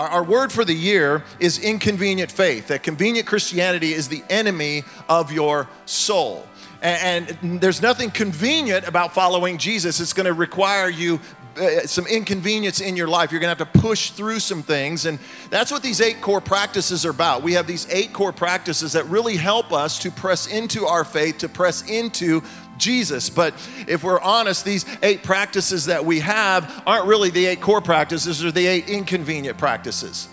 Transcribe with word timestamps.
Our, 0.00 0.08
our 0.08 0.24
word 0.24 0.50
for 0.50 0.64
the 0.64 0.72
year 0.72 1.22
is 1.40 1.58
inconvenient 1.58 2.32
faith, 2.32 2.68
that 2.68 2.82
convenient 2.82 3.26
Christianity 3.26 3.92
is 3.92 4.08
the 4.08 4.22
enemy 4.30 4.82
of 5.10 5.30
your 5.30 5.68
soul. 5.84 6.46
And, 6.80 7.36
and 7.42 7.60
there's 7.60 7.82
nothing 7.82 8.10
convenient 8.10 8.88
about 8.88 9.12
following 9.12 9.58
Jesus. 9.58 10.00
It's 10.00 10.14
going 10.14 10.24
to 10.24 10.32
require 10.32 10.88
you 10.88 11.20
uh, 11.58 11.80
some 11.80 12.06
inconvenience 12.06 12.80
in 12.80 12.96
your 12.96 13.08
life. 13.08 13.30
You're 13.30 13.40
going 13.40 13.54
to 13.54 13.64
have 13.64 13.72
to 13.72 13.80
push 13.80 14.12
through 14.12 14.40
some 14.40 14.62
things. 14.62 15.04
And 15.04 15.18
that's 15.50 15.70
what 15.70 15.82
these 15.82 16.00
eight 16.00 16.22
core 16.22 16.40
practices 16.40 17.04
are 17.04 17.10
about. 17.10 17.42
We 17.42 17.52
have 17.52 17.66
these 17.66 17.86
eight 17.90 18.14
core 18.14 18.32
practices 18.32 18.92
that 18.92 19.04
really 19.06 19.36
help 19.36 19.70
us 19.70 19.98
to 19.98 20.10
press 20.10 20.46
into 20.46 20.86
our 20.86 21.04
faith, 21.04 21.38
to 21.38 21.48
press 21.48 21.86
into 21.90 22.42
Jesus. 22.80 23.30
But 23.30 23.54
if 23.86 24.02
we're 24.02 24.20
honest, 24.20 24.64
these 24.64 24.84
eight 25.02 25.22
practices 25.22 25.86
that 25.86 26.04
we 26.04 26.20
have 26.20 26.82
aren't 26.86 27.06
really 27.06 27.30
the 27.30 27.46
eight 27.46 27.60
core 27.60 27.80
practices, 27.80 28.40
they're 28.40 28.50
the 28.50 28.66
eight 28.66 28.88
inconvenient 28.88 29.58
practices. 29.58 30.28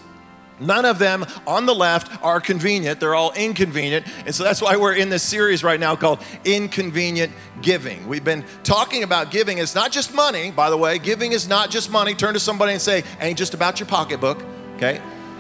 None 0.60 0.86
of 0.86 0.98
them 0.98 1.26
on 1.46 1.66
the 1.66 1.76
left 1.76 2.24
are 2.24 2.42
convenient. 2.42 3.00
They're 3.00 3.14
all 3.14 3.32
inconvenient. 3.34 4.08
And 4.26 4.34
so 4.34 4.44
that's 4.44 4.62
why 4.62 4.76
we're 4.76 4.96
in 4.96 5.10
this 5.10 5.22
series 5.22 5.64
right 5.64 5.80
now 5.80 5.96
called 5.96 6.20
Inconvenient 6.46 7.32
Giving. 7.62 8.08
We've 8.08 8.24
been 8.24 8.44
talking 8.64 9.04
about 9.04 9.30
giving. 9.30 9.60
It's 9.60 9.76
not 9.76 9.92
just 9.92 10.16
money, 10.16 10.50
by 10.50 10.72
the 10.72 10.78
way. 10.78 10.98
Giving 10.98 11.32
is 11.32 11.48
not 11.48 11.70
just 11.70 11.92
money. 11.92 12.16
Turn 12.16 12.34
to 12.34 12.40
somebody 12.40 12.72
and 12.72 12.82
say, 12.82 13.04
ain't 13.20 13.38
just 13.38 13.54
about 13.54 13.80
your 13.80 13.88
pocketbook, 13.88 14.44
okay? 14.78 15.00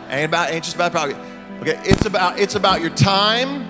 Ain't 0.09 0.25
about 0.25 0.51
ain't 0.51 0.63
just 0.63 0.75
about 0.75 0.93
pocket. 0.93 1.17
Okay, 1.61 1.79
it's 1.83 2.05
about 2.05 2.39
it's 2.39 2.53
about 2.53 2.81
your 2.81 2.91
time, 2.91 3.67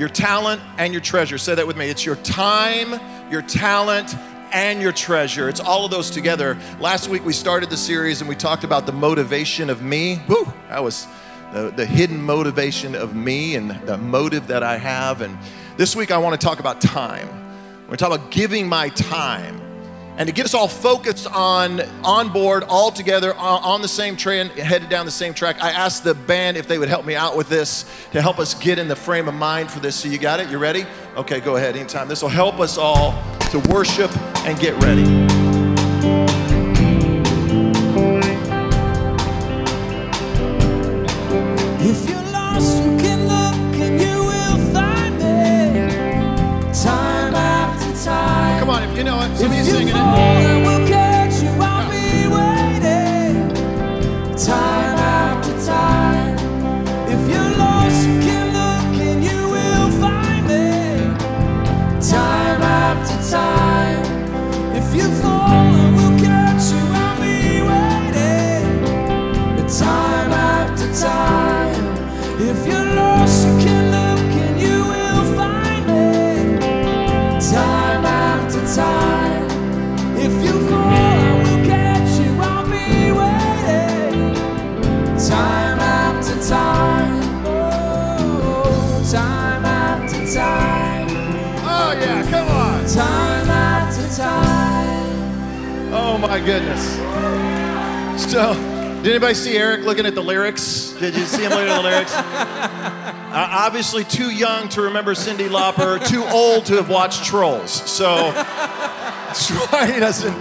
your 0.00 0.08
talent, 0.08 0.62
and 0.78 0.94
your 0.94 1.02
treasure. 1.02 1.36
Say 1.36 1.54
that 1.54 1.66
with 1.66 1.76
me. 1.76 1.90
It's 1.90 2.06
your 2.06 2.16
time, 2.16 2.98
your 3.30 3.42
talent, 3.42 4.16
and 4.50 4.80
your 4.80 4.92
treasure. 4.92 5.46
It's 5.46 5.60
all 5.60 5.84
of 5.84 5.90
those 5.90 6.08
together. 6.08 6.56
Last 6.80 7.08
week 7.08 7.22
we 7.22 7.34
started 7.34 7.68
the 7.68 7.76
series 7.76 8.22
and 8.22 8.28
we 8.28 8.34
talked 8.34 8.64
about 8.64 8.86
the 8.86 8.92
motivation 8.92 9.68
of 9.68 9.82
me. 9.82 10.22
Woo, 10.26 10.50
that 10.70 10.82
was 10.82 11.06
the, 11.52 11.70
the 11.76 11.84
hidden 11.84 12.22
motivation 12.22 12.94
of 12.94 13.14
me 13.14 13.56
and 13.56 13.72
the 13.86 13.98
motive 13.98 14.46
that 14.46 14.62
I 14.62 14.78
have. 14.78 15.20
And 15.20 15.36
this 15.76 15.94
week 15.94 16.10
I 16.10 16.16
want 16.16 16.40
to 16.40 16.42
talk 16.42 16.60
about 16.60 16.80
time. 16.80 17.28
We're 17.82 17.86
going 17.88 17.90
to 17.90 17.96
talk 17.98 18.14
about 18.14 18.30
giving 18.30 18.66
my 18.66 18.88
time. 18.88 19.69
And 20.16 20.26
to 20.26 20.32
get 20.34 20.44
us 20.44 20.54
all 20.54 20.68
focused 20.68 21.26
on 21.26 21.80
on 22.04 22.30
board, 22.30 22.64
all 22.68 22.90
together, 22.90 23.34
on, 23.34 23.80
the 23.80 23.88
same 23.88 24.16
train, 24.16 24.48
headed 24.48 24.88
down 24.88 25.06
the 25.06 25.12
same 25.12 25.32
track, 25.32 25.62
I 25.62 25.70
asked 25.70 26.04
the 26.04 26.14
band 26.14 26.56
if 26.56 26.68
they 26.68 26.78
would 26.78 26.88
help 26.88 27.06
me 27.06 27.14
out 27.14 27.36
with 27.36 27.48
this 27.48 27.84
to 28.12 28.20
help 28.20 28.38
us 28.38 28.54
get 28.54 28.78
in 28.78 28.88
the 28.88 28.96
frame 28.96 29.28
of 29.28 29.34
mind 29.34 29.70
for 29.70 29.80
this. 29.80 29.96
So 29.96 30.08
you 30.08 30.18
got 30.18 30.40
it? 30.40 30.50
You 30.50 30.58
ready? 30.58 30.84
Okay, 31.16 31.40
go 31.40 31.56
ahead. 31.56 31.76
Anytime. 31.76 32.08
This 32.08 32.22
will 32.22 32.28
help 32.28 32.60
us 32.60 32.76
all 32.76 33.12
to 33.50 33.58
worship 33.70 34.14
and 34.44 34.58
get 34.58 34.80
ready. 34.82 35.39
The? 101.82 103.30
Uh, 103.30 103.48
obviously, 103.50 104.02
too 104.04 104.30
young 104.30 104.68
to 104.70 104.82
remember 104.82 105.14
Cyndi 105.14 105.48
Lauper, 105.48 106.04
too 106.06 106.24
old 106.24 106.66
to 106.66 106.74
have 106.74 106.88
watched 106.88 107.24
Trolls. 107.24 107.70
So, 107.70 108.32
that's 108.32 109.50
why 109.70 109.90
he 109.92 110.00
doesn't 110.00 110.34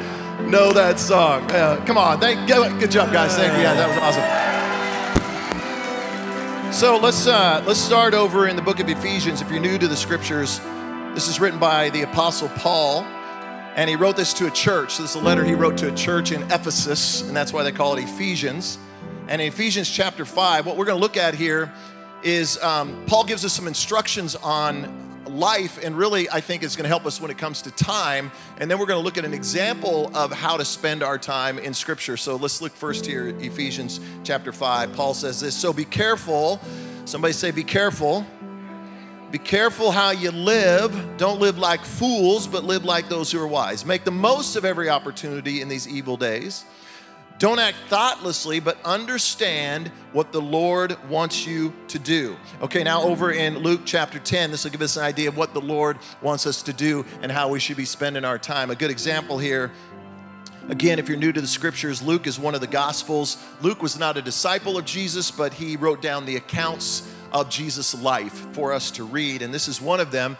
know 0.49 0.73
that 0.73 0.99
song. 0.99 1.43
Uh, 1.51 1.83
come 1.85 1.97
on, 1.97 2.19
thank, 2.19 2.47
good, 2.47 2.89
job, 2.89 3.13
guys. 3.13 3.35
Thank 3.35 3.53
you. 3.53 3.61
Yeah, 3.61 3.75
that 3.75 3.89
was 3.89 3.97
awesome. 3.99 4.49
So 6.73 6.97
let's 6.97 7.27
uh, 7.27 7.63
let's 7.67 7.79
start 7.79 8.13
over 8.13 8.47
in 8.47 8.55
the 8.55 8.61
book 8.61 8.79
of 8.79 8.87
Ephesians. 8.89 9.41
If 9.41 9.51
you're 9.51 9.59
new 9.59 9.77
to 9.77 9.87
the 9.87 9.97
scriptures, 9.97 10.59
this 11.13 11.27
is 11.27 11.39
written 11.39 11.59
by 11.59 11.89
the 11.89 12.03
apostle 12.03 12.47
Paul, 12.49 13.03
and 13.75 13.89
he 13.89 13.95
wrote 13.95 14.15
this 14.15 14.33
to 14.35 14.47
a 14.47 14.51
church. 14.51 14.97
This 14.97 15.11
is 15.11 15.15
a 15.15 15.19
letter 15.19 15.43
he 15.43 15.55
wrote 15.55 15.77
to 15.79 15.91
a 15.91 15.95
church 15.95 16.31
in 16.31 16.43
Ephesus, 16.43 17.21
and 17.21 17.35
that's 17.35 17.51
why 17.51 17.63
they 17.63 17.71
call 17.71 17.97
it 17.97 18.03
Ephesians. 18.03 18.77
And 19.29 19.43
in 19.43 19.47
Ephesians 19.47 19.87
chapter 19.87 20.25
five, 20.25 20.65
what 20.65 20.75
we're 20.75 20.85
going 20.85 20.97
to 20.97 21.01
look 21.01 21.15
at 21.15 21.35
here 21.35 21.71
is 22.23 22.57
um, 22.63 23.03
Paul 23.05 23.23
gives 23.23 23.45
us 23.45 23.53
some 23.53 23.67
instructions 23.67 24.35
on 24.35 25.23
life, 25.27 25.77
and 25.83 25.95
really, 25.95 26.27
I 26.31 26.41
think 26.41 26.63
it's 26.63 26.75
going 26.75 26.85
to 26.85 26.89
help 26.89 27.05
us 27.05 27.21
when 27.21 27.29
it 27.29 27.37
comes 27.37 27.61
to 27.61 27.71
time. 27.71 28.31
And 28.57 28.71
then 28.71 28.79
we're 28.79 28.87
going 28.87 28.99
to 28.99 29.05
look 29.05 29.19
at 29.19 29.25
an 29.25 29.35
example 29.35 30.09
of 30.17 30.31
how 30.31 30.57
to 30.57 30.65
spend 30.65 31.03
our 31.03 31.19
time 31.19 31.59
in 31.59 31.75
Scripture. 31.75 32.17
So 32.17 32.37
let's 32.37 32.59
look 32.59 32.71
first 32.71 33.05
here 33.05 33.27
Ephesians 33.39 33.99
chapter 34.23 34.51
5. 34.51 34.93
Paul 34.93 35.13
says 35.13 35.39
this 35.39 35.55
So 35.55 35.71
be 35.71 35.85
careful. 35.85 36.59
Somebody 37.05 37.33
say, 37.33 37.51
Be 37.51 37.63
careful. 37.63 38.25
Be 39.29 39.37
careful 39.37 39.91
how 39.91 40.09
you 40.09 40.31
live. 40.31 40.91
Don't 41.17 41.39
live 41.39 41.59
like 41.59 41.81
fools, 41.81 42.47
but 42.47 42.63
live 42.63 42.83
like 42.83 43.09
those 43.09 43.31
who 43.31 43.39
are 43.39 43.47
wise. 43.47 43.85
Make 43.85 44.05
the 44.05 44.11
most 44.11 44.55
of 44.55 44.65
every 44.65 44.89
opportunity 44.89 45.61
in 45.61 45.67
these 45.69 45.87
evil 45.87 46.17
days. 46.17 46.65
Don't 47.39 47.59
act 47.59 47.77
thoughtlessly, 47.87 48.59
but 48.59 48.77
understand 48.83 49.87
what 50.11 50.31
the 50.31 50.41
Lord 50.41 50.97
wants 51.09 51.47
you 51.47 51.73
to 51.87 51.97
do. 51.97 52.35
Okay, 52.61 52.83
now 52.83 53.01
over 53.01 53.31
in 53.31 53.59
Luke 53.59 53.81
chapter 53.85 54.19
10, 54.19 54.51
this 54.51 54.65
will 54.65 54.71
give 54.71 54.81
us 54.81 54.97
an 54.97 55.03
idea 55.03 55.29
of 55.29 55.37
what 55.37 55.53
the 55.53 55.61
Lord 55.61 55.97
wants 56.21 56.45
us 56.45 56.61
to 56.63 56.73
do 56.73 57.05
and 57.21 57.31
how 57.31 57.49
we 57.49 57.59
should 57.59 57.77
be 57.77 57.85
spending 57.85 58.25
our 58.25 58.37
time. 58.37 58.69
A 58.69 58.75
good 58.75 58.91
example 58.91 59.39
here 59.39 59.71
Again, 60.69 60.99
if 60.99 61.09
you're 61.09 61.17
new 61.17 61.31
to 61.31 61.41
the 61.41 61.47
scriptures, 61.47 61.99
Luke 61.99 62.27
is 62.27 62.37
one 62.37 62.53
of 62.53 62.61
the 62.61 62.67
gospels. 62.67 63.43
Luke 63.59 63.81
was 63.81 63.97
not 63.97 64.17
a 64.17 64.21
disciple 64.21 64.77
of 64.77 64.85
Jesus, 64.85 65.31
but 65.31 65.51
he 65.51 65.75
wrote 65.75 65.99
down 65.99 66.27
the 66.27 66.35
accounts 66.35 67.11
of 67.31 67.49
Jesus' 67.49 67.99
life 67.99 68.33
for 68.53 68.71
us 68.71 68.91
to 68.91 69.03
read, 69.03 69.41
and 69.41 69.51
this 69.51 69.67
is 69.67 69.81
one 69.81 69.99
of 69.99 70.11
them. 70.11 70.37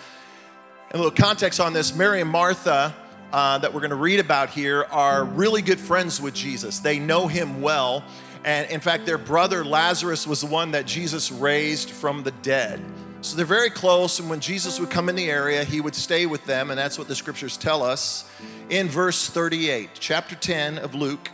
And 0.92 0.96
a 0.96 1.04
little 1.04 1.10
context 1.10 1.60
on 1.60 1.74
this 1.74 1.96
Mary 1.96 2.22
and 2.22 2.30
Martha, 2.30 2.94
uh, 3.32 3.58
that 3.60 3.74
we're 3.74 3.82
going 3.82 3.90
to 3.92 3.96
read 3.96 4.20
about 4.20 4.50
here, 4.50 4.86
are 4.92 5.24
really 5.24 5.62
good 5.62 5.80
friends 5.80 6.22
with 6.22 6.34
Jesus. 6.34 6.80
They 6.80 7.00
know 7.00 7.28
him 7.28 7.62
well. 7.62 8.04
And 8.46 8.70
in 8.72 8.80
fact, 8.80 9.06
their 9.06 9.18
brother 9.18 9.66
Lazarus 9.66 10.26
was 10.26 10.42
the 10.42 10.48
one 10.48 10.72
that 10.72 10.86
Jesus 10.86 11.32
raised 11.32 11.92
from 11.92 12.24
the 12.24 12.32
dead. 12.32 12.82
So 13.22 13.36
they're 13.36 13.46
very 13.46 13.70
close, 13.70 14.20
and 14.20 14.30
when 14.30 14.40
Jesus 14.40 14.80
would 14.80 14.90
come 14.90 15.10
in 15.10 15.16
the 15.16 15.30
area, 15.30 15.66
he 15.66 15.82
would 15.82 15.94
stay 15.94 16.26
with 16.26 16.46
them, 16.46 16.70
and 16.70 16.80
that's 16.80 16.98
what 16.98 17.10
the 17.10 17.16
scriptures 17.16 17.58
tell 17.58 17.84
us 17.84 18.24
in 18.70 18.88
verse 18.88 19.30
38, 19.30 19.90
chapter 20.00 20.36
10 20.36 20.78
of 20.78 20.96
Luke, 20.96 21.30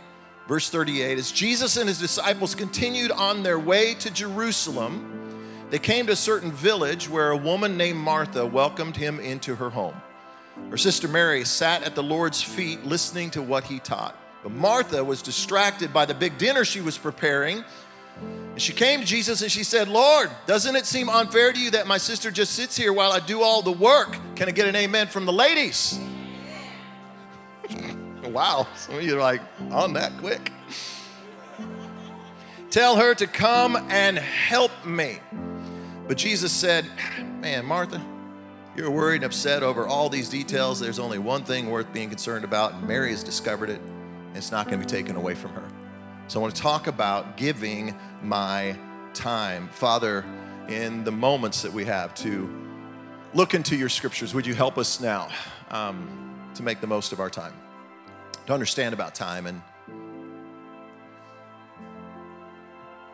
verse 0.48 0.68
38. 0.68 1.16
As 1.16 1.30
Jesus 1.30 1.76
and 1.76 1.88
his 1.88 2.00
disciples 2.00 2.56
continued 2.56 3.12
on 3.12 3.44
their 3.44 3.60
way 3.60 3.94
to 3.94 4.10
Jerusalem, 4.10 5.12
they 5.70 5.78
came 5.78 6.06
to 6.06 6.12
a 6.12 6.16
certain 6.16 6.50
village 6.50 7.08
where 7.08 7.30
a 7.30 7.36
woman 7.36 7.76
named 7.76 7.98
Martha 7.98 8.44
welcomed 8.44 8.96
him 8.96 9.20
into 9.20 9.54
her 9.54 9.70
home. 9.70 9.94
Her 10.70 10.76
sister 10.76 11.08
Mary 11.08 11.44
sat 11.44 11.82
at 11.84 11.94
the 11.94 12.02
Lord's 12.02 12.42
feet 12.42 12.84
listening 12.84 13.30
to 13.30 13.42
what 13.42 13.64
he 13.64 13.78
taught. 13.78 14.16
But 14.42 14.52
Martha 14.52 15.02
was 15.02 15.22
distracted 15.22 15.92
by 15.92 16.06
the 16.06 16.14
big 16.14 16.38
dinner 16.38 16.64
she 16.64 16.80
was 16.80 16.98
preparing. 16.98 17.64
And 18.20 18.60
she 18.62 18.72
came 18.72 19.00
to 19.00 19.06
Jesus 19.06 19.42
and 19.42 19.50
she 19.50 19.64
said, 19.64 19.88
Lord, 19.88 20.30
doesn't 20.46 20.74
it 20.74 20.86
seem 20.86 21.08
unfair 21.08 21.52
to 21.52 21.58
you 21.58 21.70
that 21.72 21.86
my 21.86 21.98
sister 21.98 22.30
just 22.30 22.54
sits 22.54 22.76
here 22.76 22.92
while 22.92 23.12
I 23.12 23.20
do 23.20 23.42
all 23.42 23.62
the 23.62 23.72
work? 23.72 24.16
Can 24.34 24.48
I 24.48 24.52
get 24.52 24.66
an 24.66 24.76
amen 24.76 25.08
from 25.08 25.26
the 25.26 25.32
ladies? 25.32 25.98
wow, 28.24 28.66
some 28.76 28.96
of 28.96 29.02
you 29.02 29.16
are 29.16 29.20
like 29.20 29.42
on 29.70 29.92
that 29.94 30.16
quick. 30.18 30.52
Tell 32.70 32.96
her 32.96 33.14
to 33.14 33.26
come 33.26 33.76
and 33.90 34.18
help 34.18 34.70
me. 34.84 35.18
But 36.08 36.16
Jesus 36.16 36.52
said, 36.52 36.86
Man, 37.40 37.64
Martha, 37.64 38.04
you're 38.76 38.90
worried 38.90 39.16
and 39.16 39.24
upset 39.24 39.62
over 39.62 39.86
all 39.86 40.08
these 40.08 40.28
details. 40.28 40.78
There's 40.78 40.98
only 40.98 41.18
one 41.18 41.44
thing 41.44 41.70
worth 41.70 41.90
being 41.92 42.10
concerned 42.10 42.44
about, 42.44 42.74
and 42.74 42.86
Mary 42.86 43.10
has 43.10 43.24
discovered 43.24 43.70
it, 43.70 43.80
and 43.80 44.36
it's 44.36 44.52
not 44.52 44.68
going 44.68 44.78
to 44.78 44.86
be 44.86 44.90
taken 44.90 45.16
away 45.16 45.34
from 45.34 45.52
her. 45.52 45.66
So 46.28 46.38
I 46.38 46.42
want 46.42 46.54
to 46.54 46.60
talk 46.60 46.86
about 46.86 47.36
giving 47.36 47.96
my 48.22 48.76
time. 49.14 49.68
Father, 49.68 50.24
in 50.68 51.04
the 51.04 51.12
moments 51.12 51.62
that 51.62 51.72
we 51.72 51.86
have 51.86 52.14
to 52.16 52.50
look 53.32 53.54
into 53.54 53.76
your 53.76 53.88
scriptures, 53.88 54.34
would 54.34 54.46
you 54.46 54.54
help 54.54 54.76
us 54.76 55.00
now 55.00 55.28
um, 55.70 56.50
to 56.54 56.62
make 56.62 56.80
the 56.80 56.86
most 56.86 57.12
of 57.12 57.20
our 57.20 57.30
time, 57.30 57.54
to 58.46 58.52
understand 58.52 58.92
about 58.92 59.14
time? 59.14 59.46
And 59.46 59.62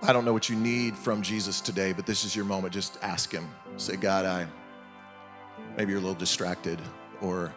I 0.03 0.12
don't 0.12 0.25
know 0.25 0.32
what 0.32 0.49
you 0.49 0.56
need 0.56 0.97
from 0.97 1.23
Jesus 1.23 1.61
today, 1.61 1.93
but 1.93 2.05
this 2.05 2.25
is 2.25 2.35
your 2.35 2.47
moment. 2.47 2.75
Just 2.75 2.99
ask 3.03 3.31
him. 3.31 3.49
Say, 3.76 3.94
God, 3.94 4.25
I 4.25 4.49
maybe 5.76 5.93
you're 5.93 6.00
a 6.00 6.03
little 6.03 6.19
distracted, 6.19 6.81
or 7.20 7.55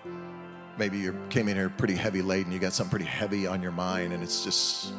maybe 0.78 0.98
you 0.98 1.18
came 1.30 1.48
in 1.48 1.56
here 1.56 1.70
pretty 1.70 1.96
heavy 1.96 2.22
laden. 2.22 2.52
You 2.52 2.60
got 2.60 2.74
something 2.74 2.92
pretty 2.92 3.06
heavy 3.06 3.48
on 3.48 3.62
your 3.62 3.72
mind, 3.72 4.14
and 4.14 4.24
it's 4.24 4.44
just 4.44 4.94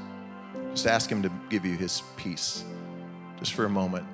just 0.71 0.87
ask 0.87 1.11
him 1.11 1.23
to 1.23 1.31
give 1.49 1.65
you 1.65 1.77
his 1.77 2.03
peace, 2.17 2.65
just 3.39 3.55
for 3.55 3.65
a 3.65 3.71
moment. 3.71 4.07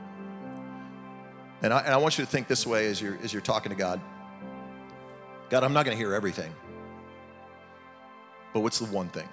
And 1.62 1.72
I, 1.72 1.80
and 1.80 1.94
I 1.94 1.96
want 1.96 2.18
you 2.18 2.24
to 2.24 2.30
think 2.30 2.48
this 2.48 2.66
way 2.66 2.86
as 2.86 3.00
you're 3.00 3.18
as 3.22 3.32
you're 3.32 3.42
talking 3.42 3.70
to 3.70 3.76
God. 3.76 4.00
God, 5.50 5.64
I'm 5.64 5.72
not 5.72 5.84
going 5.84 5.96
to 5.96 6.02
hear 6.02 6.14
everything, 6.14 6.52
but 8.54 8.60
what's 8.60 8.78
the 8.78 8.86
one 8.86 9.08
thing? 9.08 9.28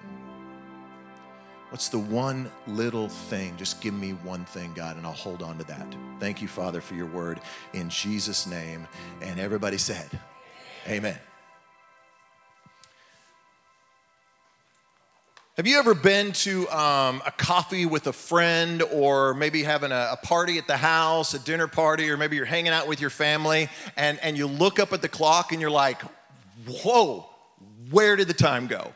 What's 1.70 1.88
the 1.88 2.00
one 2.00 2.50
little 2.66 3.08
thing? 3.08 3.56
Just 3.56 3.80
give 3.80 3.94
me 3.94 4.10
one 4.10 4.44
thing, 4.44 4.72
God, 4.74 4.96
and 4.96 5.06
I'll 5.06 5.12
hold 5.12 5.40
on 5.40 5.56
to 5.58 5.64
that. 5.64 5.86
Thank 6.18 6.42
you, 6.42 6.48
Father, 6.48 6.80
for 6.80 6.94
your 6.94 7.06
word 7.06 7.40
in 7.72 7.88
Jesus' 7.88 8.44
name. 8.44 8.88
And 9.22 9.38
everybody 9.38 9.78
said, 9.78 10.08
Amen. 10.88 11.16
Have 15.56 15.66
you 15.68 15.78
ever 15.78 15.94
been 15.94 16.32
to 16.32 16.68
um, 16.70 17.22
a 17.24 17.30
coffee 17.30 17.86
with 17.86 18.08
a 18.08 18.12
friend, 18.12 18.82
or 18.82 19.34
maybe 19.34 19.62
having 19.62 19.92
a, 19.92 20.08
a, 20.12 20.16
party 20.16 20.58
at 20.58 20.66
the 20.66 20.76
house, 20.76 21.34
a 21.34 21.38
dinner 21.38 21.68
party, 21.68 22.10
or 22.10 22.16
maybe 22.16 22.34
you're 22.34 22.46
hanging 22.46 22.72
out 22.72 22.88
with 22.88 23.00
your 23.00 23.10
family, 23.10 23.68
and, 23.96 24.18
and 24.22 24.36
you 24.38 24.46
look 24.46 24.80
up 24.80 24.92
at 24.92 25.02
the 25.02 25.08
clock 25.08 25.52
and 25.52 25.60
you're 25.60 25.70
like, 25.70 26.00
whoa, 26.82 27.28
where 27.90 28.16
did 28.16 28.26
the 28.26 28.34
time 28.34 28.66
go? 28.66 28.92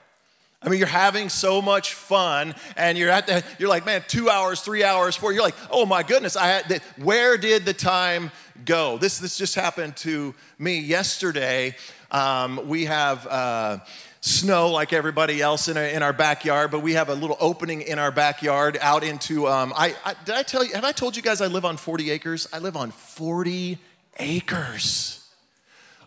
I 0.64 0.70
mean, 0.70 0.78
you're 0.78 0.88
having 0.88 1.28
so 1.28 1.60
much 1.60 1.94
fun, 1.94 2.54
and 2.76 2.96
you're 2.96 3.10
at 3.10 3.26
the, 3.26 3.44
you're 3.58 3.68
like, 3.68 3.84
man, 3.84 4.02
two 4.08 4.30
hours, 4.30 4.60
three 4.62 4.82
hours, 4.82 5.14
four. 5.14 5.32
You're 5.32 5.42
like, 5.42 5.56
oh 5.70 5.84
my 5.84 6.02
goodness, 6.02 6.36
I 6.36 6.46
had. 6.46 6.68
The, 6.68 6.80
where 7.02 7.36
did 7.36 7.66
the 7.66 7.74
time 7.74 8.30
go? 8.64 8.96
This 8.96 9.18
this 9.18 9.36
just 9.36 9.54
happened 9.54 9.96
to 9.98 10.34
me 10.58 10.78
yesterday. 10.78 11.76
Um, 12.10 12.66
we 12.68 12.86
have. 12.86 13.26
Uh, 13.26 13.78
snow 14.26 14.70
like 14.70 14.94
everybody 14.94 15.42
else 15.42 15.68
in, 15.68 15.76
a, 15.76 15.94
in 15.94 16.02
our 16.02 16.14
backyard, 16.14 16.70
but 16.70 16.80
we 16.80 16.94
have 16.94 17.10
a 17.10 17.14
little 17.14 17.36
opening 17.40 17.82
in 17.82 17.98
our 17.98 18.10
backyard 18.10 18.78
out 18.80 19.04
into. 19.04 19.46
Um, 19.46 19.74
I, 19.76 19.94
I, 20.02 20.14
did 20.24 20.34
I 20.34 20.42
tell 20.42 20.64
you? 20.64 20.72
Have 20.72 20.84
I 20.84 20.92
told 20.92 21.14
you 21.14 21.20
guys 21.20 21.42
I 21.42 21.46
live 21.46 21.66
on 21.66 21.76
40 21.76 22.10
acres? 22.10 22.48
I 22.50 22.58
live 22.58 22.74
on 22.74 22.90
40 22.90 23.78
acres. 24.18 25.28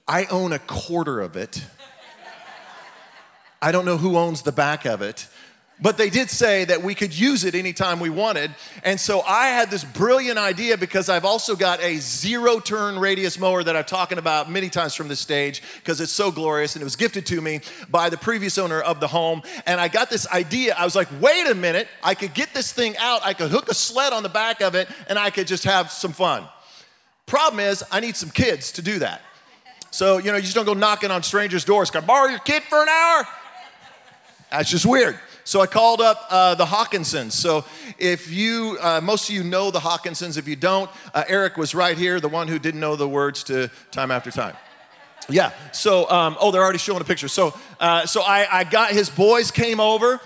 I 0.07 0.25
own 0.25 0.51
a 0.51 0.59
quarter 0.59 1.21
of 1.21 1.36
it. 1.36 1.63
I 3.62 3.71
don't 3.71 3.86
know 3.86 3.98
who 3.98 4.18
owns 4.18 4.42
the 4.42 4.51
back 4.51 4.86
of 4.86 5.01
it. 5.01 5.27
But 5.80 5.98
they 5.98 6.09
did 6.09 6.31
say 6.31 6.65
that 6.65 6.81
we 6.81 6.95
could 6.95 7.18
use 7.18 7.44
it 7.44 7.54
anytime 7.54 8.00
we 8.00 8.09
wanted. 8.09 8.50
And 8.83 9.00
so 9.00 9.21
I 9.21 9.50
had 9.50 9.69
this 9.69 9.83
brilliant 9.83 10.39
idea 10.39 10.75
because 10.75 11.07
I've 11.07 11.25
also 11.25 11.56
got 11.56 11.80
a 11.83 11.98
zero 11.98 12.59
turn 12.59 12.98
radius 12.98 13.38
mower 13.38 13.63
that 13.63 13.75
I've 13.75 13.86
talking 13.86 14.18
about 14.18 14.50
many 14.50 14.69
times 14.69 14.95
from 14.95 15.07
this 15.07 15.19
stage 15.19 15.62
because 15.75 16.01
it's 16.01 16.12
so 16.12 16.31
glorious 16.31 16.75
and 16.75 16.81
it 16.81 16.83
was 16.83 16.95
gifted 16.95 17.27
to 17.27 17.39
me 17.42 17.62
by 17.92 18.09
the 18.09 18.18
previous 18.18 18.57
owner 18.57 18.81
of 18.81 19.00
the 19.00 19.07
home. 19.07 19.44
And 19.68 19.80
I 19.80 19.88
got 19.88 20.09
this 20.09 20.27
idea. 20.30 20.74
I 20.75 20.83
was 20.83 20.95
like, 20.95 21.09
wait 21.21 21.45
a 21.45 21.54
minute, 21.54 21.88
I 22.01 22.15
could 22.15 22.33
get 22.33 22.56
this 22.56 22.74
thing 22.74 22.98
out, 22.98 23.21
I 23.24 23.36
could 23.36 23.51
hook 23.51 23.69
a 23.69 23.75
sled 23.75 24.13
on 24.13 24.24
the 24.24 24.30
back 24.30 24.62
of 24.62 24.74
it, 24.74 24.89
and 25.07 25.19
I 25.19 25.30
could 25.30 25.45
just 25.45 25.65
have 25.65 25.92
some 25.92 26.12
fun. 26.12 26.48
Problem 27.27 27.59
is, 27.59 27.83
I 27.92 28.00
need 28.00 28.15
some 28.15 28.31
kids 28.31 28.71
to 28.74 28.81
do 28.81 28.98
that. 29.00 29.21
So, 29.92 30.18
you 30.18 30.31
know, 30.31 30.38
you 30.38 30.44
just 30.44 30.56
don't 30.56 30.65
go 30.65 30.74
knocking 30.74 31.12
on 31.12 31.24
strangers' 31.24 31.65
doors. 31.65 31.92
Can 31.92 32.04
I 32.04 32.07
borrow 32.07 32.30
your 32.30 32.39
kid 32.39 32.63
for 32.63 32.81
an 32.81 32.89
hour? 32.89 33.27
That's 34.51 34.69
just 34.69 34.85
weird. 34.85 35.19
So 35.44 35.61
I 35.61 35.65
called 35.65 36.01
up 36.01 36.25
uh, 36.29 36.55
the 36.55 36.65
Hawkinsons. 36.65 37.33
So 37.33 37.65
if 37.97 38.31
you, 38.31 38.77
uh, 38.81 38.99
most 39.01 39.29
of 39.29 39.35
you 39.35 39.44
know 39.44 39.71
the 39.71 39.79
Hawkinsons. 39.79 40.38
If 40.38 40.47
you 40.47 40.55
don't, 40.55 40.89
uh, 41.13 41.23
Eric 41.27 41.57
was 41.57 41.73
right 41.73 41.97
here, 41.97 42.19
the 42.19 42.27
one 42.27 42.47
who 42.47 42.59
didn't 42.59 42.81
know 42.81 42.95
the 42.95 43.07
words 43.07 43.44
to 43.45 43.69
Time 43.91 44.11
After 44.11 44.31
Time. 44.31 44.55
Yeah. 45.29 45.51
So, 45.71 46.09
um, 46.09 46.38
oh, 46.39 46.51
they're 46.51 46.63
already 46.63 46.79
showing 46.79 47.01
a 47.01 47.05
picture. 47.05 47.27
So, 47.27 47.57
uh, 47.79 48.05
so 48.05 48.21
I, 48.21 48.47
I 48.51 48.63
got 48.63 48.91
his 48.91 49.09
boys 49.09 49.51
came 49.51 49.79
over 49.79 50.21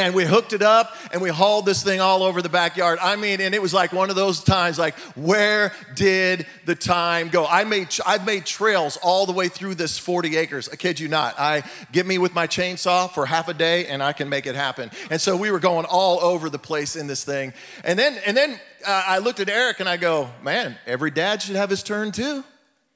and 0.00 0.14
we 0.14 0.24
hooked 0.24 0.52
it 0.52 0.62
up 0.62 0.94
and 1.12 1.20
we 1.20 1.30
hauled 1.30 1.66
this 1.66 1.82
thing 1.82 2.00
all 2.00 2.22
over 2.22 2.42
the 2.42 2.48
backyard. 2.48 2.98
I 3.00 3.16
mean, 3.16 3.40
and 3.40 3.54
it 3.54 3.62
was 3.62 3.74
like 3.74 3.92
one 3.92 4.10
of 4.10 4.16
those 4.16 4.42
times 4.42 4.78
like, 4.78 4.94
where 5.16 5.72
did 5.94 6.46
the 6.64 6.74
time 6.74 7.28
go? 7.28 7.46
I 7.46 7.64
made, 7.64 7.88
I've 8.06 8.26
made 8.26 8.46
trails 8.46 8.96
all 9.02 9.26
the 9.26 9.32
way 9.32 9.48
through 9.48 9.74
this 9.76 9.98
40 9.98 10.36
acres. 10.36 10.68
I 10.68 10.76
kid 10.76 11.00
you 11.00 11.08
not. 11.08 11.38
I 11.38 11.62
get 11.92 12.06
me 12.06 12.18
with 12.18 12.34
my 12.34 12.46
chainsaw 12.46 13.10
for 13.10 13.26
half 13.26 13.48
a 13.48 13.54
day 13.54 13.86
and 13.86 14.02
I 14.02 14.12
can 14.12 14.28
make 14.28 14.46
it 14.46 14.54
happen. 14.54 14.90
And 15.10 15.20
so 15.20 15.36
we 15.36 15.50
were 15.50 15.60
going 15.60 15.86
all 15.86 16.20
over 16.20 16.48
the 16.50 16.58
place 16.58 16.96
in 16.96 17.06
this 17.06 17.24
thing. 17.24 17.52
And 17.84 17.98
then, 17.98 18.18
and 18.26 18.36
then 18.36 18.58
uh, 18.86 19.04
I 19.06 19.18
looked 19.18 19.40
at 19.40 19.48
Eric 19.48 19.80
and 19.80 19.88
I 19.88 19.96
go, 19.96 20.30
man, 20.42 20.76
every 20.86 21.10
dad 21.10 21.42
should 21.42 21.56
have 21.56 21.70
his 21.70 21.82
turn 21.82 22.12
too, 22.12 22.44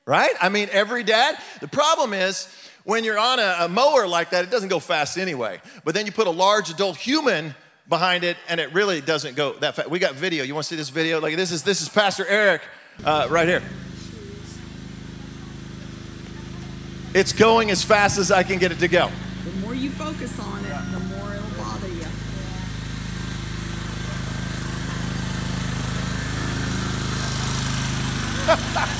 right? 0.04 0.32
I 0.40 0.48
mean, 0.48 0.68
every 0.72 1.02
dad. 1.02 1.38
The 1.60 1.68
problem 1.68 2.12
is, 2.12 2.48
when 2.88 3.04
you're 3.04 3.18
on 3.18 3.38
a, 3.38 3.56
a 3.60 3.68
mower 3.68 4.08
like 4.08 4.30
that, 4.30 4.44
it 4.46 4.50
doesn't 4.50 4.70
go 4.70 4.78
fast 4.78 5.18
anyway. 5.18 5.60
But 5.84 5.94
then 5.94 6.06
you 6.06 6.12
put 6.12 6.26
a 6.26 6.30
large 6.30 6.70
adult 6.70 6.96
human 6.96 7.54
behind 7.86 8.24
it, 8.24 8.38
and 8.48 8.58
it 8.58 8.72
really 8.72 9.02
doesn't 9.02 9.36
go 9.36 9.52
that 9.58 9.76
fast. 9.76 9.90
We 9.90 9.98
got 9.98 10.14
video. 10.14 10.42
You 10.42 10.54
want 10.54 10.64
to 10.64 10.70
see 10.70 10.76
this 10.76 10.88
video? 10.88 11.20
Like 11.20 11.36
this 11.36 11.52
is 11.52 11.62
this 11.62 11.82
is 11.82 11.90
Pastor 11.90 12.24
Eric 12.26 12.62
uh, 13.04 13.26
right 13.28 13.46
here. 13.46 13.62
It's 17.12 17.34
going 17.34 17.70
as 17.70 17.84
fast 17.84 18.16
as 18.16 18.32
I 18.32 18.42
can 18.42 18.58
get 18.58 18.72
it 18.72 18.78
to 18.78 18.88
go. 18.88 19.10
The 19.44 19.50
more 19.60 19.74
you 19.74 19.90
focus 19.90 20.40
on 20.40 20.64
it, 20.64 20.92
the 20.92 21.00
more 21.14 21.34
it'll 21.34 21.50
bother 21.58 21.88
you. 21.88 22.06
yeah! 28.46 28.94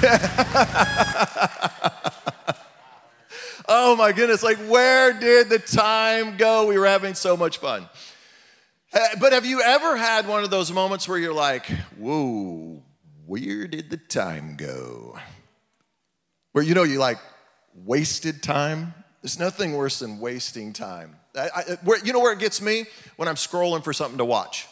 oh 3.68 3.96
my 3.96 4.12
goodness, 4.12 4.42
like 4.42 4.58
where 4.68 5.12
did 5.12 5.48
the 5.48 5.58
time 5.58 6.36
go? 6.36 6.66
We 6.66 6.78
were 6.78 6.86
having 6.86 7.14
so 7.14 7.36
much 7.36 7.58
fun. 7.58 7.88
Uh, 8.92 9.00
But 9.20 9.32
have 9.32 9.44
you 9.44 9.60
ever 9.60 9.96
had 9.96 10.28
one 10.28 10.44
of 10.44 10.50
those 10.50 10.70
moments 10.70 11.08
where 11.08 11.18
you're 11.18 11.34
like, 11.34 11.66
whoa, 11.98 12.82
where 13.26 13.66
did 13.66 13.90
the 13.90 13.96
time 13.96 14.56
go? 14.56 15.18
Where 16.52 16.64
you 16.64 16.74
know 16.74 16.84
you 16.84 16.98
like 16.98 17.18
wasted 17.74 18.42
time? 18.42 18.94
There's 19.22 19.38
nothing 19.38 19.74
worse 19.74 19.98
than 19.98 20.20
wasting 20.20 20.72
time. 20.72 21.16
I, 21.36 21.48
I, 21.54 21.62
where, 21.82 21.98
you 22.04 22.12
know 22.12 22.20
where 22.20 22.32
it 22.32 22.38
gets 22.38 22.62
me? 22.62 22.84
When 23.16 23.28
I'm 23.28 23.34
scrolling 23.34 23.82
for 23.82 23.92
something 23.92 24.18
to 24.18 24.24
watch. 24.24 24.66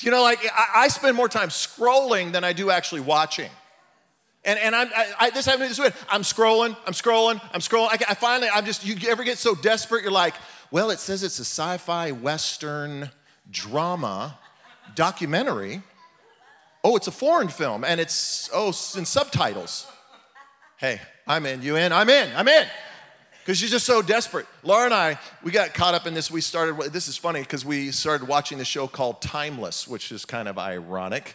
You 0.00 0.10
know, 0.10 0.22
like 0.22 0.38
I, 0.54 0.84
I 0.84 0.88
spend 0.88 1.16
more 1.16 1.28
time 1.28 1.48
scrolling 1.48 2.32
than 2.32 2.44
I 2.44 2.52
do 2.52 2.70
actually 2.70 3.00
watching. 3.00 3.50
And, 4.46 4.60
and 4.60 4.76
I'm, 4.76 4.88
I, 4.94 5.06
I, 5.18 5.30
this 5.30 5.44
happened 5.44 5.68
this 5.68 5.78
week. 5.80 5.92
I'm 6.08 6.22
scrolling, 6.22 6.76
I'm 6.86 6.92
scrolling, 6.92 7.40
I'm 7.52 7.60
scrolling. 7.60 7.88
I, 7.90 8.10
I 8.10 8.14
finally, 8.14 8.48
I'm 8.54 8.64
just, 8.64 8.86
you 8.86 8.96
ever 9.10 9.24
get 9.24 9.38
so 9.38 9.56
desperate, 9.56 10.04
you're 10.04 10.12
like, 10.12 10.34
well, 10.70 10.90
it 10.90 11.00
says 11.00 11.24
it's 11.24 11.40
a 11.40 11.44
sci 11.44 11.78
fi 11.78 12.12
Western 12.12 13.10
drama 13.50 14.38
documentary. 14.94 15.82
Oh, 16.84 16.94
it's 16.94 17.08
a 17.08 17.12
foreign 17.12 17.48
film, 17.48 17.82
and 17.82 18.00
it's, 18.00 18.48
oh, 18.54 18.68
in 18.96 19.04
subtitles. 19.04 19.88
Hey, 20.76 21.00
I'm 21.26 21.44
in, 21.44 21.62
you 21.62 21.74
in? 21.74 21.92
I'm 21.92 22.08
in, 22.08 22.30
I'm 22.36 22.46
in. 22.46 22.66
Because 23.40 23.60
you're 23.60 23.70
just 23.70 23.86
so 23.86 24.00
desperate. 24.00 24.46
Laura 24.62 24.84
and 24.84 24.94
I, 24.94 25.18
we 25.42 25.50
got 25.50 25.74
caught 25.74 25.94
up 25.94 26.06
in 26.06 26.14
this. 26.14 26.30
We 26.30 26.40
started, 26.40 26.92
this 26.92 27.08
is 27.08 27.16
funny 27.16 27.40
because 27.40 27.64
we 27.64 27.90
started 27.90 28.28
watching 28.28 28.58
the 28.58 28.64
show 28.64 28.86
called 28.86 29.22
Timeless, 29.22 29.88
which 29.88 30.12
is 30.12 30.24
kind 30.24 30.46
of 30.46 30.58
ironic. 30.58 31.34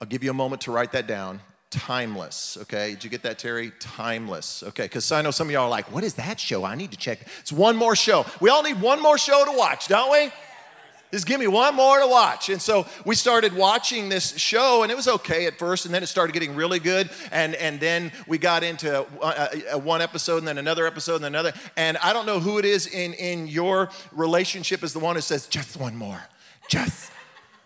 I'll 0.00 0.08
give 0.08 0.24
you 0.24 0.30
a 0.30 0.34
moment 0.34 0.62
to 0.62 0.72
write 0.72 0.92
that 0.92 1.06
down. 1.06 1.40
Timeless, 1.74 2.56
okay? 2.62 2.90
Did 2.90 3.02
you 3.02 3.10
get 3.10 3.24
that, 3.24 3.36
Terry? 3.36 3.72
Timeless, 3.80 4.62
okay? 4.62 4.84
Because 4.84 5.10
I 5.10 5.22
know 5.22 5.32
some 5.32 5.48
of 5.48 5.52
y'all 5.52 5.64
are 5.64 5.68
like, 5.68 5.90
what 5.92 6.04
is 6.04 6.14
that 6.14 6.38
show? 6.38 6.62
I 6.64 6.76
need 6.76 6.92
to 6.92 6.96
check. 6.96 7.26
It's 7.40 7.50
one 7.50 7.74
more 7.74 7.96
show. 7.96 8.24
We 8.40 8.48
all 8.48 8.62
need 8.62 8.80
one 8.80 9.02
more 9.02 9.18
show 9.18 9.44
to 9.44 9.50
watch, 9.58 9.88
don't 9.88 10.12
we? 10.12 10.30
Just 11.10 11.26
give 11.26 11.40
me 11.40 11.48
one 11.48 11.74
more 11.74 11.98
to 11.98 12.06
watch. 12.06 12.48
And 12.48 12.62
so 12.62 12.86
we 13.04 13.16
started 13.16 13.54
watching 13.56 14.08
this 14.08 14.36
show, 14.36 14.84
and 14.84 14.92
it 14.92 14.94
was 14.94 15.08
okay 15.08 15.46
at 15.46 15.58
first, 15.58 15.84
and 15.84 15.92
then 15.92 16.04
it 16.04 16.06
started 16.06 16.32
getting 16.32 16.54
really 16.54 16.78
good. 16.78 17.10
And, 17.32 17.56
and 17.56 17.80
then 17.80 18.12
we 18.28 18.38
got 18.38 18.62
into 18.62 19.04
uh, 19.20 19.48
uh, 19.74 19.78
one 19.78 20.00
episode, 20.00 20.38
and 20.38 20.46
then 20.46 20.58
another 20.58 20.86
episode, 20.86 21.16
and 21.16 21.24
another. 21.24 21.52
And 21.76 21.96
I 21.98 22.12
don't 22.12 22.26
know 22.26 22.38
who 22.38 22.58
it 22.58 22.64
is 22.64 22.86
in, 22.86 23.14
in 23.14 23.48
your 23.48 23.90
relationship 24.12 24.84
is 24.84 24.92
the 24.92 25.00
one 25.00 25.16
who 25.16 25.22
says, 25.22 25.48
just 25.48 25.76
one 25.76 25.96
more, 25.96 26.22
just, 26.68 27.10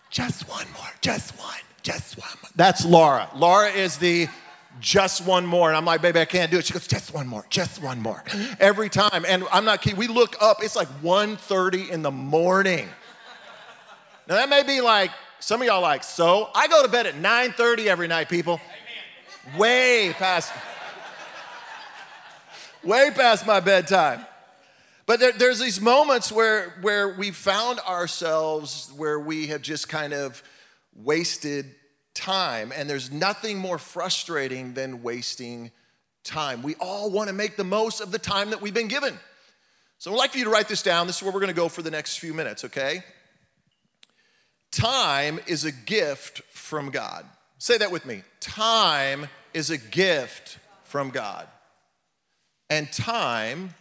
just 0.09 0.49
one 0.49 0.67
more, 0.73 0.91
just 1.03 1.39
one, 1.39 1.61
just 1.83 2.19
one 2.19 2.29
more. 2.43 2.51
That's 2.57 2.85
Laura. 2.85 3.31
Laura 3.35 3.69
is 3.69 3.99
the 3.99 4.29
just 4.81 5.27
one 5.27 5.47
more. 5.47 5.69
And 5.69 5.77
I'm 5.77 5.85
like, 5.85 6.03
baby, 6.03 6.21
I 6.21 6.25
can't 6.25 6.51
do 6.51 6.59
it. 6.59 6.67
She 6.67 6.73
goes, 6.73 6.87
just 6.87 7.13
one 7.13 7.27
more, 7.27 7.45
just 7.51 7.83
one 7.83 8.01
more. 8.01 8.23
Every 8.61 8.89
time. 8.89 9.25
And 9.27 9.45
I'm 9.51 9.65
not 9.65 9.83
kidding. 9.83 9.99
We 9.99 10.07
look 10.07 10.37
up, 10.41 10.63
it's 10.63 10.77
like 10.77 10.89
1.30 11.03 11.91
in 11.91 12.03
the 12.03 12.11
morning. 12.11 12.89
Now 14.29 14.37
that 14.37 14.49
may 14.49 14.63
be 14.63 14.81
like, 14.81 15.11
some 15.41 15.61
of 15.61 15.67
y'all 15.67 15.81
like, 15.81 16.05
so 16.05 16.51
I 16.55 16.69
go 16.69 16.83
to 16.83 16.89
bed 16.89 17.07
at 17.07 17.15
9.30 17.15 17.87
every 17.87 18.09
night, 18.09 18.29
people. 18.29 18.61
Way 19.57 20.13
past, 20.19 20.53
way 22.85 23.11
past 23.15 23.47
my 23.47 23.61
bedtime. 23.61 24.27
But 25.07 25.21
there, 25.21 25.33
there's 25.33 25.59
these 25.59 25.81
moments 25.81 26.31
where, 26.31 26.75
where 26.83 27.09
we 27.09 27.31
found 27.31 27.81
ourselves 27.81 28.93
where 28.95 29.19
we 29.19 29.47
have 29.47 29.63
just 29.63 29.89
kind 29.89 30.13
of 30.13 30.43
wasted 31.03 31.75
time. 32.15 32.73
And 32.75 32.89
there's 32.89 33.11
nothing 33.11 33.59
more 33.59 33.79
frustrating 33.79 34.75
than 34.75 35.03
wasting 35.03 35.71
time. 36.25 36.63
We 36.63 36.75
all 36.77 37.11
want 37.11 37.29
to 37.29 37.35
make 37.35 37.57
the 37.57 37.65
most 37.65 38.01
of 38.01 38.11
the 38.11 38.19
time 38.19 38.51
that 38.51 38.61
we've 38.61 38.75
been 38.75 38.89
given. 38.89 39.19
So 39.99 40.13
I'd 40.13 40.17
like 40.17 40.33
for 40.33 40.39
you 40.39 40.45
to 40.45 40.51
write 40.51 40.69
this 40.69 40.83
down. 40.83 41.07
This 41.07 41.17
is 41.17 41.23
where 41.23 41.33
we're 41.33 41.41
going 41.41 41.49
to 41.49 41.55
go 41.55 41.69
for 41.69 41.83
the 41.83 41.91
next 41.91 42.19
few 42.19 42.35
minutes, 42.35 42.65
okay? 42.65 43.03
Time 44.71 45.41
is 45.47 45.65
a 45.65 45.73
gift 45.73 46.43
from 46.51 46.91
God. 46.91 47.25
Say 47.59 47.79
that 47.79 47.91
with 47.91 48.07
me. 48.07 48.23
Time 48.41 49.27
is 49.55 49.71
a 49.71 49.79
gift 49.79 50.59
from 50.85 51.11
God. 51.11 51.49
And 52.71 52.91
time 52.93 53.75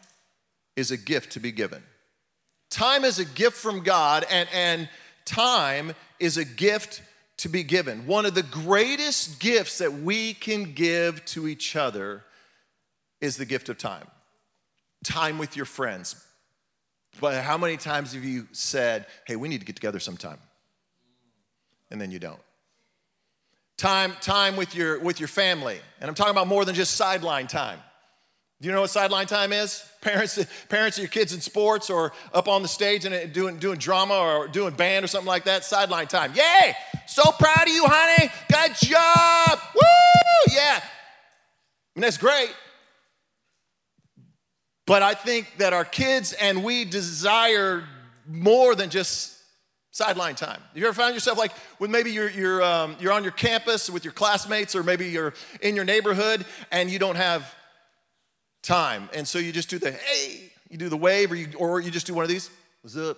is 0.76 0.92
a 0.92 0.98
gift 0.98 1.34
to 1.34 1.40
be 1.40 1.52
given. 1.52 1.84
Time 2.70 3.04
is 3.04 3.20
a 3.20 3.26
gift 3.26 3.58
from 3.58 3.82
God, 3.82 4.26
and, 4.30 4.48
and 4.54 4.90
time 5.26 5.94
is 6.20 6.38
a 6.38 6.46
gift 6.46 7.02
to 7.38 7.50
be 7.50 7.64
given. 7.64 8.08
One 8.08 8.26
of 8.26 8.34
the 8.34 8.44
greatest 8.44 9.40
gifts 9.40 9.78
that 9.78 9.94
we 9.94 10.34
can 10.34 10.74
give 10.74 11.24
to 11.26 11.48
each 11.48 11.76
other 11.76 12.24
is 13.22 13.38
the 13.38 13.46
gift 13.46 13.70
of 13.70 13.78
time. 13.78 14.08
Time 15.04 15.38
with 15.38 15.56
your 15.56 15.66
friends. 15.66 16.24
But 17.20 17.44
how 17.44 17.58
many 17.58 17.78
times 17.78 18.14
have 18.14 18.24
you 18.24 18.48
said, 18.52 19.06
hey, 19.26 19.36
we 19.36 19.48
need 19.48 19.60
to 19.60 19.66
get 19.66 19.76
together 19.76 20.00
sometime? 20.00 20.40
And 21.90 22.02
then 22.02 22.12
you 22.12 22.20
don't. 22.20 22.40
Time, 23.78 24.14
time 24.22 24.56
with 24.56 24.76
your 24.76 25.00
with 25.00 25.20
your 25.20 25.28
family. 25.28 25.80
And 26.02 26.10
I'm 26.10 26.16
talking 26.16 26.32
about 26.32 26.48
more 26.48 26.66
than 26.66 26.74
just 26.74 26.96
sideline 26.96 27.46
time. 27.46 27.80
Do 28.60 28.68
you 28.68 28.74
know 28.74 28.82
what 28.82 28.90
sideline 28.90 29.28
time 29.28 29.54
is? 29.54 29.84
Parents, 30.02 30.44
parents 30.70 30.98
of 30.98 31.04
your 31.04 31.10
kids 31.10 31.32
in 31.34 31.42
sports 31.42 31.90
or 31.90 32.12
up 32.34 32.48
on 32.48 32.64
the 32.64 32.68
stage 32.68 33.06
and 33.06 33.32
doing, 33.32 33.58
doing 33.58 33.78
drama 33.78 34.16
or 34.16 34.48
doing 34.48 34.74
band 34.74 35.06
or 35.06 35.08
something 35.08 35.28
like 35.28 35.44
that. 35.46 35.64
Sideline 35.64 36.08
time. 36.08 36.34
Yay! 36.34 36.76
So 37.06 37.32
proud 37.32 37.68
of 37.68 37.74
you, 37.74 37.86
honey. 37.86 38.32
Good 38.50 38.76
job. 38.88 39.60
Woo! 39.76 40.54
Yeah. 40.56 40.82
And 41.96 42.04
that's 42.04 42.18
great. 42.18 42.54
But 44.88 45.04
I 45.04 45.14
think 45.14 45.48
that 45.58 45.74
our 45.74 45.86
kids 45.86 46.34
and 46.34 46.64
we 46.64 46.86
desire 46.86 47.84
more 48.26 48.74
than 48.74 48.90
just 48.90 49.36
sideline 49.92 50.36
time. 50.36 50.62
You 50.74 50.86
ever 50.86 50.94
found 50.94 51.14
yourself 51.14 51.38
like 51.38 51.52
when 51.78 51.92
maybe 51.92 52.12
you're, 52.12 52.30
you're, 52.30 52.64
um, 52.64 52.96
you're 53.00 53.12
on 53.12 53.24
your 53.24 53.32
campus 53.34 53.90
with 53.90 54.04
your 54.06 54.14
classmates 54.14 54.76
or 54.76 54.84
maybe 54.84 55.08
you're 55.10 55.34
in 55.62 55.76
your 55.76 55.86
neighborhood 55.86 56.46
and 56.72 56.90
you 56.90 57.00
don't 57.00 57.16
have 57.16 57.54
time. 58.68 59.10
And 59.14 59.28
so 59.28 59.40
you 59.40 59.52
just 59.52 59.70
do 59.70 59.80
the 59.80 59.92
hey, 59.92 60.52
you 60.70 60.78
do 60.78 60.90
the 60.90 60.98
wave, 60.98 61.32
or 61.32 61.36
you, 61.36 61.48
or 61.58 61.80
you 61.80 61.90
just 61.90 62.06
do 62.06 62.14
one 62.14 62.24
of 62.24 62.30
these. 62.30 62.50
What's 62.82 62.98
up? 62.98 63.18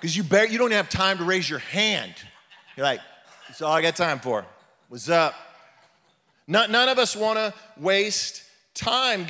Because 0.00 0.16
you, 0.16 0.24
you 0.50 0.58
don't 0.58 0.72
have 0.72 0.88
time 0.88 1.18
to 1.18 1.24
raise 1.24 1.48
your 1.48 1.60
hand. 1.60 2.14
You're 2.76 2.86
like, 2.86 3.00
that's 3.46 3.62
all 3.62 3.72
I 3.72 3.82
got 3.82 3.94
time 3.94 4.18
for. 4.18 4.44
What's 4.88 5.08
up? 5.08 5.34
None, 6.48 6.72
none 6.72 6.88
of 6.88 6.98
us 6.98 7.14
want 7.14 7.38
to 7.38 7.54
waste 7.76 8.42
time. 8.74 9.26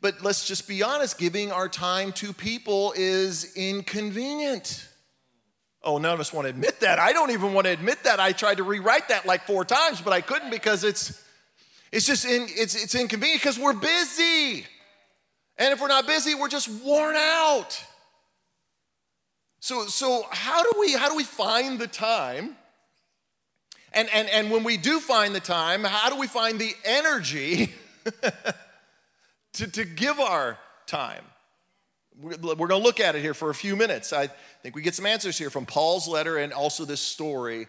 But 0.00 0.22
let's 0.22 0.46
just 0.46 0.68
be 0.68 0.82
honest 0.82 1.16
giving 1.16 1.50
our 1.52 1.68
time 1.68 2.12
to 2.14 2.32
people 2.32 2.92
is 2.96 3.56
inconvenient. 3.56 4.86
Oh, 5.82 5.98
none 5.98 6.12
of 6.12 6.20
us 6.20 6.32
want 6.32 6.46
to 6.46 6.50
admit 6.50 6.80
that. 6.80 6.98
I 6.98 7.12
don't 7.12 7.30
even 7.30 7.54
want 7.54 7.66
to 7.66 7.72
admit 7.72 8.04
that. 8.04 8.20
I 8.20 8.32
tried 8.32 8.58
to 8.58 8.64
rewrite 8.64 9.08
that 9.08 9.26
like 9.26 9.46
four 9.46 9.64
times, 9.64 10.00
but 10.00 10.12
I 10.12 10.20
couldn't 10.20 10.50
because 10.50 10.84
it's 10.84 11.22
it's 11.92 12.06
just 12.06 12.24
in, 12.24 12.46
it's, 12.48 12.74
it's 12.74 12.94
inconvenient 12.94 13.42
because 13.42 13.58
we're 13.58 13.74
busy. 13.74 14.64
And 15.58 15.72
if 15.72 15.80
we're 15.80 15.88
not 15.88 16.06
busy, 16.06 16.34
we're 16.34 16.48
just 16.48 16.68
worn 16.82 17.14
out. 17.14 17.84
So, 19.60 19.86
so 19.86 20.24
how 20.30 20.62
do 20.62 20.80
we 20.80 20.92
how 20.92 21.08
do 21.08 21.14
we 21.14 21.22
find 21.22 21.78
the 21.78 21.86
time? 21.86 22.56
And, 23.94 24.08
and, 24.12 24.28
and 24.30 24.50
when 24.50 24.64
we 24.64 24.78
do 24.78 25.00
find 25.00 25.34
the 25.34 25.40
time, 25.40 25.84
how 25.84 26.08
do 26.08 26.16
we 26.16 26.26
find 26.26 26.58
the 26.58 26.74
energy 26.82 27.72
to, 29.52 29.66
to 29.68 29.84
give 29.84 30.18
our 30.18 30.58
time? 30.86 31.22
We're, 32.18 32.38
we're 32.38 32.68
going 32.68 32.70
to 32.70 32.78
look 32.78 33.00
at 33.00 33.16
it 33.16 33.20
here 33.20 33.34
for 33.34 33.50
a 33.50 33.54
few 33.54 33.76
minutes. 33.76 34.14
I 34.14 34.28
think 34.62 34.74
we 34.74 34.80
get 34.80 34.94
some 34.94 35.04
answers 35.04 35.36
here 35.36 35.50
from 35.50 35.66
Paul's 35.66 36.08
letter 36.08 36.38
and 36.38 36.54
also 36.54 36.86
this 36.86 37.02
story 37.02 37.66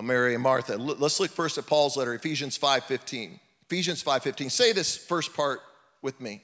Uh, 0.00 0.02
Mary 0.02 0.32
and 0.32 0.42
Martha. 0.42 0.78
Let's 0.78 1.20
look 1.20 1.30
first 1.30 1.58
at 1.58 1.66
Paul's 1.66 1.94
letter, 1.94 2.14
Ephesians 2.14 2.56
5:15. 2.56 3.38
Ephesians 3.66 4.02
5:15. 4.02 4.48
Say 4.48 4.72
this 4.72 4.96
first 4.96 5.34
part 5.34 5.60
with 6.00 6.18
me. 6.20 6.42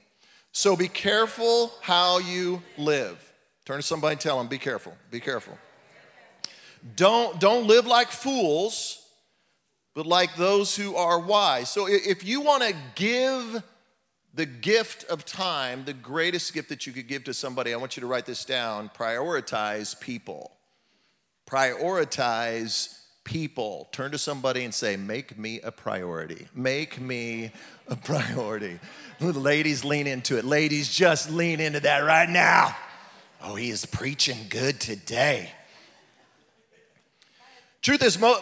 So 0.51 0.75
be 0.75 0.87
careful 0.87 1.73
how 1.81 2.19
you 2.19 2.61
live. 2.77 3.17
Turn 3.65 3.77
to 3.77 3.83
somebody 3.83 4.13
and 4.13 4.21
tell 4.21 4.37
them, 4.37 4.47
be 4.47 4.59
careful. 4.59 4.95
Be 5.09 5.19
careful. 5.19 5.57
Don't, 6.95 7.39
don't 7.39 7.65
live 7.65 7.87
like 7.87 8.11
fools, 8.11 9.03
but 9.95 10.05
like 10.05 10.35
those 10.35 10.75
who 10.75 10.95
are 10.95 11.19
wise. 11.19 11.69
So 11.71 11.87
if 11.89 12.23
you 12.23 12.41
want 12.41 12.61
to 12.61 12.75
give 12.93 13.63
the 14.35 14.45
gift 14.45 15.03
of 15.05 15.25
time, 15.25 15.83
the 15.83 15.93
greatest 15.93 16.53
gift 16.53 16.69
that 16.69 16.85
you 16.85 16.93
could 16.93 17.07
give 17.07 17.23
to 17.23 17.33
somebody, 17.33 17.73
I 17.73 17.77
want 17.77 17.97
you 17.97 18.01
to 18.01 18.07
write 18.07 18.27
this 18.27 18.45
down. 18.45 18.89
Prioritize 18.95 19.99
people. 19.99 20.51
Prioritize 21.47 22.97
people. 23.27 23.89
Turn 23.91 24.11
to 24.11 24.17
somebody 24.17 24.63
and 24.63 24.73
say, 24.73 24.95
Make 24.95 25.37
me 25.37 25.59
a 25.59 25.71
priority. 25.71 26.47
Make 26.55 26.99
me 26.99 27.51
a 27.89 27.95
priority. 28.11 28.79
Ladies 29.19 29.83
lean 29.83 30.07
into 30.07 30.37
it. 30.37 30.45
Ladies, 30.45 30.87
just 30.89 31.29
lean 31.29 31.59
into 31.59 31.81
that 31.81 31.99
right 31.99 32.29
now. 32.29 32.75
Oh, 33.43 33.55
he 33.55 33.69
is 33.69 33.85
preaching 33.85 34.37
good 34.49 34.79
today. 34.79 35.51
Truth 37.81 38.01
is, 38.03 38.17
mo- 38.17 38.39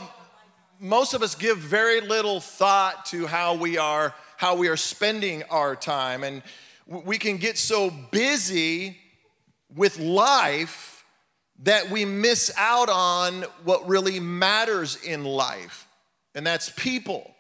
most 0.80 1.16
of 1.16 1.24
us 1.24 1.34
give 1.34 1.58
very 1.58 2.02
little 2.02 2.40
thought 2.40 3.06
to 3.08 3.26
how 3.26 3.56
we 3.56 3.78
are 3.78 4.14
how 4.38 4.56
we 4.56 4.68
are 4.68 4.78
spending 4.78 5.42
our 5.44 5.76
time 5.76 6.24
and 6.24 6.44
we 6.86 7.18
can 7.18 7.38
get 7.38 7.58
so 7.58 7.90
busy 8.12 8.98
with 9.74 9.98
life 9.98 10.95
that 11.64 11.90
we 11.90 12.06
miss 12.06 12.52
out 12.58 12.90
on 12.90 13.44
what 13.64 13.88
really 13.88 14.20
matters 14.20 14.98
in 15.04 15.24
life, 15.24 15.88
and 16.34 16.46
that's 16.46 16.70
people. 16.70 17.32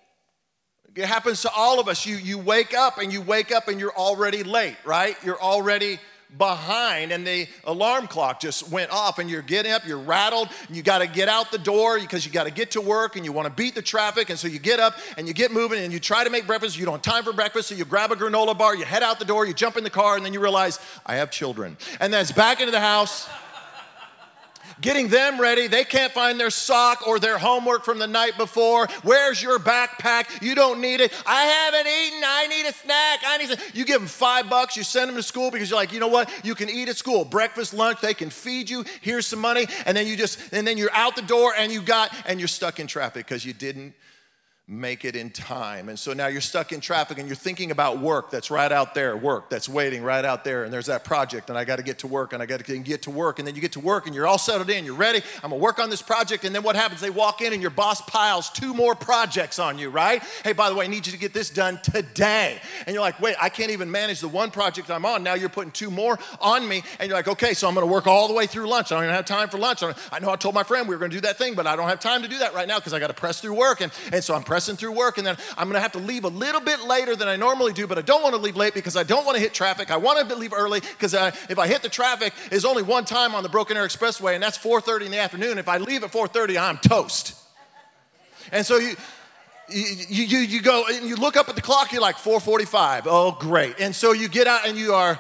It 0.96 1.06
happens 1.06 1.42
to 1.42 1.52
all 1.52 1.82
of 1.82 1.90
us. 1.90 2.06
You, 2.06 2.16
you 2.16 2.38
wake 2.38 2.74
up 2.74 3.00
and 3.00 3.12
you 3.12 3.22
wake 3.22 3.52
up 3.52 3.68
and 3.68 3.82
you're 3.82 3.96
already 3.96 4.44
late, 4.44 4.78
right? 4.86 5.18
You're 5.26 5.42
already 5.42 6.00
behind 6.38 7.12
and 7.12 7.26
the 7.26 7.48
alarm 7.66 8.08
clock 8.08 8.40
just 8.40 8.70
went 8.70 8.92
off 8.92 9.20
and 9.20 9.30
you're 9.30 9.42
getting 9.42 9.72
up, 9.72 9.86
you're 9.86 10.00
rattled, 10.00 10.50
and 10.68 10.76
you 10.76 10.82
got 10.82 11.00
to 11.00 11.08
get 11.08 11.28
out 11.28 11.52
the 11.52 11.58
door 11.58 12.00
because 12.00 12.26
you 12.26 12.32
got 12.32 12.46
to 12.46 12.52
get 12.52 12.72
to 12.72 12.82
work 12.82 13.18
and 13.18 13.26
you 13.26 13.34
want 13.34 13.46
to 13.46 13.54
beat 13.54 13.76
the 13.76 13.82
traffic. 13.82 14.30
And 14.30 14.40
so 14.40 14.48
you 14.48 14.58
get 14.58 14.80
up 14.80 14.96
and 15.18 15.28
you 15.28 15.34
get 15.34 15.52
moving 15.52 15.84
and 15.84 15.92
you 15.92 16.00
try 16.00 16.24
to 16.24 16.30
make 16.30 16.48
breakfast. 16.48 16.78
You 16.78 16.86
don't 16.86 17.06
have 17.06 17.14
time 17.14 17.24
for 17.26 17.34
breakfast, 17.34 17.70
so 17.70 17.76
you 17.76 17.84
grab 17.84 18.12
a 18.12 18.16
granola 18.16 18.58
bar, 18.58 18.74
you 18.74 18.86
head 18.86 19.04
out 19.04 19.20
the 19.20 19.26
door, 19.26 19.46
you 19.46 19.54
jump 19.54 19.76
in 19.76 19.84
the 19.84 19.90
car, 19.90 20.16
and 20.16 20.26
then 20.26 20.34
you 20.34 20.40
realize, 20.40 20.80
I 21.06 21.16
have 21.16 21.30
children. 21.30 21.78
And 22.00 22.14
then 22.14 22.22
it's 22.22 22.32
back 22.32 22.62
into 22.62 22.72
the 22.72 22.80
house 22.80 23.28
getting 24.82 25.08
them 25.08 25.40
ready. 25.40 25.68
They 25.68 25.84
can't 25.84 26.12
find 26.12 26.40
their 26.40 26.50
sock 26.50 27.08
or 27.08 27.20
their 27.20 27.38
homework 27.38 27.86
from 27.86 28.00
the 28.00 28.08
night 28.08 28.38
before. 28.38 28.88
Where's 29.04 29.42
your 29.42 29.60
backpack? 29.60 30.42
You 30.42 30.56
don't 30.56 30.82
need 30.82 31.02
it. 31.02 31.14
I 31.26 31.44
haven't 31.44 31.88
eaten. 31.88 32.22
I 32.26 32.48
need 32.48 32.66
a 32.68 32.74
snack. 32.74 33.20
I 33.26 33.38
need. 33.38 33.52
A... 33.52 33.58
You 33.74 33.86
give 33.86 34.00
them 34.00 34.08
five 34.08 34.50
bucks. 34.50 34.76
You 34.76 34.84
send 34.84 35.10
them 35.10 35.16
to 35.18 35.24
school 35.24 35.52
because 35.52 35.70
you're 35.70 35.80
like, 35.80 35.94
you 35.94 36.00
know 36.00 36.08
what? 36.08 36.30
You 36.44 36.56
can 36.56 36.70
eat 36.70 36.90
at 36.90 36.98
school. 36.98 37.26
Breakfast, 37.26 37.74
lunch. 37.74 38.02
They 38.02 38.14
can 38.14 38.30
feed 38.30 38.70
you. 38.70 38.86
Here's 39.02 39.28
some 39.28 39.40
money, 39.40 39.68
and 39.86 39.96
then 39.96 40.08
you 40.08 40.16
just 40.16 40.54
and 40.54 40.68
then 40.68 40.78
you're 40.78 40.94
out 40.94 41.16
the 41.16 41.22
door 41.22 41.54
and 41.58 41.72
you 41.72 41.82
got 41.82 42.16
and 42.26 42.40
you're 42.40 42.48
stuck 42.48 42.80
in 42.80 42.88
traffic 42.88 43.26
because 43.26 43.46
you 43.46 43.54
didn't 43.54 43.94
make 44.68 45.06
it 45.06 45.16
in 45.16 45.30
time. 45.30 45.90
And 45.90 46.00
so 46.00 46.14
now 46.14 46.26
you're 46.26 46.42
stuck 46.42 46.72
in 46.72 46.82
traffic 46.82 47.20
and 47.20 47.28
you're 47.28 47.36
thinking 47.36 47.70
about 47.70 48.00
work 48.00 48.32
that's 48.32 48.50
right 48.50 48.72
out 48.72 48.96
there, 48.96 49.16
work 49.16 49.48
that's 49.48 49.70
waiting 49.70 50.02
right 50.02 50.26
out 50.26 50.44
there. 50.44 50.64
And 50.64 50.74
there's 50.74 50.88
that 50.88 51.04
project, 51.04 51.52
and 51.52 51.58
I 51.58 51.66
got 51.66 51.76
to 51.76 51.84
get 51.84 52.00
to 52.00 52.08
work, 52.08 52.34
and 52.34 52.42
I 52.42 52.48
got 52.48 52.66
to 52.66 52.80
get 52.80 53.04
to 53.04 53.12
work. 53.12 53.38
And 53.38 53.48
then 53.48 53.54
you 53.54 53.62
get 53.62 53.74
to 53.74 53.80
work 53.80 54.08
and 54.08 54.16
you're 54.16 54.26
all 54.26 54.40
settled 54.40 54.72
in, 54.72 54.84
you're 54.84 54.96
ready. 54.96 55.22
I'm 55.44 55.52
gonna 55.52 55.58
work 55.58 55.78
on 55.78 55.92
this 55.92 56.02
project. 56.02 56.46
And 56.46 56.56
then 56.56 56.64
what 56.64 56.76
happens? 56.76 57.00
They 57.00 57.12
walk 57.12 57.42
in 57.42 57.54
and 57.54 57.62
your 57.62 57.70
boss 57.70 58.02
piles 58.02 58.50
two 58.50 58.74
more 58.74 58.96
projects 58.96 59.60
on 59.60 59.78
you, 59.78 59.90
right? 59.90 60.24
Hey, 60.44 60.54
by 60.54 60.70
the 60.70 60.76
way, 60.76 60.86
I 60.86 60.88
need 60.88 61.06
you 61.06 61.12
to 61.12 61.20
get 61.20 61.32
this 61.32 61.52
done 61.52 61.80
today. 61.84 62.60
And 62.88 62.94
you're 62.96 63.04
like, 63.04 63.22
wait, 63.22 63.36
I 63.40 63.50
can't 63.50 63.70
even 63.70 63.92
manage 63.92 64.20
the 64.20 64.28
one 64.28 64.50
project 64.50 64.90
I'm 64.90 65.06
on. 65.06 65.22
Now 65.22 65.36
you're 65.36 65.50
putting 65.50 65.72
two 65.72 65.92
more 65.92 66.18
on 66.42 66.68
me. 66.68 66.82
And 67.00 67.08
you're 67.08 67.18
like, 67.18 67.28
okay, 67.28 67.54
so 67.54 67.68
I'm 67.68 67.76
gonna 67.76 67.86
work 67.86 68.08
all 68.08 68.28
the 68.28 68.34
way 68.34 68.48
through 68.48 68.68
lunch. 68.68 68.92
I 68.92 68.96
don't 68.96 69.04
even 69.04 69.16
have 69.16 69.26
time 69.26 69.50
for 69.50 69.60
lunch. 69.60 69.84
I 69.84 70.20
know 70.20 70.32
I 70.32 70.38
told 70.38 70.56
my 70.56 70.64
friend 70.64 70.88
we 70.88 70.96
were 70.96 71.00
gonna 71.00 71.14
do 71.14 71.22
that 71.22 71.38
thing, 71.38 71.54
but 71.54 71.68
I 71.68 71.76
don't 71.76 71.88
have 71.88 72.00
time 72.00 72.24
to 72.24 72.28
do 72.28 72.40
that 72.40 72.56
right 72.56 72.68
now 72.68 72.80
because 72.80 72.94
I 72.94 73.00
got 73.00 73.08
to 73.08 73.14
press 73.14 73.42
through 73.42 73.54
work. 73.54 73.82
And, 73.82 73.92
and 74.12 74.24
so 74.24 74.34
I'm 74.34 74.44
pressing 74.56 74.78
through 74.78 74.94
work, 74.94 75.18
and 75.18 75.28
then 75.28 75.36
I'm 75.58 75.68
gonna 75.68 75.82
have 75.82 75.92
to 75.92 76.00
leave 76.00 76.24
a 76.24 76.30
little 76.30 76.62
bit 76.62 76.80
later 76.86 77.14
than 77.14 77.28
I 77.28 77.36
normally 77.36 77.74
do, 77.74 77.88
but 77.88 77.98
I 77.98 78.02
don't 78.02 78.24
wanna 78.24 78.38
leave 78.38 78.56
late 78.56 78.74
because 78.74 78.96
I 78.96 79.04
don't 79.04 79.26
wanna 79.26 79.40
hit 79.40 79.54
traffic. 79.54 79.92
I 79.92 79.98
wanna 79.98 80.34
leave 80.34 80.54
early 80.54 80.80
because 80.80 81.14
if 81.14 81.60
I 81.60 81.68
hit 81.68 81.82
the 81.82 81.90
traffic, 81.90 82.32
there's 82.50 82.64
only 82.64 82.82
one 82.82 83.04
time 83.04 83.36
on 83.36 83.44
the 83.44 83.50
Broken 83.50 83.76
Arrow 83.76 83.86
Expressway, 83.86 84.34
and 84.34 84.42
that's 84.42 84.58
4.30 84.58 85.08
in 85.08 85.12
the 85.12 85.20
afternoon. 85.20 85.58
If 85.58 85.68
I 85.68 85.76
leave 85.76 86.06
at 86.06 86.14
4.30, 86.14 86.58
I'm 86.58 86.78
toast. 86.78 87.36
And 88.54 88.66
so 88.66 88.78
you, 88.78 88.96
you, 89.68 90.24
you, 90.24 90.38
you 90.38 90.62
go 90.62 90.86
and 90.90 91.06
you 91.06 91.18
look 91.18 91.36
up 91.36 91.50
at 91.50 91.56
the 91.56 91.62
clock, 91.62 91.92
you're 91.92 92.02
like 92.02 92.18
445. 92.18 93.08
Oh, 93.08 93.36
great. 93.38 93.82
And 93.82 93.94
so 93.94 94.14
you 94.14 94.30
get 94.30 94.48
out 94.48 94.66
and 94.66 94.78
you 94.78 94.94
are 94.94 95.20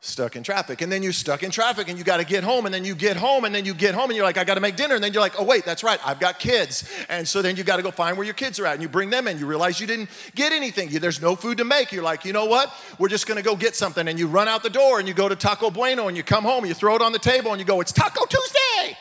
stuck 0.00 0.36
in 0.36 0.42
traffic. 0.42 0.80
And 0.80 0.92
then 0.92 1.02
you're 1.02 1.12
stuck 1.12 1.42
in 1.42 1.50
traffic 1.50 1.88
and 1.88 1.98
you 1.98 2.04
got 2.04 2.18
to 2.18 2.24
get 2.24 2.44
home. 2.44 2.66
And 2.66 2.74
then 2.74 2.84
you 2.84 2.94
get 2.94 3.16
home 3.16 3.44
and 3.44 3.54
then 3.54 3.64
you 3.64 3.74
get 3.74 3.94
home 3.94 4.10
and 4.10 4.16
you're 4.16 4.24
like, 4.24 4.38
I 4.38 4.44
got 4.44 4.54
to 4.54 4.60
make 4.60 4.76
dinner. 4.76 4.94
And 4.94 5.02
then 5.02 5.12
you're 5.12 5.22
like, 5.22 5.38
oh, 5.38 5.44
wait, 5.44 5.64
that's 5.64 5.82
right. 5.82 5.98
I've 6.06 6.20
got 6.20 6.38
kids. 6.38 6.88
And 7.08 7.26
so 7.26 7.42
then 7.42 7.56
you 7.56 7.64
got 7.64 7.76
to 7.76 7.82
go 7.82 7.90
find 7.90 8.16
where 8.16 8.24
your 8.24 8.34
kids 8.34 8.60
are 8.60 8.66
at 8.66 8.74
and 8.74 8.82
you 8.82 8.88
bring 8.88 9.10
them 9.10 9.26
in. 9.26 9.38
You 9.38 9.46
realize 9.46 9.80
you 9.80 9.86
didn't 9.86 10.10
get 10.34 10.52
anything. 10.52 10.90
You, 10.90 11.00
there's 11.00 11.20
no 11.20 11.34
food 11.34 11.58
to 11.58 11.64
make. 11.64 11.90
You're 11.90 12.04
like, 12.04 12.24
you 12.24 12.32
know 12.32 12.44
what? 12.44 12.72
We're 12.98 13.08
just 13.08 13.26
going 13.26 13.38
to 13.38 13.44
go 13.44 13.56
get 13.56 13.74
something. 13.74 14.06
And 14.06 14.18
you 14.18 14.28
run 14.28 14.46
out 14.46 14.62
the 14.62 14.70
door 14.70 14.98
and 15.00 15.08
you 15.08 15.14
go 15.14 15.28
to 15.28 15.36
Taco 15.36 15.70
Bueno 15.70 16.06
and 16.06 16.16
you 16.16 16.22
come 16.22 16.44
home 16.44 16.60
and 16.60 16.68
you 16.68 16.74
throw 16.74 16.94
it 16.94 17.02
on 17.02 17.12
the 17.12 17.18
table 17.18 17.50
and 17.50 17.58
you 17.58 17.66
go, 17.66 17.80
it's 17.80 17.92
Taco 17.92 18.24
Tuesday. 18.24 18.96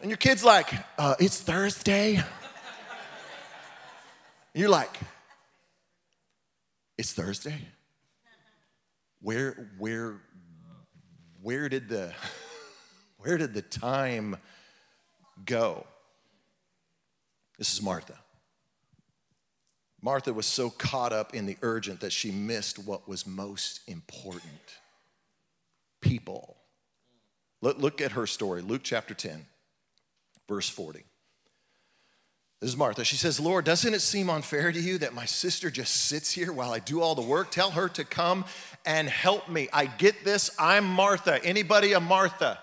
and 0.00 0.10
your 0.10 0.18
kid's 0.18 0.44
like, 0.44 0.72
uh, 0.98 1.16
it's 1.18 1.40
Thursday. 1.40 2.22
You're 4.54 4.68
like, 4.68 4.98
it's 6.98 7.12
Thursday? 7.12 7.58
Where, 9.22 9.70
where, 9.78 10.20
where 11.40 11.68
did 11.68 11.88
the, 11.88 12.12
where 13.18 13.38
did 13.38 13.54
the 13.54 13.62
time 13.62 14.36
go? 15.44 15.86
This 17.56 17.72
is 17.72 17.80
Martha. 17.80 18.18
Martha 20.00 20.32
was 20.34 20.46
so 20.46 20.68
caught 20.68 21.12
up 21.12 21.32
in 21.32 21.46
the 21.46 21.56
urgent 21.62 22.00
that 22.00 22.12
she 22.12 22.32
missed 22.32 22.80
what 22.80 23.08
was 23.08 23.24
most 23.24 23.80
important 23.86 24.78
people. 26.00 26.56
Look, 27.60 27.78
look 27.78 28.00
at 28.00 28.12
her 28.12 28.26
story, 28.26 28.62
Luke 28.62 28.82
chapter 28.82 29.14
10, 29.14 29.46
verse 30.48 30.68
40. 30.68 31.04
This 32.62 32.70
is 32.70 32.76
Martha. 32.76 33.04
She 33.04 33.16
says, 33.16 33.40
Lord, 33.40 33.64
doesn't 33.64 33.92
it 33.92 34.02
seem 34.02 34.30
unfair 34.30 34.70
to 34.70 34.80
you 34.80 34.96
that 34.98 35.14
my 35.14 35.24
sister 35.24 35.68
just 35.68 35.92
sits 35.92 36.30
here 36.30 36.52
while 36.52 36.70
I 36.70 36.78
do 36.78 37.00
all 37.00 37.16
the 37.16 37.20
work? 37.20 37.50
Tell 37.50 37.72
her 37.72 37.88
to 37.88 38.04
come 38.04 38.44
and 38.86 39.08
help 39.08 39.48
me. 39.48 39.68
I 39.72 39.86
get 39.86 40.24
this. 40.24 40.48
I'm 40.60 40.84
Martha. 40.84 41.44
Anybody 41.44 41.92
a 41.92 41.98
Martha? 41.98 42.60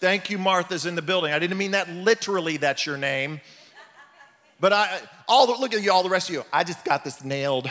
Thank 0.00 0.30
you, 0.30 0.38
Martha's 0.38 0.86
in 0.86 0.94
the 0.94 1.02
building. 1.02 1.34
I 1.34 1.38
didn't 1.38 1.58
mean 1.58 1.72
that 1.72 1.90
literally, 1.90 2.56
that's 2.56 2.86
your 2.86 2.96
name. 2.96 3.42
But 4.60 4.72
I, 4.72 4.98
all 5.28 5.46
the, 5.46 5.60
look 5.60 5.74
at 5.74 5.82
you, 5.82 5.92
all 5.92 6.02
the 6.02 6.08
rest 6.08 6.30
of 6.30 6.34
you. 6.34 6.44
I 6.50 6.64
just 6.64 6.82
got 6.86 7.04
this 7.04 7.22
nailed. 7.22 7.70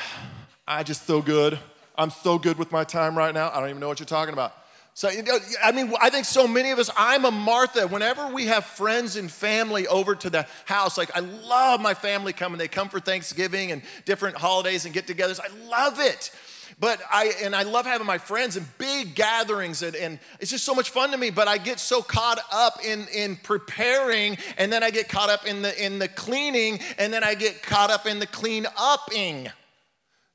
I 0.67 0.83
just 0.83 1.07
so 1.07 1.23
good. 1.23 1.57
I'm 1.97 2.11
so 2.11 2.37
good 2.37 2.59
with 2.59 2.71
my 2.71 2.83
time 2.83 3.17
right 3.17 3.33
now. 3.33 3.49
I 3.49 3.59
don't 3.59 3.69
even 3.69 3.79
know 3.79 3.87
what 3.87 3.99
you're 3.99 4.05
talking 4.05 4.33
about. 4.33 4.53
So, 4.99 5.09
you 5.09 5.23
know, 5.23 5.39
I 5.63 5.71
mean, 5.71 5.93
I 6.01 6.09
think 6.09 6.25
so 6.25 6.45
many 6.45 6.71
of 6.71 6.77
us, 6.77 6.89
I'm 6.97 7.23
a 7.23 7.31
Martha. 7.31 7.87
Whenever 7.87 8.33
we 8.33 8.47
have 8.47 8.65
friends 8.65 9.15
and 9.15 9.31
family 9.31 9.87
over 9.87 10.13
to 10.13 10.29
the 10.29 10.45
house, 10.65 10.97
like 10.97 11.09
I 11.15 11.21
love 11.21 11.79
my 11.79 11.93
family 11.93 12.33
coming. 12.33 12.57
They 12.57 12.67
come 12.67 12.89
for 12.89 12.99
Thanksgiving 12.99 13.71
and 13.71 13.81
different 14.03 14.35
holidays 14.35 14.83
and 14.83 14.93
get 14.93 15.07
togethers. 15.07 15.39
I 15.39 15.47
love 15.69 16.01
it. 16.01 16.31
But 16.81 16.99
I, 17.09 17.31
and 17.41 17.55
I 17.55 17.63
love 17.63 17.85
having 17.85 18.07
my 18.07 18.17
friends 18.17 18.57
and 18.57 18.65
big 18.77 19.15
gatherings, 19.15 19.83
and, 19.83 19.95
and 19.95 20.19
it's 20.41 20.51
just 20.51 20.65
so 20.65 20.75
much 20.75 20.89
fun 20.89 21.11
to 21.11 21.17
me. 21.17 21.29
But 21.29 21.47
I 21.47 21.59
get 21.59 21.79
so 21.79 22.01
caught 22.01 22.39
up 22.51 22.83
in, 22.83 23.07
in 23.15 23.37
preparing, 23.37 24.37
and 24.57 24.69
then 24.69 24.83
I 24.83 24.91
get 24.91 25.07
caught 25.07 25.29
up 25.29 25.47
in 25.47 25.61
the, 25.61 25.81
in 25.81 25.99
the 25.99 26.09
cleaning, 26.09 26.81
and 26.97 27.13
then 27.13 27.23
I 27.23 27.35
get 27.35 27.63
caught 27.63 27.89
up 27.89 28.05
in 28.05 28.19
the 28.19 28.27
clean 28.27 28.67
upping. 28.77 29.49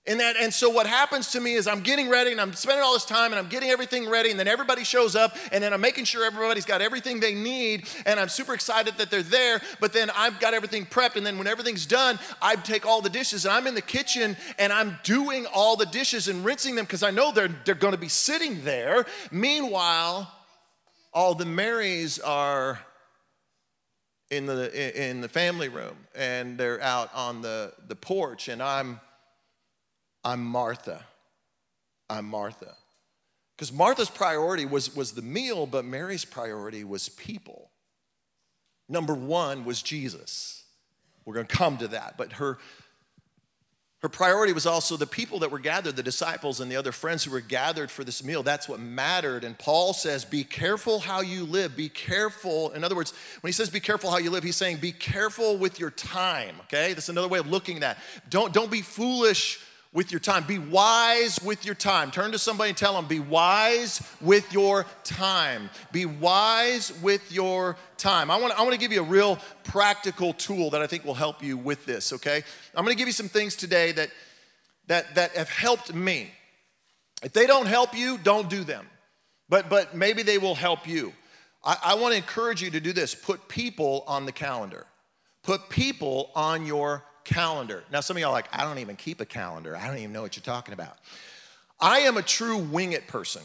And 0.06 0.20
that, 0.20 0.36
and 0.36 0.52
so 0.52 0.68
what 0.68 0.86
happens 0.86 1.30
to 1.30 1.40
me 1.40 1.54
is 1.54 1.66
I'm 1.66 1.80
getting 1.80 2.10
ready 2.10 2.30
and 2.30 2.38
I'm 2.38 2.52
spending 2.52 2.84
all 2.84 2.92
this 2.92 3.06
time 3.06 3.32
and 3.32 3.38
I'm 3.38 3.48
getting 3.48 3.70
everything 3.70 4.06
ready, 4.08 4.30
and 4.30 4.38
then 4.38 4.48
everybody 4.48 4.84
shows 4.84 5.16
up, 5.16 5.34
and 5.50 5.64
then 5.64 5.72
I'm 5.72 5.80
making 5.80 6.04
sure 6.04 6.26
everybody's 6.26 6.66
got 6.66 6.82
everything 6.82 7.20
they 7.20 7.34
need, 7.34 7.88
and 8.04 8.20
I'm 8.20 8.28
super 8.28 8.52
excited 8.52 8.98
that 8.98 9.10
they're 9.10 9.22
there, 9.22 9.62
but 9.80 9.94
then 9.94 10.10
I've 10.14 10.38
got 10.40 10.52
everything 10.52 10.84
prepped, 10.84 11.16
and 11.16 11.24
then 11.24 11.38
when 11.38 11.46
everything's 11.46 11.86
done, 11.86 12.18
I 12.42 12.56
take 12.56 12.84
all 12.84 13.00
the 13.00 13.08
dishes 13.08 13.46
and 13.46 13.54
I'm 13.54 13.66
in 13.66 13.74
the 13.74 13.80
kitchen 13.80 14.36
and 14.58 14.74
I'm 14.74 14.98
doing 15.04 15.46
all 15.46 15.74
the 15.76 15.86
dishes 15.86 16.28
and 16.28 16.44
rinsing 16.44 16.74
them 16.74 16.84
because 16.84 17.02
I 17.02 17.10
know 17.10 17.32
they're 17.32 17.54
they're 17.64 17.74
gonna 17.74 17.96
be 17.96 18.08
sitting 18.08 18.62
there. 18.62 19.06
Meanwhile, 19.30 20.30
all 21.14 21.34
the 21.34 21.46
Marys 21.46 22.18
are 22.18 22.78
in 24.30 24.44
the 24.44 25.10
in 25.10 25.22
the 25.22 25.28
family 25.28 25.70
room 25.70 25.96
and 26.14 26.58
they're 26.58 26.82
out 26.82 27.08
on 27.14 27.40
the, 27.40 27.72
the 27.88 27.96
porch, 27.96 28.48
and 28.48 28.62
I'm 28.62 29.00
I'm 30.24 30.44
Martha. 30.44 31.04
I'm 32.08 32.26
Martha. 32.26 32.74
Because 33.56 33.72
Martha's 33.72 34.10
priority 34.10 34.64
was, 34.64 34.94
was 34.96 35.12
the 35.12 35.22
meal, 35.22 35.66
but 35.66 35.84
Mary's 35.84 36.24
priority 36.24 36.82
was 36.82 37.08
people. 37.08 37.70
Number 38.88 39.14
one 39.14 39.64
was 39.64 39.80
Jesus. 39.80 40.64
We're 41.24 41.34
going 41.34 41.46
to 41.46 41.56
come 41.56 41.78
to 41.78 41.88
that. 41.88 42.16
But 42.18 42.34
her, 42.34 42.58
her 44.00 44.08
priority 44.08 44.52
was 44.52 44.66
also 44.66 44.96
the 44.96 45.06
people 45.06 45.38
that 45.38 45.50
were 45.50 45.60
gathered, 45.60 45.96
the 45.96 46.02
disciples 46.02 46.60
and 46.60 46.70
the 46.70 46.76
other 46.76 46.92
friends 46.92 47.24
who 47.24 47.30
were 47.30 47.40
gathered 47.40 47.90
for 47.90 48.02
this 48.04 48.24
meal. 48.24 48.42
That's 48.42 48.68
what 48.68 48.80
mattered. 48.80 49.44
And 49.44 49.56
Paul 49.56 49.94
says, 49.94 50.24
Be 50.24 50.44
careful 50.44 50.98
how 50.98 51.20
you 51.20 51.44
live. 51.44 51.76
Be 51.76 51.88
careful. 51.88 52.72
In 52.72 52.84
other 52.84 52.96
words, 52.96 53.14
when 53.40 53.48
he 53.48 53.52
says 53.52 53.70
be 53.70 53.80
careful 53.80 54.10
how 54.10 54.18
you 54.18 54.30
live, 54.30 54.42
he's 54.42 54.56
saying 54.56 54.78
be 54.78 54.92
careful 54.92 55.56
with 55.56 55.80
your 55.80 55.90
time. 55.90 56.56
Okay? 56.64 56.92
That's 56.92 57.08
another 57.08 57.28
way 57.28 57.38
of 57.38 57.46
looking 57.46 57.76
at 57.76 57.80
that. 57.80 57.98
Don't, 58.28 58.52
don't 58.52 58.70
be 58.70 58.82
foolish 58.82 59.60
with 59.94 60.10
your 60.10 60.20
time. 60.20 60.44
Be 60.44 60.58
wise 60.58 61.40
with 61.42 61.64
your 61.64 61.76
time. 61.76 62.10
Turn 62.10 62.32
to 62.32 62.38
somebody 62.38 62.70
and 62.70 62.76
tell 62.76 62.92
them, 62.94 63.06
be 63.06 63.20
wise 63.20 64.02
with 64.20 64.52
your 64.52 64.84
time. 65.04 65.70
Be 65.92 66.04
wise 66.04 66.92
with 67.00 67.32
your 67.32 67.76
time. 67.96 68.30
I 68.30 68.36
want, 68.36 68.58
I 68.58 68.62
want 68.62 68.74
to 68.74 68.78
give 68.78 68.92
you 68.92 69.00
a 69.00 69.06
real 69.06 69.38
practical 69.62 70.34
tool 70.34 70.70
that 70.70 70.82
I 70.82 70.86
think 70.86 71.04
will 71.04 71.14
help 71.14 71.42
you 71.42 71.56
with 71.56 71.86
this, 71.86 72.12
okay? 72.12 72.42
I'm 72.74 72.84
to 72.84 72.94
give 72.94 73.06
you 73.06 73.12
some 73.12 73.28
things 73.28 73.54
today 73.54 73.92
that, 73.92 74.10
that, 74.88 75.14
that 75.14 75.36
have 75.36 75.48
helped 75.48 75.94
me. 75.94 76.30
If 77.22 77.32
they 77.32 77.46
don't 77.46 77.66
help 77.66 77.96
you, 77.96 78.18
don't 78.18 78.50
do 78.50 78.64
them. 78.64 78.86
But, 79.48 79.70
but 79.70 79.94
maybe 79.94 80.22
they 80.22 80.38
will 80.38 80.56
help 80.56 80.88
you. 80.88 81.12
I, 81.62 81.76
I 81.84 81.94
want 81.94 82.12
to 82.12 82.16
encourage 82.16 82.60
you 82.60 82.70
to 82.72 82.80
do 82.80 82.92
this 82.92 83.14
put 83.14 83.48
people 83.48 84.02
on 84.08 84.26
the 84.26 84.32
calendar. 84.32 84.86
Put 85.44 85.68
people 85.68 86.32
on 86.34 86.66
your 86.66 87.04
calendar. 87.24 87.84
Now, 87.90 88.00
some 88.00 88.16
of 88.16 88.20
y'all 88.20 88.32
like, 88.32 88.46
I 88.52 88.64
don't 88.64 88.78
even 88.78 88.96
keep 88.96 89.20
a 89.20 89.26
calendar. 89.26 89.76
I 89.76 89.86
don't 89.86 89.98
even 89.98 90.12
know 90.12 90.22
what 90.22 90.36
you're 90.36 90.44
talking 90.44 90.74
about. 90.74 90.96
I 91.80 92.00
am 92.00 92.16
a 92.16 92.22
true 92.22 92.58
wing 92.58 92.92
it 92.92 93.06
person. 93.06 93.42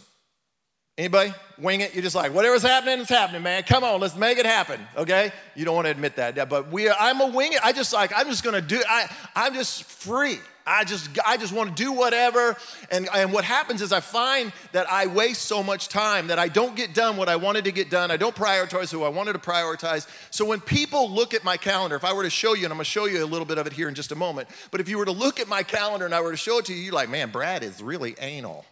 Anybody? 0.97 1.33
Wing 1.57 1.79
it? 1.79 1.93
You're 1.93 2.03
just 2.03 2.15
like, 2.15 2.33
whatever's 2.33 2.61
happening, 2.61 2.99
it's 2.99 3.09
happening, 3.09 3.41
man. 3.41 3.63
Come 3.63 3.85
on, 3.85 4.01
let's 4.01 4.17
make 4.17 4.37
it 4.37 4.45
happen. 4.45 4.81
Okay? 4.97 5.31
You 5.55 5.63
don't 5.63 5.73
want 5.73 5.85
to 5.85 5.91
admit 5.91 6.17
that, 6.17 6.49
but 6.49 6.71
we 6.71 6.89
are, 6.89 6.95
I'm 6.99 7.21
a 7.21 7.27
wing 7.27 7.53
it. 7.53 7.59
I 7.63 7.71
just 7.71 7.93
like, 7.93 8.11
I'm 8.13 8.27
just 8.27 8.43
gonna 8.43 8.59
do 8.59 8.81
I 8.87 9.09
I'm 9.33 9.53
just 9.53 9.85
free. 9.85 10.39
I 10.69 10.84
just, 10.84 11.10
I 11.25 11.38
just 11.38 11.51
want 11.51 11.75
to 11.75 11.84
do 11.84 11.91
whatever. 11.91 12.55
And, 12.91 13.10
and 13.13 13.34
what 13.34 13.43
happens 13.43 13.82
is 13.82 13.91
I 13.91 14.01
find 14.01 14.53
that 14.71 14.89
I 14.89 15.08
waste 15.08 15.41
so 15.41 15.63
much 15.63 15.89
time 15.89 16.27
that 16.27 16.38
I 16.38 16.47
don't 16.47 16.75
get 16.75 16.93
done 16.93 17.17
what 17.17 17.27
I 17.27 17.38
wanted 17.38 17.65
to 17.65 17.71
get 17.71 17.89
done. 17.89 18.12
I 18.12 18.17
don't 18.17 18.36
prioritize 18.36 18.91
who 18.91 19.03
I 19.03 19.10
wanted 19.10 19.34
to 19.34 19.39
prioritize. 19.39 20.08
So 20.29 20.45
when 20.45 20.60
people 20.60 21.10
look 21.10 21.34
at 21.34 21.43
my 21.43 21.58
calendar, 21.58 21.95
if 21.95 22.05
I 22.05 22.13
were 22.13 22.23
to 22.23 22.29
show 22.29 22.53
you, 22.53 22.65
and 22.65 22.71
I'm 22.71 22.77
going 22.77 22.86
to 22.86 22.91
show 22.91 23.05
you 23.05 23.23
a 23.23 23.25
little 23.25 23.47
bit 23.47 23.58
of 23.58 23.65
it 23.65 23.73
here 23.73 23.89
in 23.89 23.95
just 23.95 24.12
a 24.12 24.15
moment, 24.15 24.47
but 24.69 24.79
if 24.79 24.88
you 24.88 24.99
were 24.99 25.05
to 25.05 25.12
look 25.12 25.39
at 25.39 25.47
my 25.47 25.63
calendar 25.63 26.05
and 26.05 26.13
I 26.13 26.21
were 26.21 26.32
to 26.32 26.38
show 26.38 26.60
it 26.60 26.65
to 26.65 26.73
you, 26.73 26.84
you're 26.84 26.93
like, 26.93 27.10
man, 27.10 27.32
Brad 27.32 27.63
is 27.63 27.82
really 27.82 28.15
anal. 28.21 28.63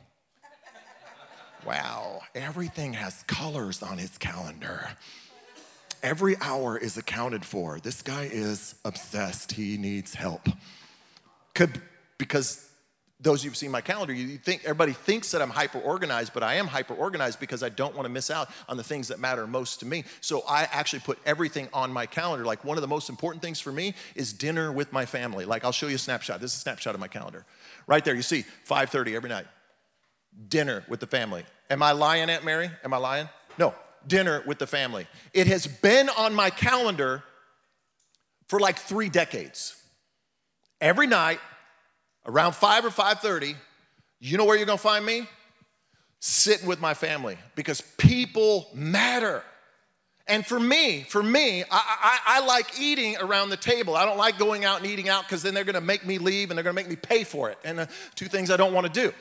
Wow, 1.66 2.22
everything 2.36 2.94
has 2.94 3.24
colors 3.24 3.82
on 3.82 3.98
his 3.98 4.18
calendar. 4.20 4.88
Every 6.04 6.36
hour 6.40 6.78
is 6.78 6.96
accounted 6.96 7.44
for. 7.44 7.80
This 7.80 8.04
guy 8.04 8.30
is 8.32 8.76
obsessed. 8.86 9.52
He 9.52 9.78
needs 9.78 10.14
help. 10.14 10.48
Could, 11.58 11.82
because 12.20 12.70
those 13.20 13.40
of 13.40 13.46
you 13.46 13.50
who've 13.50 13.58
seen 13.58 13.72
my 13.72 13.82
calendar, 13.82 14.14
you 14.14 14.38
think 14.38 14.62
everybody 14.64 14.94
thinks 14.94 15.32
that 15.32 15.42
I'm 15.42 15.50
hyper 15.50 15.80
organized, 15.80 16.32
but 16.32 16.44
I 16.44 16.54
am 16.54 16.68
hyper 16.68 16.94
organized 16.94 17.40
because 17.40 17.64
I 17.64 17.70
don't 17.70 17.96
want 17.96 18.06
to 18.06 18.12
miss 18.12 18.30
out 18.30 18.52
on 18.70 18.78
the 18.78 18.84
things 18.84 19.08
that 19.08 19.20
matter 19.20 19.48
most 19.48 19.80
to 19.80 19.88
me. 19.88 20.04
So 20.22 20.44
I 20.48 20.68
actually 20.72 21.00
put 21.00 21.18
everything 21.26 21.68
on 21.74 21.92
my 21.92 22.06
calendar. 22.06 22.46
Like 22.46 22.64
one 22.64 22.78
of 22.78 22.84
the 22.84 22.88
most 22.88 23.10
important 23.10 23.42
things 23.42 23.60
for 23.60 23.72
me 23.72 23.96
is 24.14 24.34
dinner 24.34 24.72
with 24.72 24.94
my 24.94 25.08
family. 25.08 25.46
Like 25.46 25.66
I'll 25.66 25.72
show 25.72 25.88
you 25.88 25.96
a 25.96 25.98
snapshot. 25.98 26.42
This 26.42 26.52
is 26.52 26.58
a 26.58 26.62
snapshot 26.62 26.94
of 26.94 27.02
my 27.02 27.08
calendar. 27.08 27.44
Right 27.88 28.06
there, 28.06 28.14
you 28.14 28.22
see 28.22 28.46
5:30 28.70 29.16
every 29.16 29.30
night. 29.30 29.48
Dinner 30.48 30.84
with 30.88 31.00
the 31.00 31.08
family. 31.08 31.44
Am 31.72 31.82
I 31.82 31.94
lying, 31.94 32.30
Aunt 32.30 32.46
Mary? 32.46 32.70
Am 32.84 32.94
I 32.94 32.98
lying? 32.98 33.30
No. 33.58 33.74
Dinner 34.06 34.44
with 34.46 34.60
the 34.60 34.68
family. 34.68 35.08
It 35.34 35.48
has 35.48 35.66
been 35.66 36.08
on 36.10 36.36
my 36.36 36.52
calendar 36.52 37.24
for 38.48 38.60
like 38.60 38.78
three 38.78 39.10
decades 39.10 39.74
every 40.82 41.08
night 41.08 41.40
around 42.26 42.54
5 42.54 42.86
or 42.86 42.90
5.30 42.90 43.56
you 44.20 44.38
know 44.38 44.46
where 44.46 44.58
you're 44.58 44.66
going 44.66 44.78
to 44.78 44.84
find 44.84 45.06
me 45.06 45.28
sitting 46.20 46.68
with 46.68 46.82
my 46.82 46.94
family 46.94 47.38
because 47.56 47.82
people 47.98 48.68
matter 48.74 49.44
And 50.30 50.46
for 50.46 50.60
me, 50.60 51.04
for 51.04 51.24
me, 51.24 51.64
I, 51.64 51.66
I, 51.72 52.20
I 52.26 52.46
like 52.46 52.80
eating 52.80 53.16
around 53.18 53.50
the 53.50 53.58
table. 53.58 53.96
I 53.96 54.04
don't 54.06 54.18
like 54.18 54.38
going 54.38 54.66
out 54.66 54.82
and 54.82 54.86
eating 54.86 55.08
out 55.08 55.24
because 55.24 55.42
then 55.42 55.54
they're 55.54 55.64
gonna 55.64 55.80
make 55.80 56.06
me 56.06 56.18
leave 56.18 56.52
and 56.52 56.58
they're 56.58 56.64
gonna 56.64 56.74
make 56.74 56.90
me 56.90 56.98
pay 56.98 57.24
for 57.24 57.50
it. 57.50 57.58
And 57.64 57.80
uh, 57.80 57.86
two 58.16 58.26
things 58.26 58.52
I 58.52 58.58
don't 58.58 58.74
wanna 58.74 58.90
do. 58.90 59.14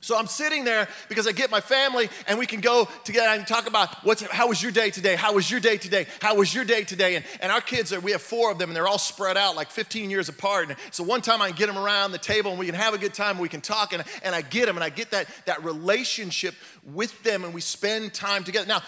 So 0.00 0.16
I'm 0.16 0.28
sitting 0.28 0.62
there 0.62 0.86
because 1.08 1.26
I 1.26 1.32
get 1.32 1.50
my 1.50 1.60
family 1.60 2.08
and 2.28 2.38
we 2.38 2.46
can 2.46 2.60
go 2.60 2.88
together 3.02 3.36
and 3.36 3.44
talk 3.44 3.66
about 3.66 4.04
what's 4.04 4.22
how 4.22 4.46
was 4.46 4.62
your 4.62 4.70
day 4.70 4.90
today? 4.90 5.16
How 5.16 5.34
was 5.34 5.50
your 5.50 5.58
day 5.58 5.76
today? 5.76 6.06
How 6.20 6.36
was 6.36 6.54
your 6.54 6.64
day 6.64 6.84
today? 6.84 7.16
And, 7.16 7.24
and 7.40 7.50
our 7.50 7.60
kids 7.60 7.92
are 7.92 7.98
we 7.98 8.12
have 8.12 8.22
four 8.22 8.52
of 8.52 8.58
them 8.58 8.70
and 8.70 8.76
they're 8.76 8.86
all 8.86 8.98
spread 8.98 9.36
out 9.36 9.56
like 9.56 9.70
15 9.70 10.08
years 10.08 10.28
apart. 10.28 10.68
And 10.68 10.78
so 10.92 11.02
one 11.02 11.20
time 11.20 11.42
I 11.42 11.50
get 11.50 11.66
them 11.66 11.76
around 11.76 12.12
the 12.12 12.18
table 12.18 12.50
and 12.50 12.60
we 12.60 12.66
can 12.66 12.76
have 12.76 12.94
a 12.94 12.98
good 12.98 13.12
time 13.12 13.32
and 13.32 13.40
we 13.40 13.48
can 13.48 13.60
talk 13.60 13.92
and, 13.92 14.04
and 14.22 14.36
I 14.36 14.42
get 14.42 14.66
them 14.66 14.76
and 14.76 14.84
I 14.84 14.88
get 14.88 15.10
that 15.10 15.26
that 15.46 15.64
relationship 15.64 16.54
with 16.84 17.20
them 17.24 17.42
and 17.42 17.52
we 17.52 17.60
spend 17.60 18.14
time 18.14 18.44
together. 18.44 18.68
Now, 18.68 18.82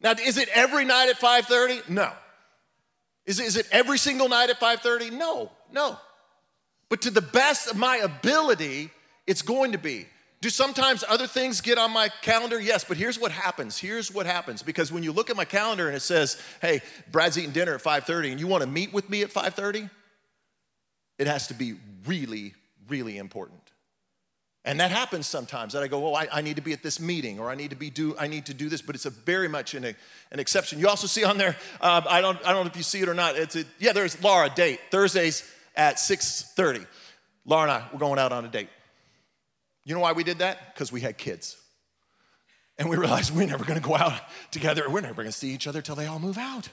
now 0.00 0.14
is 0.20 0.38
it 0.38 0.48
every 0.52 0.84
night 0.84 1.08
at 1.08 1.20
5:30? 1.20 1.88
No. 1.88 2.10
Is 3.26 3.38
it, 3.38 3.46
is 3.46 3.56
it 3.56 3.68
every 3.70 3.98
single 3.98 4.28
night 4.28 4.50
at 4.50 4.58
5:30? 4.58 5.12
No, 5.12 5.52
no. 5.70 5.96
But 6.88 7.02
to 7.02 7.12
the 7.12 7.22
best 7.22 7.70
of 7.70 7.76
my 7.76 7.98
ability, 7.98 8.90
it's 9.30 9.42
going 9.42 9.72
to 9.72 9.78
be. 9.78 10.06
Do 10.40 10.48
sometimes 10.50 11.04
other 11.06 11.26
things 11.26 11.60
get 11.60 11.78
on 11.78 11.92
my 11.92 12.08
calendar? 12.22 12.58
Yes, 12.58 12.82
but 12.82 12.96
here's 12.96 13.18
what 13.18 13.30
happens. 13.30 13.78
Here's 13.78 14.10
what 14.10 14.26
happens 14.26 14.62
because 14.62 14.90
when 14.90 15.02
you 15.02 15.12
look 15.12 15.30
at 15.30 15.36
my 15.36 15.44
calendar 15.44 15.86
and 15.86 15.96
it 15.96 16.00
says, 16.00 16.40
"Hey, 16.60 16.80
Brad's 17.12 17.38
eating 17.38 17.52
dinner 17.52 17.74
at 17.74 17.82
5:30 17.82 18.32
and 18.32 18.40
you 18.40 18.46
want 18.46 18.62
to 18.62 18.68
meet 18.68 18.92
with 18.92 19.08
me 19.08 19.22
at 19.22 19.30
5:30?" 19.30 19.88
It 21.18 21.26
has 21.26 21.46
to 21.48 21.54
be 21.54 21.76
really 22.06 22.54
really 22.88 23.18
important. 23.18 23.60
And 24.64 24.80
that 24.80 24.90
happens 24.90 25.26
sometimes 25.26 25.72
that 25.74 25.82
I 25.82 25.88
go, 25.88 26.08
oh, 26.08 26.14
I, 26.14 26.28
I, 26.30 26.40
need 26.42 26.56
to 26.56 26.62
be 26.62 26.72
at 26.72 26.82
this 26.82 27.00
meeting 27.00 27.38
or 27.38 27.48
I 27.48 27.54
need 27.54 27.70
to 27.70 27.76
be 27.76 27.88
do 27.88 28.14
I 28.18 28.26
need 28.26 28.46
to 28.46 28.54
do 28.54 28.68
this, 28.68 28.82
but 28.82 28.94
it's 28.94 29.06
a 29.06 29.10
very 29.10 29.48
much 29.48 29.74
an, 29.74 29.84
an 29.84 30.40
exception. 30.40 30.80
You 30.80 30.88
also 30.88 31.06
see 31.06 31.22
on 31.22 31.38
there, 31.38 31.56
uh, 31.80 32.02
I 32.08 32.20
don't 32.20 32.38
I 32.44 32.52
don't 32.52 32.64
know 32.64 32.70
if 32.70 32.76
you 32.76 32.82
see 32.82 33.00
it 33.00 33.08
or 33.08 33.14
not. 33.14 33.36
It's 33.36 33.56
a, 33.56 33.64
yeah, 33.78 33.92
there's 33.92 34.22
Laura 34.22 34.50
date 34.50 34.80
Thursdays 34.90 35.48
at 35.76 35.96
6:30. 35.96 36.86
Laura 37.46 37.62
and 37.62 37.72
I 37.72 37.88
we're 37.92 38.00
going 38.00 38.18
out 38.18 38.32
on 38.32 38.44
a 38.44 38.48
date. 38.48 38.68
You 39.84 39.94
know 39.94 40.00
why 40.00 40.12
we 40.12 40.24
did 40.24 40.38
that? 40.38 40.74
Because 40.74 40.92
we 40.92 41.00
had 41.00 41.18
kids. 41.18 41.56
And 42.78 42.88
we 42.88 42.96
realized 42.96 43.34
we're 43.34 43.46
never 43.46 43.64
gonna 43.64 43.80
go 43.80 43.96
out 43.96 44.20
together. 44.50 44.88
We're 44.88 45.00
never 45.00 45.22
gonna 45.22 45.32
see 45.32 45.50
each 45.50 45.66
other 45.66 45.82
till 45.82 45.94
they 45.94 46.06
all 46.06 46.18
move 46.18 46.38
out. 46.38 46.68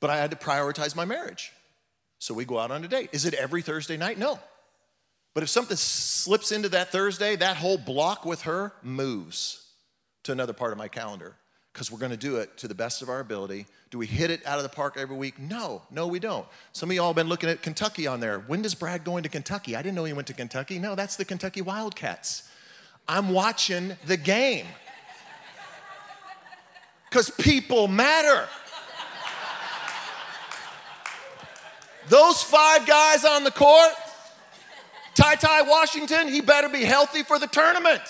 but 0.00 0.10
I 0.10 0.16
had 0.16 0.30
to 0.30 0.36
prioritize 0.36 0.94
my 0.96 1.04
marriage. 1.04 1.52
So 2.18 2.34
we 2.34 2.44
go 2.44 2.58
out 2.58 2.70
on 2.70 2.84
a 2.84 2.88
date. 2.88 3.10
Is 3.12 3.24
it 3.24 3.34
every 3.34 3.62
Thursday 3.62 3.96
night? 3.96 4.18
No. 4.18 4.38
But 5.34 5.42
if 5.42 5.48
something 5.48 5.76
slips 5.76 6.52
into 6.52 6.68
that 6.70 6.92
Thursday, 6.92 7.36
that 7.36 7.56
whole 7.56 7.78
block 7.78 8.24
with 8.24 8.42
her 8.42 8.72
moves 8.82 9.66
to 10.24 10.32
another 10.32 10.52
part 10.52 10.72
of 10.72 10.78
my 10.78 10.88
calendar 10.88 11.36
because 11.72 11.90
we're 11.90 11.98
going 11.98 12.10
to 12.12 12.18
do 12.18 12.36
it 12.36 12.56
to 12.58 12.68
the 12.68 12.74
best 12.74 13.02
of 13.02 13.08
our 13.08 13.20
ability. 13.20 13.66
Do 13.90 13.98
we 13.98 14.06
hit 14.06 14.30
it 14.30 14.44
out 14.46 14.58
of 14.58 14.62
the 14.62 14.68
park 14.68 14.96
every 14.98 15.16
week? 15.16 15.38
No, 15.38 15.82
no, 15.90 16.06
we 16.06 16.18
don't. 16.18 16.46
Some 16.72 16.90
of 16.90 16.96
y'all 16.96 17.08
have 17.08 17.16
been 17.16 17.28
looking 17.28 17.48
at 17.48 17.62
Kentucky 17.62 18.06
on 18.06 18.20
there. 18.20 18.40
When 18.40 18.62
does 18.62 18.74
Brad 18.74 19.04
go 19.04 19.16
into 19.16 19.28
Kentucky? 19.28 19.74
I 19.76 19.82
didn't 19.82 19.94
know 19.94 20.04
he 20.04 20.12
went 20.12 20.26
to 20.28 20.34
Kentucky. 20.34 20.78
No, 20.78 20.94
that's 20.94 21.16
the 21.16 21.24
Kentucky 21.24 21.62
Wildcats. 21.62 22.48
I'm 23.08 23.30
watching 23.30 23.96
the 24.06 24.16
game 24.16 24.66
because 27.08 27.30
people 27.30 27.88
matter. 27.88 28.48
Those 32.08 32.42
five 32.42 32.86
guys 32.86 33.24
on 33.24 33.44
the 33.44 33.50
court, 33.50 33.92
Ty 35.14 35.36
Ty 35.36 35.62
Washington, 35.62 36.28
he 36.28 36.40
better 36.40 36.68
be 36.68 36.84
healthy 36.84 37.22
for 37.22 37.38
the 37.38 37.46
tournament. 37.46 38.02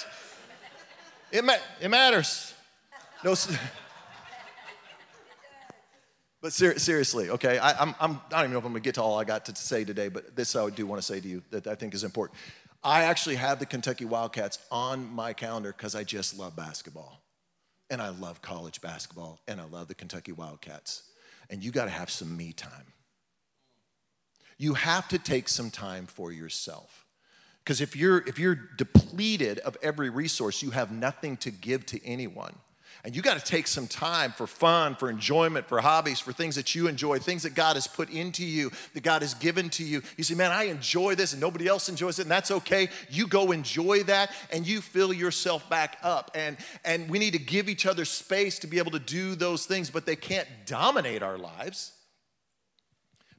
It, 1.31 1.45
ma- 1.45 1.57
it 1.81 1.89
matters. 1.89 2.52
No, 3.25 3.37
but 6.41 6.53
ser- 6.53 6.79
seriously, 6.79 7.31
okay, 7.31 7.59
I, 7.59 7.81
I'm, 7.81 7.95
I'm, 8.01 8.21
I 8.27 8.31
don't 8.31 8.41
even 8.41 8.53
know 8.53 8.59
if 8.59 8.65
I'm 8.65 8.73
gonna 8.73 8.81
get 8.81 8.97
to 8.97 9.03
all 9.03 9.19
I 9.19 9.25
got 9.25 9.45
to 9.47 9.55
say 9.55 9.85
today, 9.85 10.09
but 10.09 10.35
this 10.35 10.57
I 10.57 10.69
do 10.71 10.87
wanna 10.87 11.03
say 11.03 11.21
to 11.21 11.29
you 11.29 11.43
that 11.51 11.69
I 11.69 11.77
think 11.77 11.95
is 11.95 12.03
important. 12.03 12.39
I 12.83 13.05
actually 13.05 13.37
have 13.37 13.61
the 13.61 13.67
Kentucky 13.67 14.05
Wildcats 14.05 14.59
on 14.73 15.09
my 15.15 15.33
calendar 15.33 15.73
because 15.77 15.95
I 15.95 16.03
just 16.03 16.37
love 16.37 16.57
basketball. 16.57 17.23
And 17.91 18.03
I 18.03 18.09
love 18.09 18.43
college 18.43 18.81
basketball, 18.81 19.39
and 19.47 19.61
I 19.61 19.65
love 19.65 19.87
the 19.87 19.95
Kentucky 19.95 20.33
Wildcats. 20.33 21.03
And 21.49 21.63
you 21.63 21.71
gotta 21.71 21.91
have 21.91 22.11
some 22.11 22.37
me 22.37 22.53
time. 22.53 22.93
You 24.59 24.75
have 24.75 25.07
to 25.09 25.19
take 25.19 25.49
some 25.49 25.71
time 25.71 26.07
for 26.07 26.33
yourself. 26.33 27.07
Because 27.63 27.81
if 27.81 27.95
you're, 27.95 28.27
if 28.27 28.39
you're 28.41 28.59
depleted 28.77 29.61
of 29.61 29.77
every 29.83 30.11
resource, 30.11 30.63
you 30.63 30.71
have 30.71 30.91
nothing 30.91 31.37
to 31.39 31.51
give 31.53 31.87
to 31.87 32.05
anyone. 32.05 32.55
And 33.05 33.17
you 33.17 33.23
got 33.23 33.37
to 33.37 33.45
take 33.45 33.67
some 33.67 33.89
time 33.89 34.31
for 34.31 34.47
fun, 34.47 34.95
for 34.95 35.11
enjoyment, 35.11 35.67
for 35.67 35.81
hobbies, 35.81 36.21
for 36.21 36.33
things 36.33 36.55
that 36.55 36.77
you 36.77 36.87
enjoy, 36.87 37.19
things 37.19 37.43
that 37.43 37.55
God 37.55 37.75
has 37.75 37.89
put 37.89 38.09
into 38.11 38.45
you, 38.45 38.71
that 38.95 39.03
God 39.03 39.23
has 39.23 39.35
given 39.35 39.71
to 39.71 39.85
you. 39.85 40.03
You 40.17 40.23
say, 40.23 40.37
man, 40.37 40.53
I 40.53 40.65
enjoy 40.65 41.17
this 41.17 41.33
and 41.33 41.41
nobody 41.41 41.67
else 41.67 41.89
enjoys 41.89 42.21
it, 42.21 42.23
and 42.23 42.31
that's 42.31 42.53
okay. 42.53 42.91
You 43.11 43.27
go 43.27 43.51
enjoy 43.51 44.05
that 44.05 44.31
and 44.53 44.65
you 44.65 44.81
fill 44.81 45.13
yourself 45.13 45.69
back 45.69 45.99
up. 46.05 46.31
And, 46.37 46.57
and 46.85 47.11
we 47.11 47.19
need 47.19 47.33
to 47.33 47.41
give 47.41 47.69
each 47.69 47.87
other 47.87 48.05
space 48.05 48.61
to 48.61 48.69
be 48.69 48.79
able 48.79 48.93
to 48.93 49.01
do 49.01 49.35
those 49.35 49.67
things, 49.67 49.91
but 49.91 50.07
they 50.07 50.17
can't 50.17 50.47
dominate 50.65 51.25
our 51.25 51.39
lives. 51.39 51.91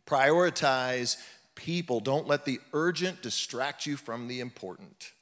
Prioritize 0.05 1.15
people. 1.55 2.01
Don't 2.01 2.27
let 2.27 2.43
the 2.43 2.59
urgent 2.73 3.21
distract 3.21 3.85
you 3.85 3.95
from 3.95 4.27
the 4.27 4.41
important. 4.41 5.12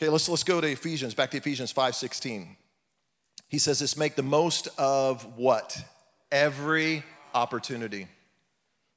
Okay, 0.00 0.08
let's, 0.08 0.30
let's 0.30 0.44
go 0.44 0.62
to 0.62 0.66
Ephesians, 0.66 1.12
back 1.12 1.30
to 1.32 1.36
Ephesians 1.36 1.74
5:16. 1.74 2.56
He 3.48 3.58
says 3.58 3.80
this, 3.80 3.98
make 3.98 4.16
the 4.16 4.22
most 4.22 4.68
of 4.78 5.36
what? 5.36 5.76
Every 6.32 7.02
opportunity. 7.34 8.06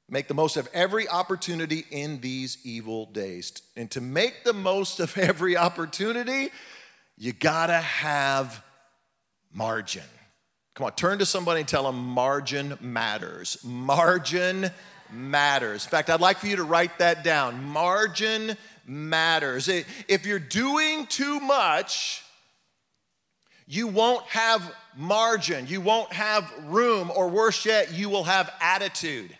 Make 0.08 0.28
the 0.28 0.34
most 0.34 0.56
of 0.56 0.66
every 0.72 1.06
opportunity 1.06 1.84
in 1.90 2.22
these 2.22 2.56
evil 2.64 3.04
days. 3.04 3.52
And 3.76 3.90
to 3.90 4.00
make 4.00 4.44
the 4.44 4.54
most 4.54 4.98
of 4.98 5.18
every 5.18 5.58
opportunity, 5.58 6.50
you 7.18 7.34
gotta 7.34 7.74
have 7.74 8.64
margin. 9.52 10.04
Come 10.74 10.86
on, 10.86 10.92
turn 10.92 11.18
to 11.18 11.26
somebody 11.26 11.60
and 11.60 11.68
tell 11.68 11.82
them 11.82 11.98
margin 11.98 12.78
matters. 12.80 13.58
Margin 13.62 14.70
matters. 15.12 15.84
In 15.84 15.90
fact, 15.90 16.08
I'd 16.08 16.22
like 16.22 16.38
for 16.38 16.46
you 16.46 16.56
to 16.56 16.64
write 16.64 16.98
that 16.98 17.24
down. 17.24 17.62
Margin 17.62 18.56
matters. 18.86 19.68
If 19.68 20.26
you're 20.26 20.38
doing 20.38 21.06
too 21.06 21.40
much, 21.40 22.22
you 23.66 23.86
won't 23.86 24.24
have 24.26 24.62
margin, 24.96 25.66
you 25.66 25.80
won't 25.80 26.12
have 26.12 26.50
room, 26.64 27.10
or 27.14 27.28
worse 27.28 27.64
yet, 27.64 27.92
you 27.92 28.10
will 28.10 28.24
have 28.24 28.52
attitude. 28.60 29.36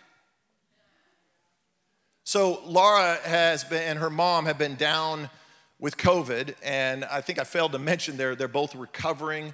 So, 2.23 2.59
Laura 2.65 3.19
has 3.23 3.63
been, 3.63 3.83
and 3.83 3.99
her 3.99 4.09
mom 4.09 4.47
have 4.47 4.57
been 4.57 4.75
down 4.75 5.29
with 5.79 5.95
COVID, 5.95 6.55
and 6.63 7.05
I 7.05 7.21
think 7.21 7.37
I 7.37 7.43
failed 7.43 7.73
to 7.73 7.79
mention 7.79 8.17
they're, 8.17 8.35
they're 8.35 8.47
both 8.47 8.73
recovering 8.73 9.53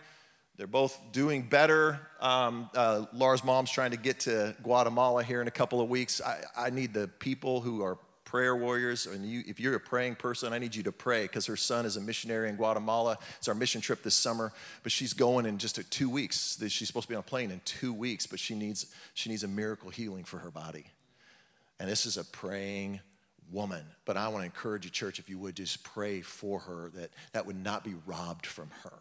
they're 0.61 0.67
both 0.67 0.99
doing 1.11 1.41
better. 1.41 1.99
Um, 2.19 2.69
uh, 2.75 3.05
Laura's 3.13 3.43
mom's 3.43 3.71
trying 3.71 3.91
to 3.91 3.97
get 3.97 4.19
to 4.21 4.55
Guatemala 4.61 5.23
here 5.23 5.41
in 5.41 5.47
a 5.47 5.51
couple 5.51 5.81
of 5.81 5.89
weeks. 5.89 6.21
I, 6.21 6.43
I 6.55 6.69
need 6.69 6.93
the 6.93 7.07
people 7.07 7.61
who 7.61 7.81
are 7.81 7.97
prayer 8.31 8.55
warriors, 8.55 9.07
and 9.07 9.25
you, 9.25 9.43
if 9.45 9.59
you're 9.59 9.75
a 9.75 9.79
praying 9.79 10.15
person, 10.15 10.53
I 10.53 10.57
need 10.57 10.73
you 10.73 10.83
to 10.83 10.91
pray 10.93 11.23
because 11.23 11.45
her 11.47 11.57
son 11.57 11.85
is 11.85 11.97
a 11.97 12.01
missionary 12.01 12.47
in 12.47 12.55
Guatemala. 12.55 13.17
It's 13.37 13.49
our 13.49 13.53
mission 13.53 13.81
trip 13.81 14.03
this 14.03 14.15
summer, 14.15 14.53
but 14.83 14.93
she's 14.93 15.11
going 15.11 15.45
in 15.45 15.57
just 15.57 15.77
two 15.91 16.09
weeks. 16.09 16.57
She's 16.69 16.87
supposed 16.87 17.07
to 17.07 17.09
be 17.09 17.15
on 17.15 17.19
a 17.19 17.23
plane 17.23 17.51
in 17.51 17.59
two 17.65 17.91
weeks, 17.91 18.25
but 18.25 18.39
she 18.39 18.55
needs 18.55 18.85
she 19.15 19.29
needs 19.29 19.43
a 19.43 19.49
miracle 19.49 19.89
healing 19.89 20.23
for 20.23 20.37
her 20.37 20.49
body. 20.49 20.85
And 21.77 21.89
this 21.89 22.05
is 22.05 22.15
a 22.15 22.23
praying 22.23 23.01
woman. 23.51 23.83
But 24.05 24.15
I 24.15 24.29
want 24.29 24.43
to 24.43 24.45
encourage 24.45 24.85
you, 24.85 24.91
church, 24.91 25.19
if 25.19 25.29
you 25.29 25.37
would 25.37 25.55
just 25.55 25.83
pray 25.83 26.21
for 26.21 26.59
her 26.59 26.89
that 26.95 27.09
that 27.33 27.45
would 27.45 27.61
not 27.61 27.83
be 27.83 27.95
robbed 28.05 28.45
from 28.45 28.69
her. 28.83 28.93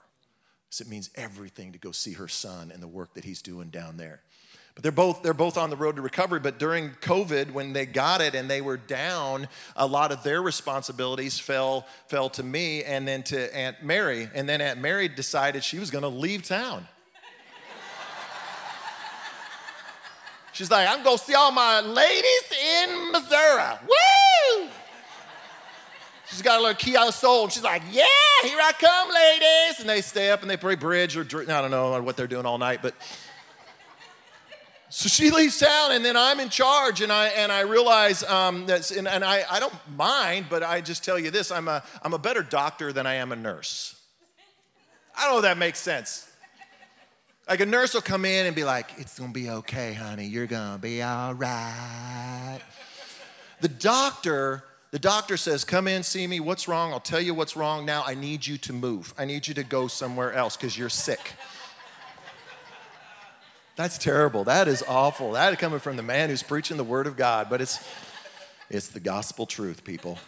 So 0.70 0.82
it 0.82 0.88
means 0.88 1.08
everything 1.14 1.70
to 1.70 1.78
go 1.78 1.92
see 1.92 2.14
her 2.14 2.26
son 2.26 2.72
and 2.72 2.82
the 2.82 2.88
work 2.88 3.14
that 3.14 3.24
he's 3.24 3.42
doing 3.42 3.68
down 3.68 3.96
there. 3.96 4.22
But 4.74 4.82
they're 4.82 4.92
both 4.92 5.22
they're 5.22 5.34
both 5.34 5.58
on 5.58 5.70
the 5.70 5.76
road 5.76 5.96
to 5.96 6.02
recovery. 6.02 6.40
But 6.40 6.58
during 6.58 6.90
COVID, 7.00 7.52
when 7.52 7.72
they 7.72 7.86
got 7.86 8.20
it 8.20 8.34
and 8.34 8.48
they 8.48 8.60
were 8.60 8.76
down, 8.76 9.48
a 9.76 9.86
lot 9.86 10.12
of 10.12 10.22
their 10.22 10.42
responsibilities 10.42 11.38
fell 11.38 11.86
fell 12.08 12.30
to 12.30 12.42
me 12.42 12.84
and 12.84 13.06
then 13.06 13.22
to 13.24 13.54
Aunt 13.56 13.82
Mary. 13.82 14.28
And 14.34 14.48
then 14.48 14.60
Aunt 14.60 14.80
Mary 14.80 15.08
decided 15.08 15.64
she 15.64 15.78
was 15.78 15.90
going 15.90 16.02
to 16.02 16.08
leave 16.08 16.42
town. 16.42 16.86
She's 20.52 20.70
like, 20.70 20.88
I'm 20.88 21.02
going 21.02 21.16
to 21.16 21.24
see 21.24 21.34
all 21.34 21.52
my 21.52 21.80
ladies 21.80 22.52
in 22.82 23.12
Missouri. 23.12 23.78
Woo! 23.82 24.68
She's 26.26 26.42
got 26.42 26.58
a 26.58 26.60
little 26.60 26.76
key 26.76 26.96
out 26.96 27.08
of 27.08 27.14
soul. 27.14 27.44
And 27.44 27.52
she's 27.52 27.62
like, 27.62 27.82
Yeah, 27.90 28.04
here 28.42 28.58
I 28.60 28.72
come, 28.78 29.08
ladies. 29.08 29.80
And 29.80 29.88
they 29.88 30.00
stay 30.00 30.30
up 30.30 30.42
and 30.42 30.50
they 30.50 30.56
pray 30.56 30.74
bridge 30.74 31.16
or. 31.16 31.22
I 31.22 31.44
don't 31.60 31.70
know 31.70 32.00
what 32.02 32.16
they're 32.16 32.26
doing 32.26 32.46
all 32.46 32.58
night, 32.58 32.80
but. 32.82 32.94
So 34.90 35.08
she 35.08 35.30
leaves 35.30 35.58
town, 35.58 35.92
and 35.92 36.04
then 36.04 36.16
I'm 36.16 36.40
in 36.40 36.48
charge, 36.48 37.00
and 37.00 37.12
I 37.12 37.28
and 37.28 37.52
I 37.52 37.60
realize 37.60 38.24
um, 38.24 38.68
and, 38.68 39.08
and 39.08 39.24
I, 39.24 39.44
I 39.48 39.60
don't 39.60 39.72
mind, 39.96 40.46
but 40.50 40.64
I 40.64 40.80
just 40.80 41.04
tell 41.04 41.18
you 41.18 41.30
this: 41.30 41.52
I'm 41.52 41.68
a 41.68 41.82
I'm 42.02 42.12
a 42.12 42.18
better 42.18 42.42
doctor 42.42 42.92
than 42.92 43.06
I 43.06 43.14
am 43.14 43.30
a 43.30 43.36
nurse. 43.36 43.94
I 45.16 45.24
don't 45.24 45.32
know 45.32 45.38
if 45.38 45.42
that 45.44 45.58
makes 45.58 45.78
sense. 45.78 46.30
Like 47.48 47.60
a 47.60 47.66
nurse 47.66 47.94
will 47.94 48.00
come 48.00 48.24
in 48.24 48.46
and 48.46 48.54
be 48.54 48.62
like, 48.62 48.90
It's 48.96 49.18
gonna 49.18 49.32
be 49.32 49.50
okay, 49.50 49.92
honey. 49.92 50.26
You're 50.26 50.46
gonna 50.46 50.78
be 50.78 51.02
all 51.02 51.34
right. 51.34 52.60
The 53.60 53.68
doctor, 53.68 54.64
the 54.92 54.98
doctor 54.98 55.36
says, 55.36 55.64
Come 55.64 55.88
in, 55.88 56.04
see 56.04 56.26
me. 56.26 56.38
What's 56.38 56.68
wrong? 56.68 56.92
I'll 56.92 57.00
tell 57.00 57.20
you 57.20 57.34
what's 57.34 57.56
wrong. 57.56 57.84
Now 57.84 58.04
I 58.06 58.14
need 58.14 58.46
you 58.46 58.56
to 58.58 58.72
move. 58.72 59.12
I 59.18 59.24
need 59.24 59.48
you 59.48 59.54
to 59.54 59.64
go 59.64 59.88
somewhere 59.88 60.32
else 60.32 60.56
because 60.56 60.78
you're 60.78 60.88
sick. 60.88 61.32
That's 63.76 63.98
terrible. 63.98 64.44
That 64.44 64.68
is 64.68 64.82
awful. 64.86 65.32
That 65.32 65.58
coming 65.58 65.78
from 65.78 65.96
the 65.96 66.02
man 66.02 66.28
who's 66.28 66.42
preaching 66.42 66.76
the 66.76 66.84
word 66.84 67.06
of 67.06 67.16
God, 67.16 67.48
but 67.48 67.60
it's 67.60 67.78
it's 68.68 68.88
the 68.88 69.00
gospel 69.00 69.46
truth, 69.46 69.82
people. 69.82 70.18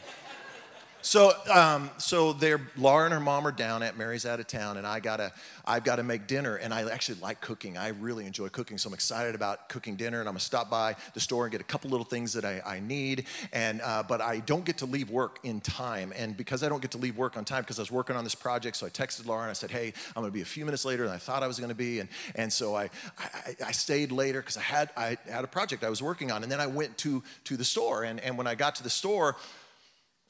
So, 1.04 1.32
um, 1.52 1.90
so 1.98 2.32
they're 2.32 2.60
Laura 2.76 3.06
and 3.06 3.12
her 3.12 3.18
mom 3.18 3.44
are 3.44 3.52
down 3.52 3.82
at 3.82 3.98
Mary's 3.98 4.24
out 4.24 4.38
of 4.38 4.46
town, 4.46 4.76
and 4.76 4.86
I 4.86 5.00
gotta, 5.00 5.32
I've 5.64 5.82
got 5.82 5.96
to 5.96 6.04
make 6.04 6.28
dinner. 6.28 6.54
And 6.54 6.72
I 6.72 6.88
actually 6.88 7.18
like 7.20 7.40
cooking. 7.40 7.76
I 7.76 7.88
really 7.88 8.24
enjoy 8.24 8.48
cooking, 8.50 8.78
so 8.78 8.88
I'm 8.88 8.94
excited 8.94 9.34
about 9.34 9.68
cooking 9.68 9.96
dinner. 9.96 10.20
And 10.20 10.28
I'm 10.28 10.34
gonna 10.34 10.40
stop 10.40 10.70
by 10.70 10.94
the 11.14 11.20
store 11.20 11.44
and 11.44 11.52
get 11.52 11.60
a 11.60 11.64
couple 11.64 11.90
little 11.90 12.06
things 12.06 12.32
that 12.34 12.44
I, 12.44 12.62
I 12.64 12.80
need. 12.80 13.26
And 13.52 13.80
uh, 13.82 14.04
but 14.06 14.20
I 14.20 14.38
don't 14.38 14.64
get 14.64 14.78
to 14.78 14.86
leave 14.86 15.10
work 15.10 15.40
in 15.42 15.60
time. 15.60 16.12
And 16.16 16.36
because 16.36 16.62
I 16.62 16.68
don't 16.68 16.80
get 16.80 16.92
to 16.92 16.98
leave 16.98 17.16
work 17.16 17.36
on 17.36 17.44
time, 17.44 17.62
because 17.62 17.80
I 17.80 17.82
was 17.82 17.90
working 17.90 18.14
on 18.14 18.22
this 18.22 18.36
project, 18.36 18.76
so 18.76 18.86
I 18.86 18.90
texted 18.90 19.26
Laura 19.26 19.42
and 19.42 19.50
I 19.50 19.54
said, 19.54 19.72
"Hey, 19.72 19.92
I'm 20.14 20.22
gonna 20.22 20.30
be 20.30 20.42
a 20.42 20.44
few 20.44 20.64
minutes 20.64 20.84
later 20.84 21.04
than 21.04 21.12
I 21.12 21.18
thought 21.18 21.42
I 21.42 21.48
was 21.48 21.58
gonna 21.58 21.74
be." 21.74 21.98
And 21.98 22.08
and 22.36 22.52
so 22.52 22.76
I, 22.76 22.90
I, 23.18 23.56
I 23.66 23.72
stayed 23.72 24.12
later 24.12 24.40
because 24.40 24.56
I 24.56 24.62
had 24.62 24.90
I 24.96 25.18
had 25.28 25.42
a 25.42 25.48
project 25.48 25.82
I 25.82 25.90
was 25.90 26.00
working 26.00 26.30
on. 26.30 26.44
And 26.44 26.52
then 26.52 26.60
I 26.60 26.68
went 26.68 26.96
to 26.98 27.24
to 27.44 27.56
the 27.56 27.64
store. 27.64 28.04
And 28.04 28.20
and 28.20 28.38
when 28.38 28.46
I 28.46 28.54
got 28.54 28.76
to 28.76 28.84
the 28.84 28.90
store. 28.90 29.36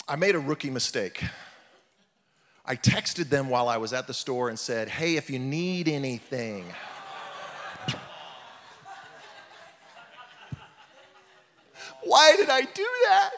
I 0.08 0.16
made 0.16 0.34
a 0.34 0.38
rookie 0.38 0.70
mistake. 0.70 1.22
I 2.64 2.76
texted 2.76 3.28
them 3.28 3.48
while 3.48 3.68
I 3.68 3.76
was 3.76 3.92
at 3.92 4.06
the 4.06 4.14
store 4.14 4.48
and 4.48 4.58
said, 4.58 4.88
Hey, 4.88 5.16
if 5.16 5.30
you 5.30 5.38
need 5.38 5.88
anything. 5.88 6.64
Why 12.04 12.36
did 12.36 12.50
I 12.50 12.62
do 12.62 12.86
that? 13.08 13.30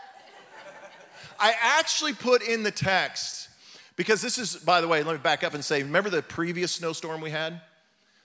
I 1.38 1.54
actually 1.60 2.12
put 2.12 2.42
in 2.42 2.62
the 2.62 2.70
text 2.70 3.48
because 3.96 4.22
this 4.22 4.38
is, 4.38 4.56
by 4.56 4.80
the 4.80 4.88
way, 4.88 5.02
let 5.02 5.12
me 5.12 5.18
back 5.18 5.44
up 5.44 5.54
and 5.54 5.64
say, 5.64 5.82
remember 5.82 6.10
the 6.10 6.22
previous 6.22 6.72
snowstorm 6.72 7.20
we 7.20 7.30
had? 7.30 7.60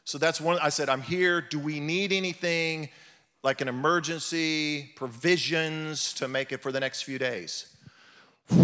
So 0.06 0.18
that's 0.18 0.42
one, 0.42 0.58
I 0.62 0.70
said, 0.70 0.90
I'm 0.90 1.02
here. 1.02 1.42
Do 1.42 1.60
we 1.60 1.80
need 1.80 2.12
anything 2.12 2.90
like 3.44 3.62
an 3.62 3.68
emergency, 3.68 4.92
provisions 4.96 6.14
to 6.16 6.28
make 6.28 6.52
it 6.52 6.62
for 6.62 6.72
the 6.72 6.80
next 6.80 7.04
few 7.04 7.20
days? 7.20 7.76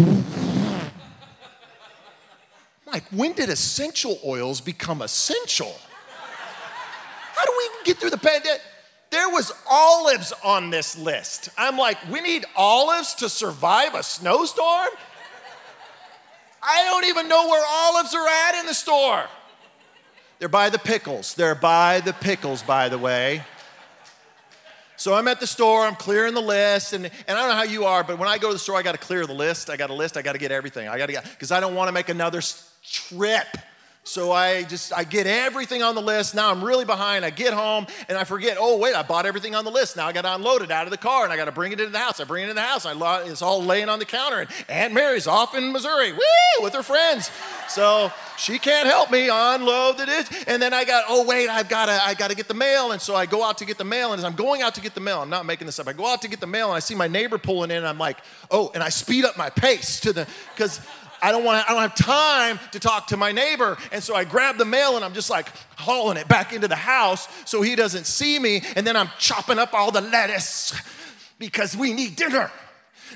like, 2.86 3.04
when 3.12 3.34
did 3.34 3.50
essential 3.50 4.20
oils 4.26 4.62
become 4.62 5.02
essential? 5.02 5.76
How 7.34 7.46
do 7.46 7.52
we 7.58 7.70
get 7.84 7.98
through 7.98 8.12
the 8.12 8.18
pandemic? 8.18 8.62
There 9.12 9.30
was 9.30 9.52
olives 9.70 10.34
on 10.44 10.72
this 10.72 10.98
list. 10.98 11.50
I'm 11.58 11.78
like, 11.78 11.98
we 12.12 12.22
need 12.22 12.46
olives 12.56 13.16
to 13.16 13.30
survive 13.30 13.94
a 13.94 14.04
snowstorm? 14.04 14.90
I 16.62 16.84
don't 16.86 17.06
even 17.06 17.30
know 17.30 17.48
where 17.48 17.64
olives 17.68 18.16
are 18.16 18.28
at 18.28 18.60
in 18.60 18.66
the 18.66 18.74
store. 18.74 19.26
They're 20.40 20.50
by 20.50 20.70
the 20.70 20.80
pickles. 20.80 21.36
They're 21.36 21.56
by 21.56 22.02
the 22.02 22.14
pickles, 22.14 22.64
by 22.64 22.90
the 22.90 22.98
way. 22.98 23.44
So 24.98 25.14
I'm 25.14 25.28
at 25.28 25.40
the 25.40 25.48
store, 25.48 25.86
I'm 25.86 25.96
clearing 25.96 26.34
the 26.34 26.42
list, 26.42 26.94
and, 26.94 27.06
and 27.06 27.38
I 27.38 27.42
don't 27.42 27.50
know 27.50 27.56
how 27.56 27.64
you 27.64 27.86
are, 27.86 28.04
but 28.04 28.18
when 28.18 28.30
I 28.30 28.38
go 28.38 28.48
to 28.48 28.54
the 28.54 28.60
store, 28.60 28.78
I 28.78 28.82
got 28.82 28.94
to 28.94 28.98
clear 28.98 29.26
the 29.26 29.34
list. 29.34 29.70
I 29.70 29.78
got 29.78 29.90
a 29.90 29.94
list, 29.94 30.18
I 30.18 30.22
got 30.22 30.34
to 30.34 30.40
get 30.40 30.52
everything. 30.52 30.88
I 30.88 30.98
got 30.98 31.08
to 31.08 31.12
get, 31.14 31.24
because 31.24 31.52
I 31.52 31.60
don't 31.60 31.76
want 31.76 31.90
to 31.90 31.92
make 31.92 32.10
another 32.10 32.42
trip. 32.84 33.48
So 34.08 34.32
I 34.32 34.62
just, 34.62 34.94
I 34.94 35.04
get 35.04 35.26
everything 35.26 35.82
on 35.82 35.96
the 35.96 36.02
list. 36.02 36.36
Now 36.36 36.52
I'm 36.52 36.64
really 36.64 36.86
behind. 36.86 37.26
I 37.26 37.32
get 37.32 37.56
home 37.56 37.88
and 38.08 38.16
I 38.16 38.24
forget, 38.24 38.56
oh, 38.60 38.78
wait, 38.78 38.94
I 38.94 39.02
bought 39.02 39.26
everything 39.26 39.56
on 39.56 39.66
the 39.66 39.72
list. 39.72 39.98
Now 39.98 40.06
I 40.06 40.14
got 40.14 40.22
to 40.22 40.36
unload 40.36 40.62
it 40.62 40.70
out 40.70 40.86
of 40.86 40.92
the 40.92 40.98
car 40.98 41.24
and 41.24 41.34
I 41.34 41.38
got 41.38 41.46
to 41.46 41.52
bring 41.52 41.72
it 41.72 41.80
into 41.80 41.92
the 41.92 41.98
house. 41.98 42.20
I 42.20 42.24
bring 42.24 42.44
it 42.44 42.50
in 42.52 42.56
the 42.56 42.62
house. 42.62 42.86
I, 42.86 42.94
it's 43.24 43.42
all 43.42 43.64
laying 43.64 43.90
on 43.90 43.98
the 43.98 44.06
counter. 44.06 44.42
And 44.42 44.50
Aunt 44.70 44.94
Mary's 44.94 45.26
off 45.26 45.56
in 45.56 45.72
Missouri, 45.72 46.12
woo, 46.12 46.20
with 46.62 46.76
her 46.76 46.84
friends. 46.84 47.32
So 47.68 48.12
she 48.38 48.60
can't 48.60 48.88
help 48.88 49.10
me 49.10 49.28
unload 49.28 49.98
the 49.98 50.06
dish. 50.06 50.46
And 50.46 50.62
then 50.62 50.72
I 50.72 50.86
got, 50.86 51.06
oh, 51.10 51.26
wait, 51.26 51.50
I've 51.50 51.68
got 51.68 51.88
to, 51.88 52.00
I 52.06 52.14
got 52.14 52.30
to 52.30 52.36
get 52.36 52.48
the 52.48 52.54
mail. 52.54 52.92
And 52.92 53.02
so 53.02 53.16
I 53.16 53.26
go 53.26 53.44
out 53.44 53.58
to 53.58 53.66
get 53.66 53.80
the 53.80 53.86
mail. 53.86 54.12
And 54.12 54.20
as 54.20 54.24
I'm 54.24 54.36
going 54.36 54.62
out 54.62 54.76
to 54.76 54.82
get 54.82 54.94
the 54.94 55.02
mail, 55.02 55.20
I'm 55.20 55.32
not 55.32 55.48
making 55.48 55.66
this 55.66 55.80
up. 55.80 55.88
I 55.88 55.94
go 55.94 56.06
out 56.06 56.22
to 56.22 56.28
get 56.28 56.40
the 56.40 56.46
mail 56.46 56.68
and 56.68 56.76
I 56.76 56.80
see 56.80 56.94
my 56.94 57.08
neighbor 57.08 57.40
pulling 57.40 57.72
in 57.72 57.78
and 57.78 57.88
I'm 57.88 57.98
like, 57.98 58.20
oh, 58.52 58.70
and 58.76 58.84
I 58.84 58.90
speed 58.90 59.26
up 59.26 59.36
my 59.36 59.50
pace 59.50 60.00
to 60.02 60.14
the, 60.14 60.28
because 60.54 60.80
I 61.22 61.32
don't 61.32 61.44
want 61.44 61.70
I 61.70 61.74
don't 61.74 61.82
have 61.82 61.96
time 61.96 62.60
to 62.72 62.80
talk 62.80 63.08
to 63.08 63.18
my 63.18 63.32
neighbor. 63.32 63.78
And 63.92 64.04
so 64.04 64.16
I 64.16 64.24
grab 64.24 64.58
the 64.58 64.66
mail 64.66 64.96
and 64.96 65.06
I'm 65.06 65.14
just 65.14 65.30
like 65.30 65.50
hauling 65.78 66.18
it 66.18 66.28
back 66.28 66.54
into 66.54 66.68
the 66.68 66.76
house 66.76 67.28
so 67.46 67.62
he 67.62 67.76
doesn't 67.76 68.06
see 68.06 68.40
me. 68.40 68.62
And 68.76 68.86
then 68.86 68.96
I'm 68.96 69.10
chopping 69.20 69.60
up 69.60 69.74
all 69.74 69.92
the 69.92 70.02
lettuce 70.02 70.74
because 71.40 71.76
we 71.76 71.94
need 71.94 72.16
dinner. 72.16 72.52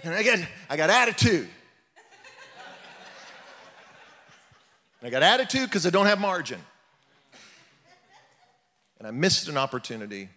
And 0.03 0.13
I 0.13 0.23
get 0.23 0.47
I 0.69 0.77
got 0.77 0.89
attitude. 0.89 1.49
And 5.01 5.07
I 5.07 5.09
got 5.09 5.23
attitude 5.23 5.69
because 5.69 5.85
I 5.85 5.89
don't 5.89 6.07
have 6.07 6.19
margin. 6.19 6.59
And 8.97 9.07
I 9.07 9.11
missed 9.11 9.47
an 9.47 9.57
opportunity 9.57 10.29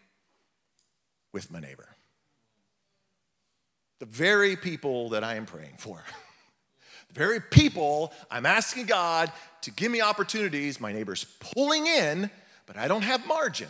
with 1.32 1.50
my 1.50 1.58
neighbor. 1.58 1.88
The 3.98 4.06
very 4.06 4.56
people 4.56 5.10
that 5.10 5.24
I 5.24 5.34
am 5.34 5.46
praying 5.46 5.74
for. 5.78 6.02
Very 7.14 7.40
people 7.40 8.12
I'm 8.30 8.46
asking 8.46 8.86
God 8.86 9.30
to 9.62 9.70
give 9.70 9.92
me 9.92 10.00
opportunities, 10.00 10.80
my 10.80 10.92
neighbor's 10.92 11.24
pulling 11.40 11.86
in, 11.86 12.30
but 12.66 12.76
I 12.76 12.88
don't 12.88 13.02
have 13.02 13.26
margin. 13.26 13.68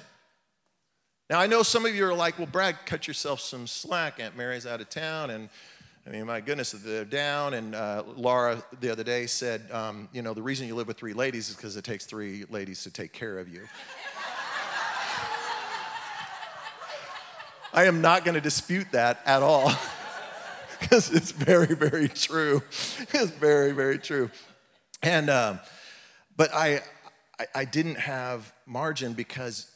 Now, 1.29 1.41
I 1.41 1.47
know 1.47 1.63
some 1.63 1.87
of 1.87 1.95
you 1.95 2.05
are 2.07 2.15
like, 2.15 2.39
well, 2.39 2.47
Brad, 2.47 2.77
cut 2.85 3.09
yourself 3.09 3.41
some 3.41 3.67
slack. 3.67 4.21
Aunt 4.21 4.37
Mary's 4.37 4.67
out 4.67 4.81
of 4.81 4.91
town, 4.91 5.31
and 5.31 5.49
I 6.07 6.11
mean, 6.11 6.27
my 6.27 6.41
goodness, 6.41 6.73
they're 6.73 7.05
down. 7.05 7.55
And 7.55 7.75
uh, 7.75 8.03
Laura 8.17 8.63
the 8.81 8.91
other 8.91 9.05
day 9.05 9.27
said, 9.27 9.63
um, 9.71 10.09
you 10.13 10.21
know, 10.21 10.35
the 10.35 10.43
reason 10.43 10.67
you 10.67 10.75
live 10.75 10.89
with 10.89 10.99
three 10.99 11.15
ladies 11.15 11.49
is 11.49 11.57
because 11.57 11.77
it 11.77 11.85
takes 11.85 12.07
three 12.07 12.45
ladies 12.51 12.83
to 12.83 12.91
take 12.91 13.13
care 13.13 13.39
of 13.39 13.49
you. 13.49 13.63
I 17.73 17.85
am 17.85 18.03
not 18.03 18.25
going 18.25 18.35
to 18.35 18.41
dispute 18.41 18.89
that 18.93 19.21
at 19.25 19.43
all. 19.43 19.73
because 20.83 21.13
it's 21.13 21.31
very, 21.31 21.75
very 21.75 22.09
true. 22.09 22.63
It's 22.99 23.31
very, 23.31 23.73
very 23.73 23.99
true. 23.99 24.31
And, 25.03 25.31
um, 25.31 25.61
but 26.37 26.53
I, 26.53 26.81
I, 27.39 27.47
I, 27.55 27.65
didn't 27.65 27.99
have 27.99 28.53
margin 28.67 29.15
because 29.15 29.71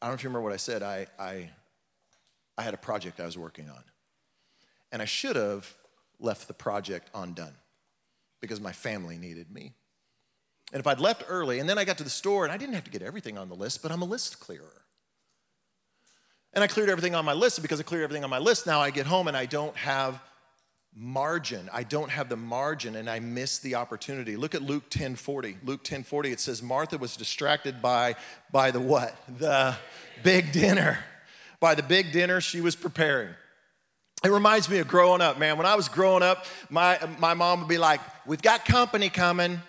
I 0.00 0.06
don't 0.06 0.12
know 0.12 0.14
if 0.14 0.22
you 0.22 0.28
remember 0.28 0.44
what 0.44 0.52
I 0.52 0.58
said. 0.58 0.82
I, 0.82 1.06
I, 1.18 1.50
I 2.56 2.62
had 2.62 2.74
a 2.74 2.78
project 2.78 3.20
I 3.20 3.26
was 3.26 3.36
working 3.36 3.68
on. 3.68 3.82
And 4.92 5.02
I 5.02 5.04
should 5.04 5.36
have 5.36 5.72
left 6.20 6.48
the 6.48 6.54
project 6.54 7.10
undone 7.14 7.54
because 8.40 8.60
my 8.60 8.72
family 8.72 9.18
needed 9.18 9.50
me. 9.50 9.72
And 10.72 10.80
if 10.80 10.86
I'd 10.86 11.00
left 11.00 11.24
early, 11.28 11.58
and 11.58 11.68
then 11.68 11.76
I 11.76 11.84
got 11.84 11.98
to 11.98 12.04
the 12.04 12.10
store, 12.10 12.44
and 12.44 12.52
I 12.52 12.56
didn't 12.56 12.74
have 12.74 12.84
to 12.84 12.90
get 12.90 13.02
everything 13.02 13.36
on 13.36 13.48
the 13.48 13.54
list, 13.54 13.82
but 13.82 13.92
I'm 13.92 14.02
a 14.02 14.06
list 14.06 14.40
clearer. 14.40 14.82
And 16.54 16.62
I 16.62 16.66
cleared 16.66 16.88
everything 16.88 17.14
on 17.14 17.24
my 17.24 17.32
list, 17.32 17.58
and 17.58 17.62
because 17.62 17.80
I 17.80 17.82
cleared 17.82 18.04
everything 18.04 18.24
on 18.24 18.30
my 18.30 18.38
list, 18.38 18.66
now 18.66 18.80
I 18.80 18.90
get 18.90 19.06
home 19.06 19.28
and 19.28 19.36
I 19.36 19.46
don't 19.46 19.76
have 19.76 20.20
margin. 20.94 21.70
I 21.72 21.84
don't 21.84 22.10
have 22.10 22.28
the 22.28 22.36
margin 22.36 22.96
and 22.96 23.08
I 23.08 23.20
miss 23.20 23.58
the 23.58 23.76
opportunity. 23.76 24.36
Look 24.36 24.54
at 24.54 24.62
Luke 24.62 24.90
10:40. 24.90 25.56
Luke 25.64 25.82
10:40 25.84 26.32
it 26.32 26.40
says 26.40 26.62
Martha 26.62 26.98
was 26.98 27.16
distracted 27.16 27.80
by, 27.80 28.16
by 28.50 28.70
the 28.70 28.80
what? 28.80 29.16
The 29.38 29.76
big 30.22 30.52
dinner. 30.52 30.98
By 31.60 31.74
the 31.74 31.82
big 31.82 32.12
dinner 32.12 32.40
she 32.40 32.60
was 32.60 32.76
preparing. 32.76 33.34
It 34.24 34.30
reminds 34.30 34.68
me 34.68 34.78
of 34.78 34.86
growing 34.86 35.20
up, 35.20 35.38
man. 35.38 35.56
When 35.56 35.66
I 35.66 35.74
was 35.74 35.88
growing 35.88 36.22
up, 36.22 36.46
my, 36.70 36.98
my 37.18 37.34
mom 37.34 37.60
would 37.60 37.68
be 37.68 37.78
like, 37.78 38.00
We've 38.24 38.42
got 38.42 38.64
company 38.64 39.08
coming. 39.08 39.60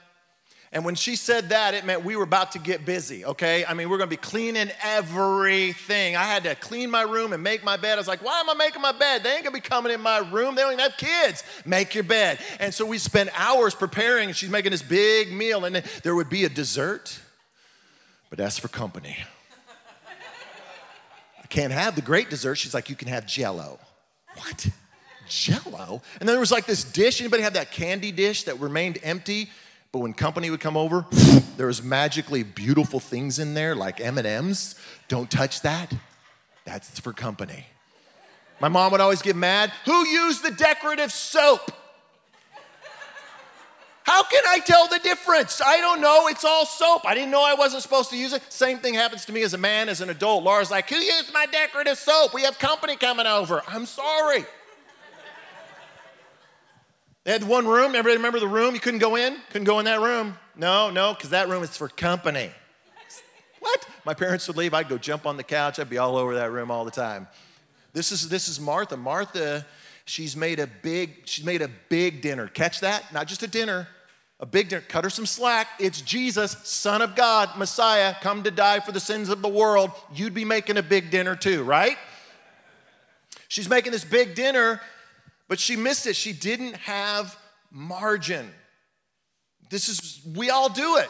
And 0.73 0.83
when 0.83 0.95
she 0.95 1.15
said 1.15 1.49
that, 1.49 1.75
it 1.75 1.86
meant 1.86 2.03
we 2.03 2.15
were 2.15 2.23
about 2.23 2.53
to 2.53 2.59
get 2.59 2.83
busy, 2.83 3.23
okay? 3.23 3.63
I 3.63 3.75
mean, 3.75 3.89
we're 3.89 3.99
gonna 3.99 4.09
be 4.09 4.17
cleaning 4.17 4.71
everything. 4.81 6.15
I 6.15 6.23
had 6.23 6.43
to 6.45 6.55
clean 6.55 6.89
my 6.89 7.03
room 7.03 7.31
and 7.31 7.43
make 7.43 7.63
my 7.63 7.77
bed. 7.77 7.93
I 7.93 7.97
was 7.97 8.07
like, 8.07 8.23
why 8.23 8.39
am 8.39 8.49
I 8.49 8.55
making 8.55 8.81
my 8.81 8.91
bed? 8.91 9.21
They 9.21 9.36
ain't 9.36 9.43
gonna 9.43 9.53
be 9.53 9.62
coming 9.62 9.91
in 9.91 10.01
my 10.01 10.17
room. 10.17 10.55
They 10.55 10.63
don't 10.63 10.73
even 10.73 10.83
have 10.83 10.97
kids. 10.97 11.43
Make 11.63 11.93
your 11.93 12.03
bed. 12.03 12.39
And 12.59 12.73
so 12.73 12.88
we 12.88 12.97
spent 12.97 13.29
hours 13.39 13.75
preparing, 13.75 14.29
and 14.29 14.36
she's 14.36 14.49
making 14.49 14.71
this 14.71 14.81
big 14.81 15.31
meal, 15.31 15.63
and 15.63 15.75
there 16.01 16.15
would 16.15 16.29
be 16.29 16.43
a 16.43 16.49
dessert, 16.49 17.19
but 18.31 18.39
that's 18.39 18.57
for 18.57 18.67
company. 18.67 19.15
I 21.43 21.47
can't 21.49 21.71
have 21.71 21.93
the 21.93 22.01
great 22.01 22.31
dessert. 22.31 22.55
She's 22.55 22.73
like, 22.73 22.89
you 22.89 22.95
can 22.95 23.09
have 23.09 23.27
jello. 23.27 23.79
What? 24.38 24.69
Jello? 25.29 26.01
And 26.19 26.27
then 26.27 26.33
there 26.33 26.39
was 26.39 26.51
like 26.51 26.65
this 26.65 26.83
dish. 26.83 27.21
Anybody 27.21 27.43
have 27.43 27.53
that 27.53 27.71
candy 27.71 28.12
dish 28.12 28.45
that 28.45 28.59
remained 28.59 28.97
empty? 29.03 29.51
But 29.93 29.99
when 29.99 30.13
company 30.13 30.49
would 30.49 30.60
come 30.60 30.75
over, 30.75 31.06
there 31.56 31.67
was 31.67 31.84
magically 31.84 32.41
beautiful 32.41 32.99
things 32.99 33.38
in 33.38 33.53
there 33.53 33.75
like 33.75 34.01
M&Ms. 34.01 34.75
Don't 35.08 35.29
touch 35.29 35.62
that. 35.62 35.93
That's 36.65 36.99
for 36.99 37.13
company. 37.13 37.67
My 38.60 38.69
mom 38.69 38.91
would 38.91 39.01
always 39.01 39.21
get 39.21 39.36
mad. 39.36 39.71
Who 39.86 40.08
used 40.08 40.43
the 40.43 40.49
decorative 40.49 41.12
soap? 41.12 41.71
How 44.03 44.23
can 44.23 44.43
I 44.47 44.60
tell 44.60 44.88
the 44.88 44.99
difference? 44.99 45.62
I 45.63 45.77
don't 45.77 46.01
know. 46.01 46.27
It's 46.27 46.43
all 46.43 46.65
soap. 46.65 47.06
I 47.06 47.13
didn't 47.13 47.29
know 47.29 47.43
I 47.43 47.53
wasn't 47.53 47.84
supposed 47.84 48.10
to 48.10 48.17
use 48.17 48.34
it. 48.34 48.41
Same 48.51 48.79
thing 48.79 48.95
happens 48.95 49.25
to 49.25 49.32
me 49.32 49.43
as 49.43 49.53
a 49.53 49.58
man, 49.60 49.89
as 49.89 50.01
an 50.01 50.10
adult. 50.10 50.43
Laura's 50.43 50.71
like, 50.71 50.89
Who 50.89 50.95
used 50.95 51.32
my 51.34 51.45
decorative 51.45 51.97
soap? 51.99 52.34
We 52.34 52.41
have 52.43 52.58
company 52.58 52.95
coming 52.95 53.27
over. 53.27 53.62
I'm 53.67 53.86
sorry. 53.86 54.45
They 57.23 57.31
had 57.31 57.43
one 57.43 57.65
room. 57.65 57.95
Everybody 57.95 58.17
remember 58.17 58.39
the 58.39 58.47
room? 58.47 58.73
You 58.73 58.81
couldn't 58.81 58.99
go 58.99 59.15
in? 59.15 59.38
Couldn't 59.49 59.65
go 59.65 59.79
in 59.79 59.86
that 59.86 60.01
room? 60.01 60.38
No, 60.55 60.89
no, 60.89 61.13
because 61.13 61.29
that 61.29 61.47
room 61.47 61.63
is 61.63 61.75
for 61.75 61.88
company. 61.88 62.51
What? 63.59 63.88
My 64.05 64.13
parents 64.13 64.45
would 64.47 64.57
leave. 64.57 64.73
I'd 64.73 64.89
go 64.89 64.97
jump 64.97 65.25
on 65.25 65.38
the 65.38 65.43
couch. 65.43 65.79
I'd 65.79 65.89
be 65.89 65.97
all 65.97 66.17
over 66.17 66.36
that 66.36 66.51
room 66.51 66.69
all 66.69 66.83
the 66.83 66.91
time. 66.91 67.27
This 67.93 68.12
is 68.12 68.27
this 68.27 68.49
is 68.49 68.59
Martha. 68.59 68.97
Martha, 68.97 69.65
she's 70.03 70.36
made 70.36 70.59
a 70.59 70.67
big 70.67 71.21
she's 71.25 71.45
made 71.45 71.62
a 71.62 71.69
big 71.89 72.21
dinner. 72.21 72.47
Catch 72.47 72.81
that? 72.81 73.13
Not 73.13 73.27
just 73.27 73.41
a 73.41 73.47
dinner, 73.47 73.88
a 74.39 74.45
big 74.45 74.67
dinner. 74.67 74.83
Cut 74.89 75.05
her 75.05 75.09
some 75.09 75.25
slack. 75.25 75.67
It's 75.79 76.01
Jesus, 76.01 76.57
Son 76.63 77.01
of 77.01 77.15
God, 77.15 77.51
Messiah, 77.57 78.15
come 78.19 78.43
to 78.43 78.51
die 78.51 78.81
for 78.81 78.91
the 78.91 78.99
sins 78.99 79.29
of 79.29 79.41
the 79.41 79.47
world. 79.47 79.91
You'd 80.13 80.33
be 80.33 80.43
making 80.43 80.77
a 80.77 80.83
big 80.83 81.09
dinner 81.09 81.36
too, 81.36 81.63
right? 81.63 81.97
She's 83.47 83.69
making 83.69 83.91
this 83.91 84.03
big 84.03 84.36
dinner, 84.36 84.81
but 85.47 85.60
she 85.60 85.75
missed 85.75 86.08
it. 86.08 86.15
She 86.15 86.34
didn't 86.34 86.75
have 86.77 87.38
margin. 87.71 88.49
This 89.69 89.89
is 89.89 90.21
we 90.36 90.49
all 90.49 90.69
do 90.69 90.97
it. 90.97 91.10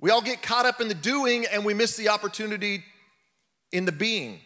We 0.00 0.10
all 0.10 0.22
get 0.22 0.42
caught 0.42 0.66
up 0.66 0.80
in 0.80 0.88
the 0.88 0.94
doing 0.94 1.46
and 1.46 1.64
we 1.64 1.74
miss 1.74 1.96
the 1.96 2.08
opportunity 2.10 2.84
in 3.72 3.84
the 3.84 3.92
being. 3.92 4.40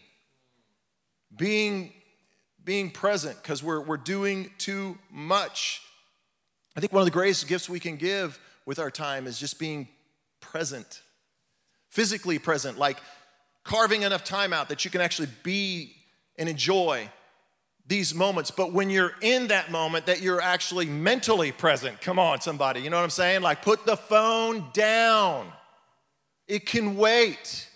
Being, 1.35 1.93
being 2.63 2.89
present 2.89 3.41
because 3.41 3.63
we're, 3.63 3.81
we're 3.81 3.97
doing 3.97 4.51
too 4.57 4.97
much. 5.11 5.81
I 6.75 6.79
think 6.79 6.91
one 6.91 7.01
of 7.01 7.05
the 7.05 7.11
greatest 7.11 7.47
gifts 7.47 7.69
we 7.69 7.79
can 7.79 7.97
give 7.97 8.39
with 8.65 8.79
our 8.79 8.89
time 8.89 9.27
is 9.27 9.37
just 9.37 9.59
being 9.59 9.87
present, 10.39 11.01
physically 11.89 12.39
present, 12.39 12.77
like 12.77 12.97
carving 13.63 14.01
enough 14.01 14.23
time 14.23 14.53
out 14.53 14.69
that 14.69 14.85
you 14.85 14.91
can 14.91 15.01
actually 15.01 15.29
be 15.43 15.95
and 16.37 16.49
enjoy 16.49 17.09
these 17.85 18.15
moments. 18.15 18.51
But 18.51 18.71
when 18.73 18.89
you're 18.89 19.13
in 19.21 19.47
that 19.47 19.71
moment, 19.71 20.05
that 20.05 20.21
you're 20.21 20.41
actually 20.41 20.85
mentally 20.85 21.51
present. 21.51 21.99
Come 22.01 22.19
on, 22.19 22.41
somebody. 22.41 22.81
You 22.81 22.89
know 22.89 22.97
what 22.97 23.03
I'm 23.03 23.09
saying? 23.09 23.41
Like, 23.41 23.61
put 23.61 23.85
the 23.85 23.97
phone 23.97 24.65
down. 24.73 25.51
It 26.47 26.65
can 26.65 26.95
wait. 26.95 27.67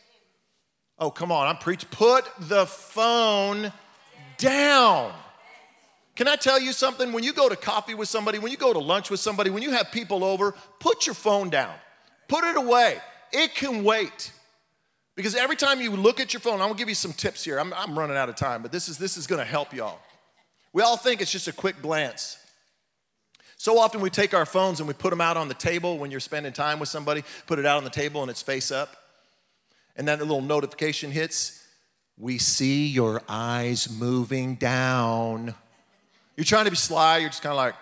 Oh, 1.00 1.12
come 1.12 1.32
on, 1.32 1.48
I'm 1.48 1.58
preaching. 1.58 1.90
Put 1.92 2.26
the 2.40 2.66
phone 2.66 3.72
down. 4.38 5.14
Can 6.16 6.28
I 6.28 6.36
tell 6.36 6.60
you 6.60 6.74
something? 6.74 7.12
When 7.12 7.24
you 7.24 7.32
go 7.32 7.48
to 7.48 7.56
coffee 7.56 7.94
with 7.94 8.10
somebody, 8.10 8.40
when 8.40 8.52
you 8.52 8.58
go 8.58 8.74
to 8.74 8.80
lunch 8.80 9.12
with 9.12 9.20
somebody, 9.20 9.52
when 9.52 9.62
you 9.62 9.72
have 9.72 9.92
people 9.92 10.24
over, 10.24 10.56
put 10.80 11.06
your 11.06 11.14
phone 11.14 11.50
down. 11.50 11.74
Put 12.28 12.44
it 12.44 12.58
away. 12.58 12.98
It 13.32 13.54
can 13.54 13.84
wait. 13.84 14.32
Because 15.18 15.34
every 15.34 15.56
time 15.56 15.82
you 15.82 15.92
look 15.92 16.20
at 16.20 16.32
your 16.32 16.40
phone, 16.40 16.62
I'm 16.62 16.68
gonna 16.68 16.76
give 16.76 16.90
you 16.90 16.96
some 16.96 17.12
tips 17.12 17.44
here. 17.44 17.60
I'm, 17.60 17.74
I'm 17.74 17.98
running 17.98 18.16
out 18.16 18.30
of 18.30 18.36
time, 18.36 18.62
but 18.62 18.72
this 18.72 18.88
is, 18.88 19.00
this 19.00 19.18
is 19.18 19.26
gonna 19.26 19.44
help 19.44 19.74
y'all. 19.74 20.00
We 20.74 20.84
all 20.84 20.96
think 20.96 21.22
it's 21.22 21.32
just 21.32 21.48
a 21.48 21.52
quick 21.52 21.82
glance. 21.82 22.38
So 23.58 23.80
often 23.80 24.00
we 24.00 24.12
take 24.12 24.36
our 24.36 24.46
phones 24.46 24.80
and 24.80 24.88
we 24.88 24.94
put 24.94 25.10
them 25.10 25.20
out 25.20 25.36
on 25.36 25.48
the 25.48 25.56
table 25.56 25.98
when 25.98 26.12
you're 26.12 26.20
spending 26.20 26.54
time 26.54 26.80
with 26.80 26.88
somebody, 26.88 27.24
put 27.48 27.58
it 27.58 27.66
out 27.66 27.78
on 27.78 27.84
the 27.84 27.90
table 27.90 28.22
and 28.22 28.30
it's 28.30 28.44
face 28.44 28.70
up. 28.70 28.96
And 29.96 30.08
then 30.08 30.20
a 30.20 30.24
little 30.24 30.44
notification 30.44 31.10
hits. 31.10 31.66
We 32.20 32.38
see 32.38 32.86
your 32.86 33.24
eyes 33.28 33.90
moving 33.90 34.54
down. 34.54 35.56
You're 36.36 36.46
trying 36.46 36.66
to 36.66 36.72
be 36.72 36.78
sly, 36.78 37.18
you're 37.18 37.30
just 37.30 37.42
kind 37.42 37.54
of 37.54 37.58
like, 37.58 37.74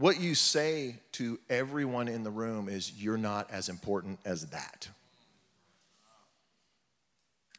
what 0.00 0.18
you 0.18 0.34
say 0.34 0.96
to 1.12 1.38
everyone 1.50 2.08
in 2.08 2.24
the 2.24 2.30
room 2.30 2.68
is 2.68 2.92
you're 3.00 3.18
not 3.18 3.50
as 3.50 3.68
important 3.68 4.18
as 4.24 4.46
that. 4.46 4.88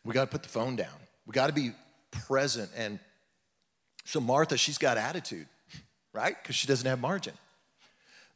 We 0.03 0.13
got 0.13 0.25
to 0.25 0.31
put 0.31 0.41
the 0.41 0.49
phone 0.49 0.75
down. 0.75 0.89
We 1.27 1.33
got 1.33 1.47
to 1.47 1.53
be 1.53 1.71
present. 2.27 2.71
And 2.75 2.99
so 4.05 4.19
Martha, 4.19 4.57
she's 4.57 4.79
got 4.79 4.97
attitude, 4.97 5.45
right? 6.13 6.35
Because 6.41 6.55
she 6.55 6.67
doesn't 6.67 6.87
have 6.87 6.99
margin. 6.99 7.33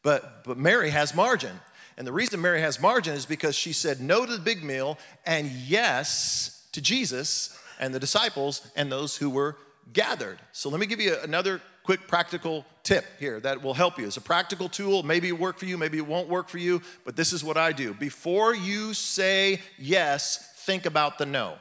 But 0.03 0.43
but 0.43 0.57
Mary 0.57 0.91
has 0.91 1.15
margin. 1.15 1.59
And 1.97 2.05
the 2.05 2.13
reason 2.13 2.39
Mary 2.39 2.61
has 2.61 2.79
margin 2.79 3.15
is 3.15 3.25
because 3.25 3.55
she 3.55 3.73
said 3.73 4.01
no 4.01 4.25
to 4.25 4.31
the 4.33 4.39
big 4.39 4.63
meal 4.63 4.99
and 5.25 5.49
yes 5.49 6.67
to 6.73 6.81
Jesus 6.81 7.57
and 7.79 7.95
the 7.95 7.99
disciples 7.99 8.69
and 8.75 8.91
those 8.91 9.17
who 9.17 9.31
were 9.31 9.57
gathered. 9.93 10.37
So 10.51 10.69
let 10.69 10.79
me 10.79 10.85
give 10.85 11.01
you 11.01 11.15
another 11.23 11.61
quick 11.85 12.07
practical 12.07 12.65
tip 12.83 13.05
here 13.19 13.39
that 13.39 13.61
will 13.61 13.75
help 13.75 13.99
you. 13.99 14.07
It's 14.07 14.17
a 14.17 14.21
practical 14.21 14.67
tool. 14.67 15.03
Maybe 15.03 15.27
it 15.27 15.39
work 15.39 15.59
for 15.59 15.65
you, 15.65 15.77
maybe 15.77 15.99
it 15.99 16.07
won't 16.07 16.27
work 16.27 16.49
for 16.49 16.57
you, 16.57 16.81
but 17.05 17.15
this 17.15 17.31
is 17.31 17.43
what 17.43 17.57
I 17.57 17.71
do. 17.71 17.93
Before 17.93 18.55
you 18.55 18.93
say 18.93 19.61
yes, 19.77 20.51
think 20.65 20.85
about 20.85 21.17
the 21.19 21.25
no. 21.25 21.55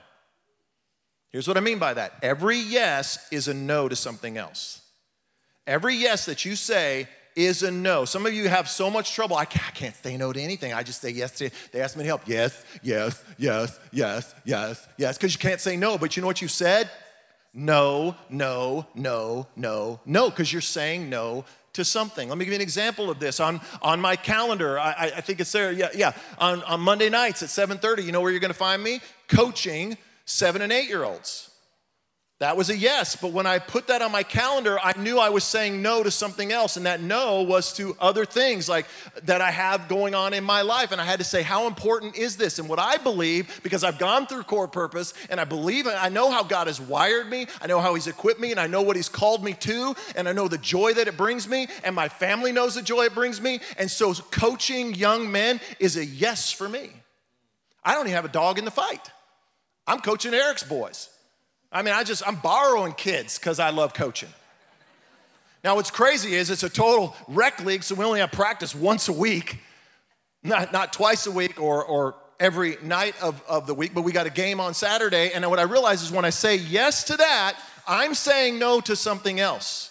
Here's 1.31 1.47
what 1.47 1.57
I 1.57 1.61
mean 1.61 1.79
by 1.79 1.95
that. 1.95 2.15
Every 2.23 2.59
yes 2.59 3.29
is 3.31 3.49
a 3.49 3.55
no 3.55 3.89
to 3.89 3.97
something 3.97 4.39
else. 4.39 4.81
Every 5.67 5.95
yes 5.95 6.27
that 6.27 6.45
you 6.45 6.57
say 6.57 7.09
is 7.37 7.63
a 7.63 7.71
no. 7.71 8.05
Some 8.05 8.25
of 8.25 8.33
you 8.33 8.49
have 8.49 8.69
so 8.69 8.89
much 8.91 9.13
trouble. 9.13 9.37
I 9.37 9.45
can't, 9.45 9.67
I 9.67 9.73
can't 9.73 9.97
say 9.97 10.17
no 10.17 10.33
to 10.33 10.41
anything. 10.41 10.73
I 10.73 10.83
just 10.83 11.03
say 11.03 11.11
yes 11.11 11.33
to. 11.39 11.51
They 11.73 11.81
ask 11.81 11.97
me 11.97 12.05
to 12.05 12.07
help. 12.07 12.23
Yes, 12.27 12.65
yes, 12.83 13.23
yes, 13.37 13.79
yes, 13.93 14.35
yes, 14.45 14.89
yes. 14.97 15.19
Because 15.19 15.35
you 15.35 15.41
can't 15.41 15.61
say 15.61 15.77
no. 15.77 15.99
But 15.99 16.17
you 16.17 16.21
know 16.21 16.29
what 16.29 16.41
you 16.41 16.49
said? 16.49 16.89
No, 17.55 18.17
no, 18.29 18.87
no, 18.95 19.47
no, 19.55 20.01
no. 20.05 20.31
Because 20.31 20.53
you're 20.53 20.61
saying 20.61 21.09
no 21.09 21.45
to 21.75 21.85
something. 21.85 22.29
Let 22.29 22.39
me 22.39 22.45
give 22.45 22.53
you 22.53 22.57
an 22.57 22.63
example 22.63 23.11
of 23.11 23.21
this. 23.21 23.39
On, 23.39 23.61
on 23.81 24.01
my 24.01 24.17
calendar, 24.17 24.79
I, 24.79 25.13
I 25.17 25.21
think 25.21 25.41
it's 25.41 25.53
there. 25.53 25.71
Yeah, 25.71 25.91
yeah. 25.95 26.13
On, 26.39 26.63
on 26.65 26.81
Monday 26.81 27.11
nights 27.11 27.43
at 27.43 27.49
7:30, 27.49 28.05
you 28.05 28.13
know 28.13 28.21
where 28.21 28.31
you're 28.31 28.41
going 28.41 28.53
to 28.53 28.59
find 28.59 28.83
me? 28.83 29.01
Coaching 29.29 29.97
seven 30.25 30.63
and 30.63 30.73
eight 30.73 30.89
year 30.89 31.05
olds. 31.05 31.51
That 32.41 32.57
was 32.57 32.69
a 32.69 32.77
yes, 32.77 33.15
but 33.15 33.31
when 33.31 33.47
I 33.47 33.61
put 33.61 33.87
that 33.87 34.03
on 34.03 34.11
my 34.11 34.25
calendar, 34.25 34.77
I 34.83 34.99
knew 34.99 35.21
I 35.21 35.29
was 35.29 35.45
saying 35.45 35.81
no 35.81 36.03
to 36.03 36.11
something 36.11 36.51
else, 36.51 36.77
and 36.77 36.85
that 36.85 37.01
no 37.01 37.43
was 37.43 37.73
to 37.75 37.97
other 38.01 38.25
things 38.25 38.69
like 38.69 38.87
that 39.23 39.41
I 39.41 39.53
have 39.53 39.87
going 39.87 40.17
on 40.17 40.35
in 40.35 40.43
my 40.43 40.63
life. 40.63 40.91
And 40.91 41.01
I 41.01 41.05
had 41.05 41.21
to 41.21 41.25
say, 41.25 41.43
how 41.43 41.69
important 41.69 42.17
is 42.17 42.37
this? 42.37 42.59
And 42.59 42.69
what 42.69 42.81
I 42.81 42.97
believe, 42.97 43.61
because 43.63 43.85
I've 43.85 44.01
gone 44.01 44.27
through 44.27 44.43
core 44.43 44.67
purpose, 44.67 45.15
and 45.31 45.41
I 45.41 45.45
believe, 45.45 45.87
I 45.87 46.09
know 46.09 46.29
how 46.33 46.43
God 46.43 46.67
has 46.67 46.81
wired 46.81 47.31
me, 47.31 47.47
I 47.63 47.69
know 47.69 47.81
how 47.81 47.95
He's 47.95 48.09
equipped 48.09 48.41
me, 48.41 48.51
and 48.51 48.59
I 48.59 48.67
know 48.67 48.83
what 48.83 48.97
He's 48.97 49.09
called 49.09 49.45
me 49.45 49.53
to, 49.53 49.95
and 50.17 50.29
I 50.29 50.33
know 50.33 50.49
the 50.49 50.59
joy 50.59 50.93
that 50.95 51.07
it 51.07 51.17
brings 51.17 51.47
me, 51.47 51.69
and 51.85 51.95
my 51.95 52.09
family 52.09 52.51
knows 52.51 52.75
the 52.75 52.83
joy 52.83 53.05
it 53.05 53.15
brings 53.15 53.41
me. 53.41 53.61
And 53.79 53.89
so, 53.89 54.13
coaching 54.13 54.93
young 54.95 55.31
men 55.31 55.61
is 55.79 55.97
a 55.97 56.05
yes 56.05 56.51
for 56.51 56.69
me. 56.69 56.91
I 57.85 57.95
don't 57.95 58.07
even 58.07 58.17
have 58.17 58.25
a 58.25 58.29
dog 58.29 58.59
in 58.59 58.65
the 58.65 58.73
fight. 58.73 59.13
I'm 59.87 60.01
coaching 60.01 60.35
Eric's 60.35 60.65
boys. 60.65 61.11
I 61.75 61.83
mean, 61.83 61.93
I 61.93 62.05
just, 62.05 62.27
I'm 62.27 62.37
borrowing 62.37 62.93
kids 62.93 63.37
because 63.37 63.59
I 63.59 63.71
love 63.71 63.95
coaching. 63.95 64.29
Now, 65.65 65.75
what's 65.75 65.91
crazy 65.91 66.35
is 66.35 66.49
it's 66.49 66.63
a 66.63 66.71
total 66.71 67.17
rec 67.27 67.65
league, 67.65 67.83
so 67.83 67.97
we 67.97 68.05
only 68.05 68.21
have 68.21 68.31
practice 68.31 68.75
once 68.75 69.09
a 69.09 69.13
week, 69.13 69.59
not, 70.45 70.73
not 70.73 70.93
twice 70.93 71.27
a 71.27 71.33
week 71.33 71.61
or, 71.61 71.85
or 71.85 72.15
every 72.39 72.77
night 72.83 73.21
of, 73.21 73.43
of 73.49 73.67
the 73.67 73.75
week, 73.75 73.93
but 73.93 74.03
we 74.03 74.13
got 74.13 74.27
a 74.27 74.31
game 74.31 74.61
on 74.61 74.73
Saturday. 74.73 75.33
And 75.33 75.45
what 75.51 75.59
I 75.59 75.63
realize 75.63 76.03
is 76.03 76.13
when 76.13 76.25
I 76.25 76.31
say 76.31 76.57
yes 76.57 77.05
to 77.05 77.17
that, 77.17 77.59
I'm 77.89 78.15
saying 78.15 78.59
no 78.59 78.81
to 78.83 78.95
something 78.95 79.41
else. 79.41 79.91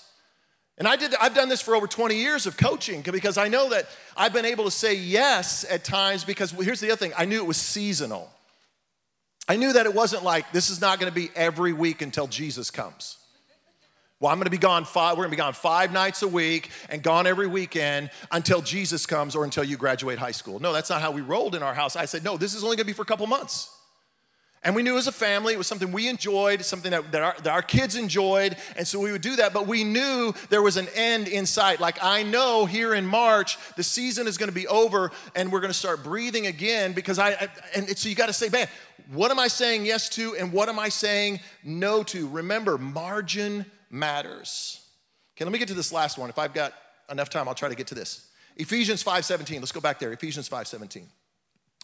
And 0.78 0.88
I 0.88 0.96
did, 0.96 1.14
I've 1.16 1.36
done 1.36 1.50
this 1.50 1.62
for 1.62 1.76
over 1.76 1.86
20 1.86 2.16
years 2.16 2.48
of 2.48 2.56
coaching 2.56 3.02
because 3.02 3.38
I 3.38 3.48
know 3.48 3.70
that 3.70 3.88
I've 4.16 4.34
been 4.34 4.46
able 4.46 4.66
to 4.66 4.72
say 4.72 4.96
yes 4.96 5.66
at 5.70 5.84
times 5.84 6.24
because 6.24 6.54
well, 6.54 6.64
here's 6.64 6.80
the 6.80 6.88
other 6.88 6.98
thing 6.98 7.12
I 7.18 7.26
knew 7.26 7.38
it 7.38 7.46
was 7.46 7.58
seasonal. 7.58 8.33
I 9.48 9.58
knew 9.58 9.74
that 9.74 9.86
it 9.86 9.94
wasn't 9.94 10.24
like 10.24 10.52
this 10.52 10.70
is 10.70 10.80
not 10.80 11.00
going 11.00 11.12
to 11.12 11.16
be 11.16 11.30
every 11.36 11.74
week 11.74 12.02
until 12.02 12.28
Jesus 12.28 12.72
comes. 12.72 13.18
Well, 14.20 14.32
I'm 14.32 14.38
going 14.38 14.46
to 14.46 14.52
be 14.52 14.58
gone 14.58 14.86
five, 14.86 15.18
we're 15.18 15.24
going 15.24 15.32
to 15.32 15.36
be 15.36 15.42
gone 15.42 15.54
five 15.54 15.92
nights 15.92 16.22
a 16.22 16.28
week 16.30 16.70
and 16.90 17.04
gone 17.04 17.28
every 17.28 17.48
weekend 17.48 18.10
until 18.32 18.62
Jesus 18.62 19.06
comes 19.06 19.36
or 19.36 19.44
until 19.44 19.66
you 19.66 19.76
graduate 19.76 20.18
high 20.18 20.32
school. 20.32 20.62
No, 20.62 20.72
that's 20.72 20.90
not 20.90 21.02
how 21.02 21.12
we 21.12 21.20
rolled 21.20 21.56
in 21.56 21.64
our 21.64 21.74
house. 21.74 21.98
I 21.98 22.06
said, 22.06 22.24
no, 22.24 22.38
this 22.38 22.54
is 22.54 22.64
only 22.64 22.78
going 22.78 22.86
to 22.86 22.88
be 22.88 22.94
for 22.94 23.02
a 23.02 23.06
couple 23.06 23.28
months. 23.28 23.73
And 24.66 24.76
we 24.76 24.82
knew 24.82 24.98
as 24.98 25.08
a 25.08 25.12
family 25.12 25.54
it 25.54 25.58
was 25.58 25.68
something 25.68 25.92
we 25.92 26.08
enjoyed, 26.08 26.64
something 26.64 26.92
that, 26.92 27.12
that, 27.12 27.22
our, 27.22 27.36
that 27.44 27.48
our 27.48 27.62
kids 27.62 27.96
enjoyed, 27.96 28.56
and 28.78 28.88
so 28.88 29.00
we 29.00 29.12
would 29.12 29.22
do 29.22 29.36
that, 29.36 29.54
but 29.54 29.68
we 29.68 29.84
knew 29.84 30.34
there 30.50 30.62
was 30.62 30.78
an 30.78 30.88
end 30.96 31.28
in 31.28 31.46
sight. 31.46 31.82
Like, 31.82 32.02
I 32.02 32.24
know 32.24 32.66
here 32.66 32.94
in 32.94 33.06
March, 33.06 33.58
the 33.76 33.84
season 33.84 34.26
is 34.26 34.38
gonna 34.38 34.54
be 34.54 34.68
over 34.68 35.12
and 35.36 35.52
we're 35.52 35.60
gonna 35.60 35.74
start 35.74 36.04
breathing 36.04 36.48
again 36.48 36.94
because 36.94 37.20
I, 37.20 37.32
I 37.32 37.50
and 37.76 37.98
so 37.98 38.08
you 38.08 38.16
gotta 38.16 38.34
say, 38.34 38.48
man, 38.50 38.68
what 39.12 39.32
am 39.32 39.40
I 39.40 39.50
saying 39.50 39.86
yes 39.86 40.08
to 40.10 40.36
and 40.38 40.54
what 40.54 40.70
am 40.70 40.80
I 40.80 40.90
saying 40.90 41.42
no 41.64 42.04
to? 42.04 42.28
Remember, 42.30 42.78
margin 42.78 43.66
matters. 43.90 44.82
Okay, 45.36 45.44
let 45.44 45.52
me 45.52 45.60
get 45.60 45.68
to 45.68 45.74
this 45.74 45.92
last 45.92 46.18
one. 46.18 46.30
If 46.30 46.40
I've 46.40 46.54
got 46.54 46.74
enough 47.10 47.30
time, 47.30 47.48
I'll 47.48 47.56
try 47.56 47.70
to 47.70 47.76
get 47.76 47.88
to 47.88 47.96
this. 47.96 48.30
Ephesians 48.56 49.04
5:17. 49.04 49.60
Let's 49.60 49.72
go 49.72 49.82
back 49.82 50.00
there. 50.00 50.14
Ephesians 50.14 50.48
5:17. 50.48 51.08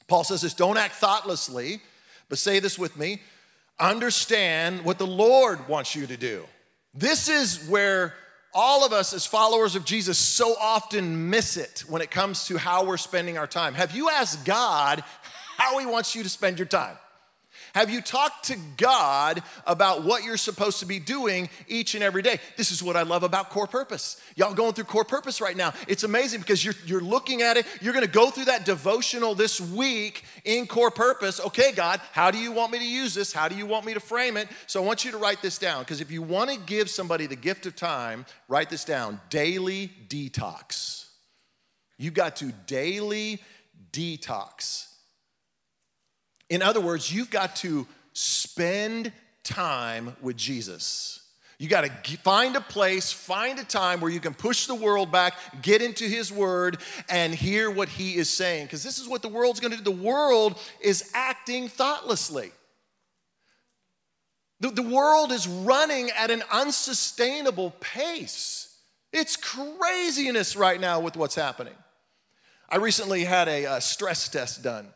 Paul 0.07 0.23
says 0.23 0.41
this 0.41 0.53
don't 0.53 0.77
act 0.77 0.95
thoughtlessly, 0.95 1.81
but 2.29 2.37
say 2.37 2.59
this 2.59 2.79
with 2.79 2.95
me 2.95 3.21
understand 3.79 4.83
what 4.83 4.97
the 4.97 5.07
Lord 5.07 5.67
wants 5.67 5.95
you 5.95 6.05
to 6.07 6.17
do. 6.17 6.43
This 6.93 7.29
is 7.29 7.67
where 7.69 8.13
all 8.53 8.85
of 8.85 8.91
us 8.91 9.13
as 9.13 9.25
followers 9.25 9.75
of 9.75 9.85
Jesus 9.85 10.17
so 10.17 10.55
often 10.59 11.29
miss 11.29 11.55
it 11.55 11.85
when 11.87 12.01
it 12.01 12.11
comes 12.11 12.45
to 12.47 12.57
how 12.57 12.85
we're 12.85 12.97
spending 12.97 13.37
our 13.37 13.47
time. 13.47 13.73
Have 13.75 13.95
you 13.95 14.09
asked 14.09 14.43
God 14.43 15.03
how 15.57 15.77
He 15.79 15.85
wants 15.85 16.15
you 16.15 16.23
to 16.23 16.29
spend 16.29 16.59
your 16.59 16.65
time? 16.67 16.97
Have 17.73 17.89
you 17.89 18.01
talked 18.01 18.45
to 18.45 18.57
God 18.77 19.43
about 19.65 20.03
what 20.03 20.23
you're 20.23 20.37
supposed 20.37 20.79
to 20.79 20.85
be 20.85 20.99
doing 20.99 21.49
each 21.67 21.95
and 21.95 22.03
every 22.03 22.21
day? 22.21 22.39
This 22.57 22.71
is 22.71 22.81
what 22.81 22.95
I 22.95 23.03
love 23.03 23.23
about 23.23 23.49
Core 23.49 23.67
Purpose. 23.67 24.21
Y'all 24.35 24.53
going 24.53 24.73
through 24.73 24.85
Core 24.85 25.03
Purpose 25.03 25.41
right 25.41 25.55
now. 25.55 25.73
It's 25.87 26.03
amazing 26.03 26.41
because 26.41 26.63
you're, 26.63 26.73
you're 26.85 27.01
looking 27.01 27.41
at 27.41 27.57
it. 27.57 27.65
You're 27.81 27.93
going 27.93 28.05
to 28.05 28.11
go 28.11 28.29
through 28.29 28.45
that 28.45 28.65
devotional 28.65 29.35
this 29.35 29.61
week 29.61 30.23
in 30.45 30.67
Core 30.67 30.91
Purpose. 30.91 31.39
Okay, 31.39 31.71
God, 31.71 32.01
how 32.11 32.31
do 32.31 32.37
you 32.37 32.51
want 32.51 32.71
me 32.71 32.79
to 32.79 32.87
use 32.87 33.13
this? 33.13 33.31
How 33.31 33.47
do 33.47 33.55
you 33.55 33.65
want 33.65 33.85
me 33.85 33.93
to 33.93 33.99
frame 33.99 34.37
it? 34.37 34.47
So 34.67 34.81
I 34.81 34.85
want 34.85 35.05
you 35.05 35.11
to 35.11 35.17
write 35.17 35.41
this 35.41 35.57
down 35.57 35.83
because 35.83 36.01
if 36.01 36.11
you 36.11 36.21
want 36.21 36.49
to 36.49 36.59
give 36.59 36.89
somebody 36.89 37.27
the 37.27 37.35
gift 37.35 37.65
of 37.65 37.75
time, 37.75 38.25
write 38.47 38.69
this 38.69 38.83
down 38.83 39.19
daily 39.29 39.91
detox. 40.07 41.05
You 41.97 42.11
got 42.11 42.37
to 42.37 42.51
daily 42.65 43.41
detox. 43.91 44.88
In 46.49 46.61
other 46.61 46.81
words, 46.81 47.13
you've 47.13 47.29
got 47.29 47.55
to 47.57 47.87
spend 48.13 49.11
time 49.43 50.15
with 50.21 50.35
Jesus. 50.35 51.21
You 51.59 51.67
got 51.67 51.81
to 51.81 52.17
find 52.19 52.55
a 52.55 52.61
place, 52.61 53.11
find 53.11 53.59
a 53.59 53.65
time 53.65 53.99
where 53.99 54.09
you 54.09 54.21
can 54.21 54.33
push 54.33 54.65
the 54.65 54.75
world 54.75 55.11
back, 55.11 55.33
get 55.61 55.81
into 55.81 56.05
His 56.05 56.31
Word, 56.31 56.77
and 57.09 57.35
hear 57.35 57.69
what 57.69 57.89
He 57.89 58.15
is 58.15 58.29
saying. 58.29 58.65
Because 58.65 58.81
this 58.81 58.97
is 58.97 59.09
what 59.09 59.21
the 59.21 59.27
world's 59.27 59.59
going 59.59 59.71
to 59.71 59.77
do. 59.77 59.83
The 59.83 59.91
world 59.91 60.57
is 60.81 61.11
acting 61.13 61.67
thoughtlessly. 61.67 62.51
The, 64.61 64.69
the 64.69 64.81
world 64.81 65.33
is 65.33 65.47
running 65.47 66.11
at 66.11 66.31
an 66.31 66.43
unsustainable 66.51 67.71
pace. 67.81 68.77
It's 69.11 69.35
craziness 69.35 70.55
right 70.55 70.79
now 70.79 71.01
with 71.01 71.17
what's 71.17 71.35
happening. 71.35 71.75
I 72.69 72.77
recently 72.77 73.25
had 73.25 73.47
a, 73.47 73.65
a 73.65 73.81
stress 73.81 74.29
test 74.29 74.63
done. 74.63 74.87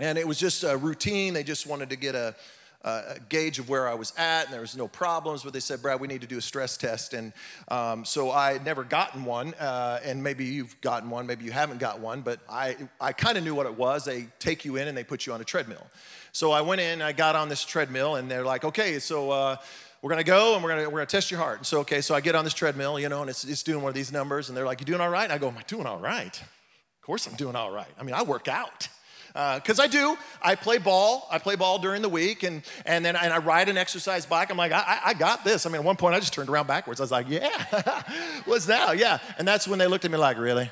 And 0.00 0.16
it 0.16 0.26
was 0.26 0.38
just 0.38 0.64
a 0.64 0.76
routine. 0.76 1.34
They 1.34 1.42
just 1.42 1.66
wanted 1.66 1.90
to 1.90 1.96
get 1.96 2.14
a, 2.14 2.34
a, 2.82 3.18
gauge 3.28 3.58
of 3.58 3.68
where 3.68 3.86
I 3.86 3.94
was 3.94 4.12
at, 4.16 4.44
and 4.44 4.52
there 4.52 4.60
was 4.60 4.76
no 4.76 4.88
problems. 4.88 5.42
But 5.42 5.52
they 5.52 5.60
said, 5.60 5.82
Brad, 5.82 6.00
we 6.00 6.08
need 6.08 6.22
to 6.22 6.26
do 6.26 6.38
a 6.38 6.42
stress 6.42 6.76
test. 6.76 7.12
And 7.12 7.32
um, 7.68 8.04
so 8.04 8.30
I 8.30 8.52
had 8.52 8.64
never 8.64 8.82
gotten 8.82 9.24
one, 9.24 9.52
uh, 9.54 10.00
and 10.02 10.22
maybe 10.22 10.46
you've 10.46 10.80
gotten 10.80 11.10
one, 11.10 11.26
maybe 11.26 11.44
you 11.44 11.52
haven't 11.52 11.78
got 11.78 12.00
one, 12.00 12.22
but 12.22 12.40
I, 12.48 12.76
I 13.00 13.12
kind 13.12 13.36
of 13.36 13.44
knew 13.44 13.54
what 13.54 13.66
it 13.66 13.76
was. 13.76 14.04
They 14.04 14.28
take 14.38 14.64
you 14.64 14.76
in 14.76 14.88
and 14.88 14.96
they 14.96 15.04
put 15.04 15.26
you 15.26 15.32
on 15.32 15.40
a 15.40 15.44
treadmill. 15.44 15.86
So 16.32 16.52
I 16.52 16.62
went 16.62 16.80
in, 16.80 17.02
I 17.02 17.12
got 17.12 17.36
on 17.36 17.48
this 17.48 17.64
treadmill, 17.64 18.16
and 18.16 18.30
they're 18.30 18.44
like, 18.44 18.64
okay, 18.64 18.98
so. 18.98 19.30
Uh, 19.30 19.56
we're 20.02 20.08
gonna 20.08 20.24
go 20.24 20.54
and 20.54 20.64
we're 20.64 20.70
gonna, 20.70 20.84
we're 20.88 21.00
gonna 21.00 21.04
test 21.04 21.30
your 21.30 21.38
heart. 21.38 21.58
And 21.58 21.66
so, 21.66 21.80
okay, 21.80 22.00
so 22.00 22.14
I 22.14 22.22
get 22.22 22.34
on 22.34 22.42
this 22.42 22.54
treadmill, 22.54 22.98
you 22.98 23.10
know, 23.10 23.20
and 23.20 23.28
it's, 23.28 23.44
it's 23.44 23.62
doing 23.62 23.82
one 23.82 23.90
of 23.90 23.94
these 23.94 24.10
numbers, 24.10 24.48
and 24.48 24.56
they're 24.56 24.64
like, 24.64 24.80
You 24.80 24.86
doing 24.86 25.02
all 25.02 25.10
right? 25.10 25.24
And 25.24 25.32
I 25.34 25.36
go, 25.36 25.48
Am 25.48 25.58
I 25.58 25.62
doing 25.66 25.84
all 25.84 25.98
right? 25.98 26.40
Of 26.40 27.02
course 27.02 27.26
I'm 27.26 27.34
doing 27.34 27.54
all 27.54 27.70
right. 27.70 27.90
I 27.98 28.02
mean, 28.02 28.14
I 28.14 28.22
work 28.22 28.48
out 28.48 28.88
because 29.32 29.78
uh, 29.78 29.84
I 29.84 29.86
do. 29.86 30.16
I 30.42 30.54
play 30.54 30.78
ball. 30.78 31.28
I 31.30 31.38
play 31.38 31.56
ball 31.56 31.78
during 31.78 32.02
the 32.02 32.08
week, 32.08 32.42
and 32.42 32.62
and 32.84 33.04
then 33.04 33.16
and 33.16 33.32
I 33.32 33.38
ride 33.38 33.68
an 33.68 33.76
exercise 33.76 34.26
bike. 34.26 34.50
I'm 34.50 34.56
like, 34.56 34.72
I, 34.72 35.00
I 35.06 35.14
got 35.14 35.44
this. 35.44 35.66
I 35.66 35.68
mean, 35.68 35.76
at 35.76 35.84
one 35.84 35.96
point 35.96 36.14
I 36.14 36.20
just 36.20 36.32
turned 36.32 36.48
around 36.48 36.66
backwards. 36.66 37.00
I 37.00 37.04
was 37.04 37.10
like, 37.10 37.28
Yeah, 37.28 38.02
what's 38.44 38.66
now? 38.66 38.92
Yeah, 38.92 39.18
and 39.38 39.46
that's 39.46 39.68
when 39.68 39.78
they 39.78 39.86
looked 39.86 40.04
at 40.04 40.10
me 40.10 40.18
like, 40.18 40.38
Really? 40.38 40.70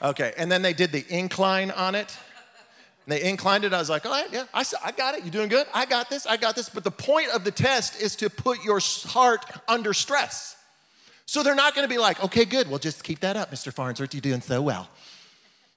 Okay, 0.00 0.32
and 0.36 0.50
then 0.50 0.62
they 0.62 0.72
did 0.72 0.92
the 0.92 1.04
incline 1.08 1.70
on 1.70 1.94
it. 1.94 2.16
And 3.06 3.12
they 3.12 3.28
inclined 3.28 3.64
it. 3.64 3.72
I 3.72 3.78
was 3.78 3.90
like, 3.90 4.06
all 4.06 4.12
right, 4.12 4.28
yeah, 4.32 4.44
I, 4.54 4.64
I 4.84 4.92
got 4.92 5.16
it. 5.16 5.24
You 5.24 5.30
doing 5.32 5.48
good? 5.48 5.66
I 5.74 5.86
got 5.86 6.08
this. 6.08 6.24
I 6.24 6.36
got 6.36 6.54
this. 6.54 6.68
But 6.68 6.84
the 6.84 6.92
point 6.92 7.30
of 7.30 7.42
the 7.42 7.50
test 7.50 8.00
is 8.00 8.14
to 8.16 8.30
put 8.30 8.64
your 8.64 8.78
heart 9.06 9.44
under 9.66 9.92
stress. 9.92 10.56
So 11.26 11.42
they're 11.42 11.56
not 11.56 11.74
going 11.74 11.84
to 11.84 11.92
be 11.92 11.98
like, 11.98 12.22
okay, 12.22 12.44
good. 12.44 12.68
Well, 12.68 12.78
just 12.78 13.02
keep 13.02 13.20
that 13.20 13.36
up, 13.36 13.50
Mr. 13.50 13.72
Farnsworth. 13.72 14.14
You're 14.14 14.20
doing 14.20 14.40
so 14.40 14.62
well. 14.62 14.88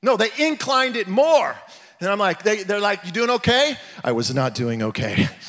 No, 0.02 0.18
they 0.18 0.30
inclined 0.38 0.96
it 0.96 1.08
more. 1.08 1.56
And 2.00 2.10
I'm 2.10 2.20
like, 2.20 2.44
they, 2.44 2.64
they're 2.64 2.80
like, 2.80 3.06
you 3.06 3.12
doing 3.12 3.30
okay? 3.32 3.78
I 4.04 4.12
was 4.12 4.34
not 4.34 4.56
doing 4.56 4.84
okay. 4.84 5.28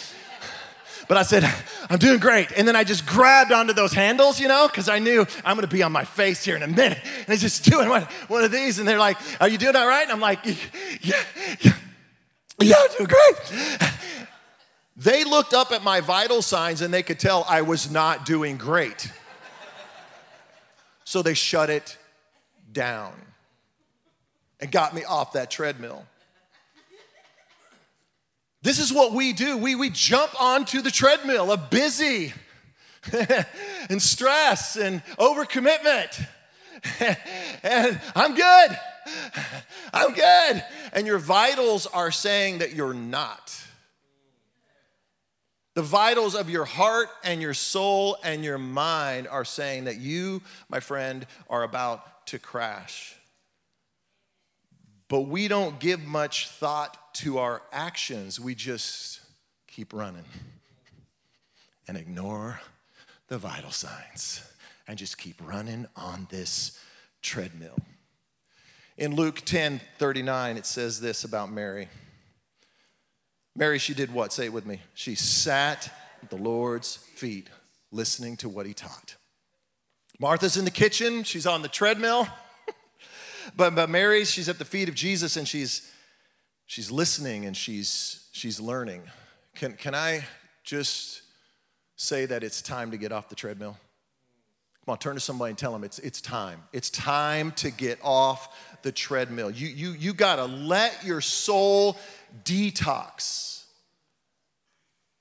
But 1.09 1.18
I 1.18 1.22
said, 1.22 1.44
I'm 1.88 1.99
doing 1.99 2.18
great. 2.18 2.51
And 2.57 2.66
then 2.66 2.74
I 2.74 2.82
just 2.82 3.07
grabbed 3.07 3.53
onto 3.53 3.72
those 3.72 3.92
handles, 3.92 4.40
you 4.40 4.49
know, 4.49 4.66
because 4.66 4.88
I 4.88 4.99
knew 4.99 5.24
I'm 5.44 5.57
going 5.57 5.68
to 5.68 5.72
be 5.72 5.84
on 5.84 5.92
my 5.92 6.05
face 6.05 6.44
here 6.44 6.57
in 6.57 6.64
a 6.64 6.66
minute. 6.66 6.99
And 7.05 7.28
I 7.28 7.36
just 7.36 7.64
doing 7.64 7.88
one, 7.88 8.03
one 8.26 8.42
of 8.42 8.51
these. 8.51 8.80
And 8.80 8.88
they're 8.88 8.99
like, 8.99 9.16
Are 9.40 9.49
you 9.49 9.57
doing 9.57 9.76
all 9.76 9.86
right? 9.86 10.03
And 10.03 10.11
I'm 10.11 10.20
like, 10.20 10.44
Yeah, 10.44 11.22
yeah, 11.61 11.72
yeah, 12.61 12.74
I'm 12.76 12.97
doing 12.97 13.09
great. 13.09 13.90
They 14.97 15.24
looked 15.24 15.53
up 15.53 15.72
at 15.72 15.84
my 15.84 16.01
vital 16.01 16.40
signs 16.40 16.80
and 16.80 16.92
they 16.92 17.03
could 17.03 17.20
tell 17.20 17.44
I 17.49 17.62
was 17.62 17.90
not 17.90 18.24
doing 18.24 18.57
great. 18.57 19.12
So 21.05 21.22
they 21.22 21.34
shut 21.34 21.70
it 21.70 21.97
down 22.72 23.12
and 24.59 24.72
got 24.72 24.94
me 24.94 25.05
off 25.05 25.34
that 25.34 25.51
treadmill. 25.51 26.05
This 28.66 28.80
is 28.80 28.92
what 28.92 29.12
we 29.12 29.32
do. 29.32 29.56
We, 29.56 29.76
we 29.76 29.90
jump 29.90 30.42
onto 30.42 30.82
the 30.82 30.90
treadmill 30.90 31.52
of 31.52 31.70
busy 31.70 32.32
and 33.88 34.02
stress 34.02 34.74
and 34.74 35.04
overcommitment. 35.20 36.26
and 37.62 38.00
I'm 38.16 38.34
good. 38.34 38.78
I'm 39.94 40.12
good. 40.14 40.64
And 40.92 41.06
your 41.06 41.18
vitals 41.18 41.86
are 41.86 42.10
saying 42.10 42.58
that 42.58 42.74
you're 42.74 42.92
not. 42.92 43.56
The 45.74 45.82
vitals 45.82 46.34
of 46.34 46.50
your 46.50 46.64
heart 46.64 47.08
and 47.22 47.40
your 47.40 47.54
soul 47.54 48.16
and 48.24 48.42
your 48.42 48.58
mind 48.58 49.28
are 49.28 49.44
saying 49.44 49.84
that 49.84 49.98
you, 49.98 50.42
my 50.68 50.80
friend, 50.80 51.24
are 51.48 51.62
about 51.62 52.26
to 52.26 52.40
crash. 52.40 53.14
But 55.06 55.20
we 55.20 55.46
don't 55.46 55.78
give 55.78 56.04
much 56.04 56.48
thought 56.48 56.98
to 57.18 57.38
our 57.38 57.62
actions, 57.72 58.38
we 58.38 58.54
just 58.54 59.20
keep 59.66 59.92
running 59.92 60.24
and 61.88 61.96
ignore 61.96 62.60
the 63.28 63.38
vital 63.38 63.70
signs 63.70 64.42
and 64.86 64.98
just 64.98 65.18
keep 65.18 65.36
running 65.44 65.86
on 65.96 66.26
this 66.30 66.78
treadmill. 67.22 67.76
In 68.98 69.14
Luke 69.14 69.42
10 69.44 69.80
39, 69.98 70.56
it 70.56 70.66
says 70.66 71.00
this 71.00 71.24
about 71.24 71.50
Mary. 71.50 71.88
Mary, 73.54 73.78
she 73.78 73.94
did 73.94 74.12
what? 74.12 74.32
Say 74.32 74.46
it 74.46 74.52
with 74.52 74.66
me. 74.66 74.80
She 74.94 75.14
sat 75.14 75.90
at 76.22 76.30
the 76.30 76.36
Lord's 76.36 76.96
feet, 76.96 77.48
listening 77.90 78.36
to 78.38 78.48
what 78.48 78.66
he 78.66 78.74
taught. 78.74 79.16
Martha's 80.18 80.56
in 80.56 80.64
the 80.64 80.70
kitchen, 80.70 81.24
she's 81.24 81.46
on 81.46 81.62
the 81.62 81.68
treadmill. 81.68 82.28
but, 83.56 83.74
but 83.74 83.88
Mary, 83.88 84.24
she's 84.24 84.48
at 84.48 84.58
the 84.58 84.64
feet 84.64 84.88
of 84.88 84.94
Jesus 84.94 85.36
and 85.36 85.46
she's 85.48 85.90
she's 86.66 86.90
listening 86.90 87.46
and 87.46 87.56
she's 87.56 88.28
she's 88.32 88.60
learning. 88.60 89.02
Can 89.54 89.72
can 89.74 89.94
I 89.94 90.24
just 90.64 91.22
say 91.96 92.26
that 92.26 92.44
it's 92.44 92.60
time 92.60 92.90
to 92.90 92.96
get 92.96 93.12
off 93.12 93.28
the 93.28 93.34
treadmill? 93.34 93.76
Come 94.84 94.92
on, 94.92 94.98
turn 94.98 95.14
to 95.14 95.20
somebody 95.20 95.50
and 95.50 95.58
tell 95.58 95.72
them 95.72 95.84
it's 95.84 95.98
it's 96.00 96.20
time. 96.20 96.62
It's 96.72 96.90
time 96.90 97.52
to 97.52 97.70
get 97.70 97.98
off 98.02 98.56
the 98.82 98.92
treadmill. 98.92 99.50
You 99.50 99.68
you 99.68 99.90
you 99.92 100.12
gotta 100.12 100.44
let 100.44 101.04
your 101.04 101.20
soul 101.20 101.96
detox. 102.44 103.55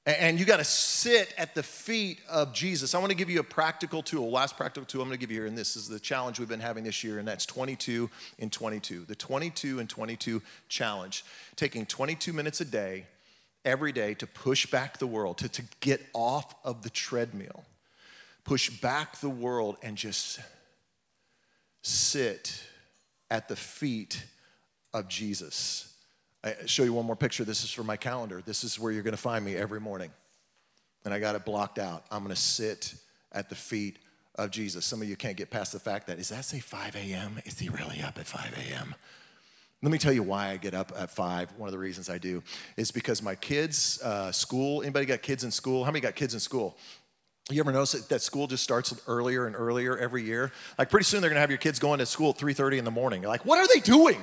And 0.05 0.39
you 0.39 0.45
got 0.45 0.57
to 0.57 0.63
sit 0.63 1.33
at 1.35 1.55
the 1.55 1.63
feet 1.63 2.19
of 2.29 2.53
Jesus. 2.53 2.93
I 2.93 2.99
want 2.99 3.09
to 3.09 3.17
give 3.17 3.29
you 3.29 3.39
a 3.39 3.43
practical 3.43 4.03
tool, 4.03 4.29
last 4.29 4.55
practical 4.55 4.85
tool 4.85 5.01
I'm 5.01 5.07
going 5.07 5.17
to 5.17 5.19
give 5.19 5.31
you 5.31 5.37
here, 5.37 5.47
and 5.47 5.57
this 5.57 5.75
is 5.75 5.87
the 5.87 5.99
challenge 5.99 6.37
we've 6.37 6.47
been 6.47 6.59
having 6.59 6.83
this 6.83 7.03
year, 7.03 7.17
and 7.17 7.27
that's 7.27 7.45
22 7.47 8.07
in 8.37 8.51
22. 8.51 9.05
The 9.05 9.15
22 9.15 9.79
and 9.79 9.89
22 9.89 10.43
challenge. 10.69 11.25
Taking 11.55 11.87
22 11.87 12.33
minutes 12.33 12.61
a 12.61 12.65
day, 12.65 13.07
every 13.63 13.91
day, 13.91 14.13
to 14.15 14.27
push 14.27 14.67
back 14.67 14.99
the 14.99 15.07
world, 15.07 15.39
to, 15.39 15.49
to 15.49 15.63
get 15.79 16.05
off 16.13 16.53
of 16.63 16.83
the 16.83 16.91
treadmill, 16.91 17.65
push 18.43 18.69
back 18.69 19.19
the 19.21 19.29
world, 19.29 19.75
and 19.81 19.97
just 19.97 20.39
sit 21.81 22.61
at 23.31 23.47
the 23.47 23.55
feet 23.55 24.23
of 24.93 25.07
Jesus. 25.07 25.94
I 26.45 26.55
show 26.67 26.83
you 26.83 26.93
one 26.93 27.05
more 27.05 27.15
picture. 27.15 27.43
This 27.43 27.63
is 27.63 27.71
for 27.71 27.83
my 27.83 27.97
calendar. 27.97 28.43
This 28.45 28.63
is 28.63 28.79
where 28.79 28.91
you're 28.91 29.01
going 29.01 29.15
to 29.15 29.21
find 29.21 29.43
me 29.43 29.55
every 29.55 29.81
morning. 29.81 30.11
And 31.03 31.13
I 31.13 31.19
got 31.19 31.35
it 31.35 31.43
blocked 31.43 31.79
out. 31.79 32.05
I'm 32.11 32.23
going 32.23 32.35
to 32.35 32.39
sit 32.41 32.93
at 33.31 33.49
the 33.49 33.55
feet 33.55 33.97
of 34.35 34.51
Jesus. 34.51 34.85
Some 34.85 35.01
of 35.01 35.09
you 35.09 35.15
can't 35.15 35.37
get 35.37 35.49
past 35.49 35.71
the 35.71 35.79
fact 35.79 36.05
that, 36.07 36.19
is 36.19 36.29
that 36.29 36.45
say 36.45 36.59
5 36.59 36.95
a.m.? 36.95 37.39
Is 37.45 37.57
he 37.57 37.69
really 37.69 38.01
up 38.01 38.19
at 38.19 38.27
5 38.27 38.53
a.m.? 38.57 38.93
Let 39.81 39.91
me 39.91 39.97
tell 39.97 40.13
you 40.13 40.23
why 40.23 40.49
I 40.49 40.57
get 40.57 40.75
up 40.75 40.91
at 40.97 41.09
5. 41.09 41.53
One 41.57 41.67
of 41.67 41.73
the 41.73 41.79
reasons 41.79 42.09
I 42.09 42.19
do 42.19 42.43
is 42.77 42.91
because 42.91 43.23
my 43.23 43.35
kids' 43.35 43.99
uh, 44.03 44.31
school, 44.31 44.83
anybody 44.83 45.07
got 45.07 45.23
kids 45.23 45.43
in 45.43 45.51
school? 45.51 45.83
How 45.83 45.91
many 45.91 46.01
got 46.01 46.15
kids 46.15 46.35
in 46.35 46.39
school? 46.39 46.77
You 47.49 47.59
ever 47.59 47.71
notice 47.71 47.91
that 47.91 48.21
school 48.21 48.47
just 48.47 48.63
starts 48.63 48.99
earlier 49.07 49.45
and 49.45 49.55
earlier 49.55 49.97
every 49.97 50.23
year? 50.23 50.51
Like 50.79 50.89
pretty 50.89 51.03
soon 51.03 51.21
they're 51.21 51.29
gonna 51.29 51.41
have 51.41 51.51
your 51.51 51.59
kids 51.59 51.77
going 51.77 51.99
to 51.99 52.05
school 52.07 52.31
at 52.31 52.37
3:30 52.37 52.79
in 52.79 52.85
the 52.85 52.91
morning. 52.91 53.21
You're 53.21 53.29
like, 53.29 53.45
what 53.45 53.59
are 53.59 53.67
they 53.71 53.79
doing? 53.79 54.19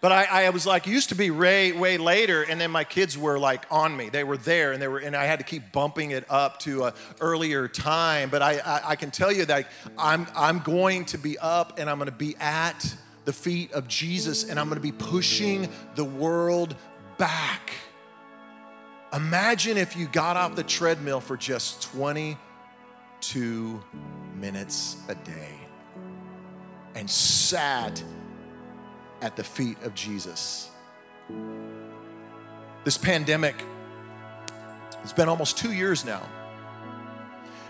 But 0.00 0.12
I, 0.12 0.44
I 0.44 0.50
was 0.50 0.66
like, 0.66 0.86
used 0.86 1.08
to 1.08 1.14
be 1.14 1.30
way, 1.30 1.72
way 1.72 1.96
later, 1.96 2.42
and 2.42 2.60
then 2.60 2.70
my 2.70 2.84
kids 2.84 3.16
were 3.16 3.38
like 3.38 3.64
on 3.70 3.96
me. 3.96 4.10
They 4.10 4.24
were 4.24 4.36
there, 4.36 4.72
and 4.72 4.82
they 4.82 4.88
were, 4.88 4.98
and 4.98 5.16
I 5.16 5.24
had 5.24 5.38
to 5.38 5.44
keep 5.44 5.72
bumping 5.72 6.10
it 6.10 6.24
up 6.28 6.58
to 6.60 6.84
a 6.84 6.94
earlier 7.20 7.66
time. 7.66 8.28
But 8.28 8.42
I, 8.42 8.58
I, 8.58 8.90
I 8.90 8.96
can 8.96 9.10
tell 9.10 9.32
you 9.32 9.46
that 9.46 9.66
I'm, 9.98 10.26
I'm 10.36 10.58
going 10.60 11.06
to 11.06 11.18
be 11.18 11.38
up, 11.38 11.78
and 11.78 11.88
I'm 11.88 11.96
going 11.96 12.10
to 12.10 12.12
be 12.12 12.36
at 12.36 12.94
the 13.24 13.32
feet 13.32 13.72
of 13.72 13.88
Jesus, 13.88 14.44
and 14.44 14.60
I'm 14.60 14.68
going 14.68 14.76
to 14.76 14.82
be 14.82 14.92
pushing 14.92 15.68
the 15.94 16.04
world 16.04 16.76
back. 17.16 17.72
Imagine 19.14 19.78
if 19.78 19.96
you 19.96 20.06
got 20.08 20.36
off 20.36 20.56
the 20.56 20.62
treadmill 20.62 21.20
for 21.20 21.38
just 21.38 21.82
22 21.94 23.82
minutes 24.38 24.98
a 25.08 25.14
day 25.14 25.54
and 26.94 27.08
sat 27.08 28.02
at 29.26 29.34
the 29.34 29.42
feet 29.42 29.76
of 29.82 29.92
Jesus. 29.92 30.70
This 32.84 32.96
pandemic, 32.96 33.56
it's 35.02 35.12
been 35.12 35.28
almost 35.28 35.58
two 35.58 35.72
years 35.72 36.04
now. 36.04 36.22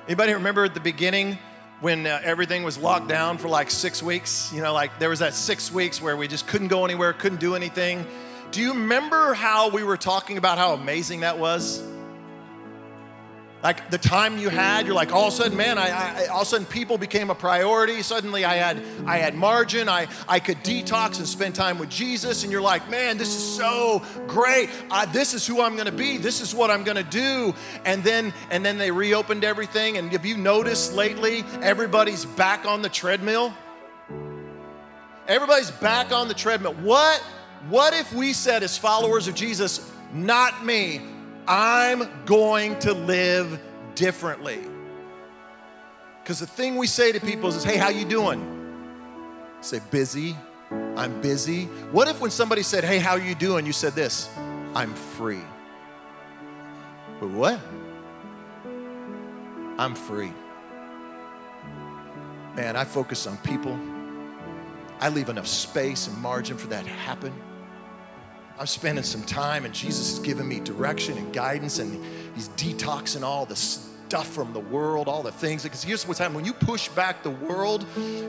Anybody 0.07 0.35
remember 0.35 0.67
at 0.67 0.75
the 0.75 0.81
beginning 0.81 1.39
when 1.81 2.07
uh, 2.07 2.21
everything 2.23 2.63
was 2.63 2.77
locked 2.77 3.09
down 3.09 3.39
for 3.39 3.49
like 3.49 3.71
six 3.71 4.03
weeks? 4.03 4.53
You 4.53 4.61
know, 4.61 4.75
like 4.75 4.99
there 4.99 5.09
was 5.09 5.21
that 5.21 5.33
six 5.33 5.73
weeks 5.73 6.03
where 6.03 6.15
we 6.15 6.29
just 6.29 6.47
couldn't 6.47 6.69
go 6.69 6.85
anywhere, 6.85 7.15
couldn't 7.15 7.41
do 7.41 7.55
anything. 7.55 8.07
Do 8.51 8.61
you 8.61 8.75
remember 8.75 9.33
how 9.33 9.71
we 9.71 9.83
were 9.83 9.97
talking 9.97 10.37
about 10.37 10.59
how 10.59 10.75
amazing 10.75 11.21
that 11.21 11.39
was? 11.39 11.83
Like 13.67 13.91
the 13.91 13.99
time 13.99 14.39
you 14.39 14.49
had, 14.49 14.87
you're 14.87 14.95
like 14.95 15.12
all 15.12 15.27
of 15.27 15.35
a 15.35 15.37
sudden, 15.37 15.57
man, 15.57 15.77
I, 15.77 15.89
I, 15.89 16.27
all 16.27 16.43
of 16.43 16.47
a 16.47 16.51
sudden 16.51 16.67
people 16.67 16.99
became 16.99 17.31
a 17.31 17.35
priority. 17.35 18.01
Suddenly 18.01 18.45
I 18.45 18.55
had 18.55 18.81
I 19.07 19.17
had 19.17 19.35
margin. 19.35 19.89
I, 19.89 20.07
I 20.29 20.39
could 20.39 20.59
detox 20.59 21.19
and 21.19 21.27
spend 21.27 21.57
time 21.57 21.77
with 21.81 21.89
Jesus. 21.89 22.45
And 22.45 22.53
you're 22.53 22.62
like, 22.62 22.89
man, 22.89 23.19
this 23.19 23.35
is 23.35 23.43
so 23.43 24.05
great. 24.29 24.71
I, 24.89 25.07
this 25.07 25.35
is 25.35 25.45
who 25.45 25.62
I'm 25.62 25.77
gonna 25.77 25.91
be. 25.91 26.17
This 26.17 26.41
is 26.41 26.55
what 26.55 26.71
I'm 26.71 26.85
gonna 26.85 27.03
do. 27.03 27.57
And 27.85 28.05
then 28.05 28.33
and 28.53 28.64
then 28.64 28.79
they 28.79 28.93
reopened 28.93 29.43
everything. 29.43 29.97
And 29.97 30.12
have 30.12 30.25
you 30.25 30.37
noticed 30.37 30.93
lately 30.93 31.43
everybody's 31.61 32.25
back 32.25 32.67
on 32.67 32.83
the 32.83 32.89
treadmill? 32.89 33.53
Everybody's 35.27 35.73
back 35.73 36.12
on 36.12 36.29
the 36.29 36.35
treadmill. 36.35 36.75
What 36.75 37.21
what 37.69 37.95
if 37.95 38.12
we 38.12 38.33
said, 38.33 38.62
as 38.62 38.79
followers 38.79 39.27
of 39.27 39.35
Jesus, 39.35 39.91
not 40.12 40.64
me, 40.64 41.01
I'm 41.49 42.09
going 42.25 42.79
to 42.81 42.93
live 42.93 43.61
differently? 43.95 44.61
Because 46.23 46.41
the 46.41 46.47
thing 46.47 46.77
we 46.77 46.87
say 46.87 47.13
to 47.13 47.21
people 47.21 47.49
is, 47.51 47.63
hey, 47.63 47.77
how 47.77 47.89
you 47.89 48.05
doing? 48.05 48.53
Say, 49.61 49.81
busy. 49.91 50.37
I'm 50.97 51.21
busy. 51.21 51.65
What 51.93 52.09
if 52.09 52.21
when 52.21 52.31
somebody 52.31 52.63
said, 52.63 52.83
hey, 52.83 52.99
how 52.99 53.15
you 53.15 53.35
doing? 53.35 53.67
You 53.67 53.73
said 53.73 53.95
this, 53.95 54.29
I'm 54.75 54.95
free. 54.95 55.45
But 57.21 57.31
what? 57.31 57.61
I'm 59.79 59.95
free. 59.95 60.33
Man, 62.57 62.75
I 62.75 62.85
focus 62.85 63.27
on 63.27 63.37
people. 63.39 63.79
I 64.99 65.11
leave 65.11 65.29
enough 65.29 65.47
space 65.47 66.09
and 66.09 66.17
margin 66.19 66.57
for 66.57 66.67
that 66.69 66.85
to 66.85 66.91
happen. 66.91 67.33
I'm 68.59 68.67
spending 68.67 69.05
some 69.05 69.23
time, 69.23 69.65
and 69.65 69.75
Jesus 69.75 70.15
is 70.15 70.19
giving 70.21 70.49
me 70.49 70.61
direction 70.61 71.19
and 71.19 71.33
guidance, 71.33 71.79
and 71.79 72.05
He's 72.35 72.49
detoxing 72.51 73.23
all 73.23 73.47
the 73.47 73.57
stuff 73.57 74.29
from 74.29 74.53
the 74.53 74.61
world, 74.61 75.09
all 75.09 75.23
the 75.23 75.33
things. 75.33 75.63
Because 75.63 75.83
here's 75.83 76.07
what's 76.07 76.19
happening 76.19 76.37
when 76.37 76.45
you 76.45 76.53
push 76.53 76.89
back 76.89 77.23
the 77.23 77.31
world, 77.31 77.85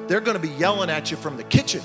they're 0.07 0.21
going 0.21 0.39
to 0.39 0.45
be 0.45 0.53
yelling 0.55 0.89
at 0.89 1.11
you 1.11 1.17
from 1.17 1.37
the 1.37 1.43
kitchen. 1.43 1.81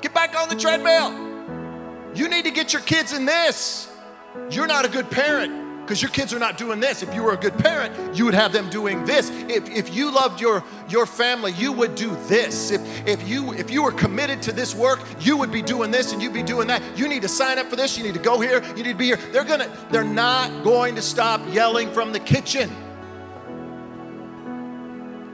Get 0.00 0.14
back 0.14 0.36
on 0.36 0.48
the 0.48 0.56
treadmill. 0.56 2.14
You 2.14 2.28
need 2.28 2.44
to 2.44 2.50
get 2.50 2.72
your 2.72 2.82
kids 2.82 3.12
in 3.12 3.26
this. 3.26 3.88
You're 4.50 4.66
not 4.66 4.84
a 4.84 4.88
good 4.88 5.10
parent 5.10 5.65
because 5.86 6.02
your 6.02 6.10
kids 6.10 6.34
are 6.34 6.40
not 6.40 6.58
doing 6.58 6.80
this. 6.80 7.04
If 7.04 7.14
you 7.14 7.22
were 7.22 7.34
a 7.34 7.36
good 7.36 7.56
parent, 7.56 8.16
you 8.16 8.24
would 8.24 8.34
have 8.34 8.52
them 8.52 8.68
doing 8.70 9.04
this. 9.04 9.30
If, 9.48 9.70
if 9.70 9.94
you 9.94 10.10
loved 10.10 10.40
your, 10.40 10.64
your 10.88 11.06
family, 11.06 11.52
you 11.52 11.70
would 11.70 11.94
do 11.94 12.10
this. 12.26 12.72
If, 12.72 13.06
if, 13.06 13.28
you, 13.28 13.52
if 13.52 13.70
you 13.70 13.84
were 13.84 13.92
committed 13.92 14.42
to 14.42 14.52
this 14.52 14.74
work, 14.74 14.98
you 15.20 15.36
would 15.36 15.52
be 15.52 15.62
doing 15.62 15.92
this 15.92 16.12
and 16.12 16.20
you'd 16.20 16.32
be 16.32 16.42
doing 16.42 16.66
that. 16.66 16.82
You 16.98 17.06
need 17.06 17.22
to 17.22 17.28
sign 17.28 17.60
up 17.60 17.70
for 17.70 17.76
this. 17.76 17.96
You 17.96 18.02
need 18.02 18.14
to 18.14 18.20
go 18.20 18.40
here. 18.40 18.64
You 18.76 18.82
need 18.82 18.90
to 18.90 18.94
be 18.96 19.06
here. 19.06 19.16
They're, 19.30 19.44
gonna, 19.44 19.70
they're 19.92 20.02
not 20.02 20.64
going 20.64 20.96
to 20.96 21.02
stop 21.02 21.40
yelling 21.54 21.92
from 21.92 22.12
the 22.12 22.18
kitchen. 22.18 22.68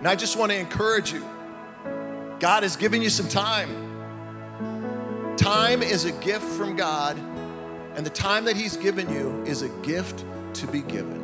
And 0.01 0.07
I 0.07 0.15
just 0.17 0.37
want 0.37 0.53
to 0.53 0.59
encourage 0.59 1.13
you 1.13 1.27
God 2.41 2.63
has 2.63 2.77
given 2.77 3.01
you 3.01 3.09
some 3.09 3.29
time. 3.29 3.89
Time 5.39 5.83
is 5.83 6.05
a 6.05 6.13
gift 6.13 6.45
from 6.45 6.77
God, 6.77 7.17
and 7.97 8.05
the 8.05 8.11
time 8.11 8.45
that 8.45 8.55
He's 8.55 8.77
given 8.77 9.11
you 9.11 9.43
is 9.45 9.63
a 9.63 9.71
gift 9.81 10.27
to 10.55 10.67
be 10.67 10.83
given. 10.83 11.22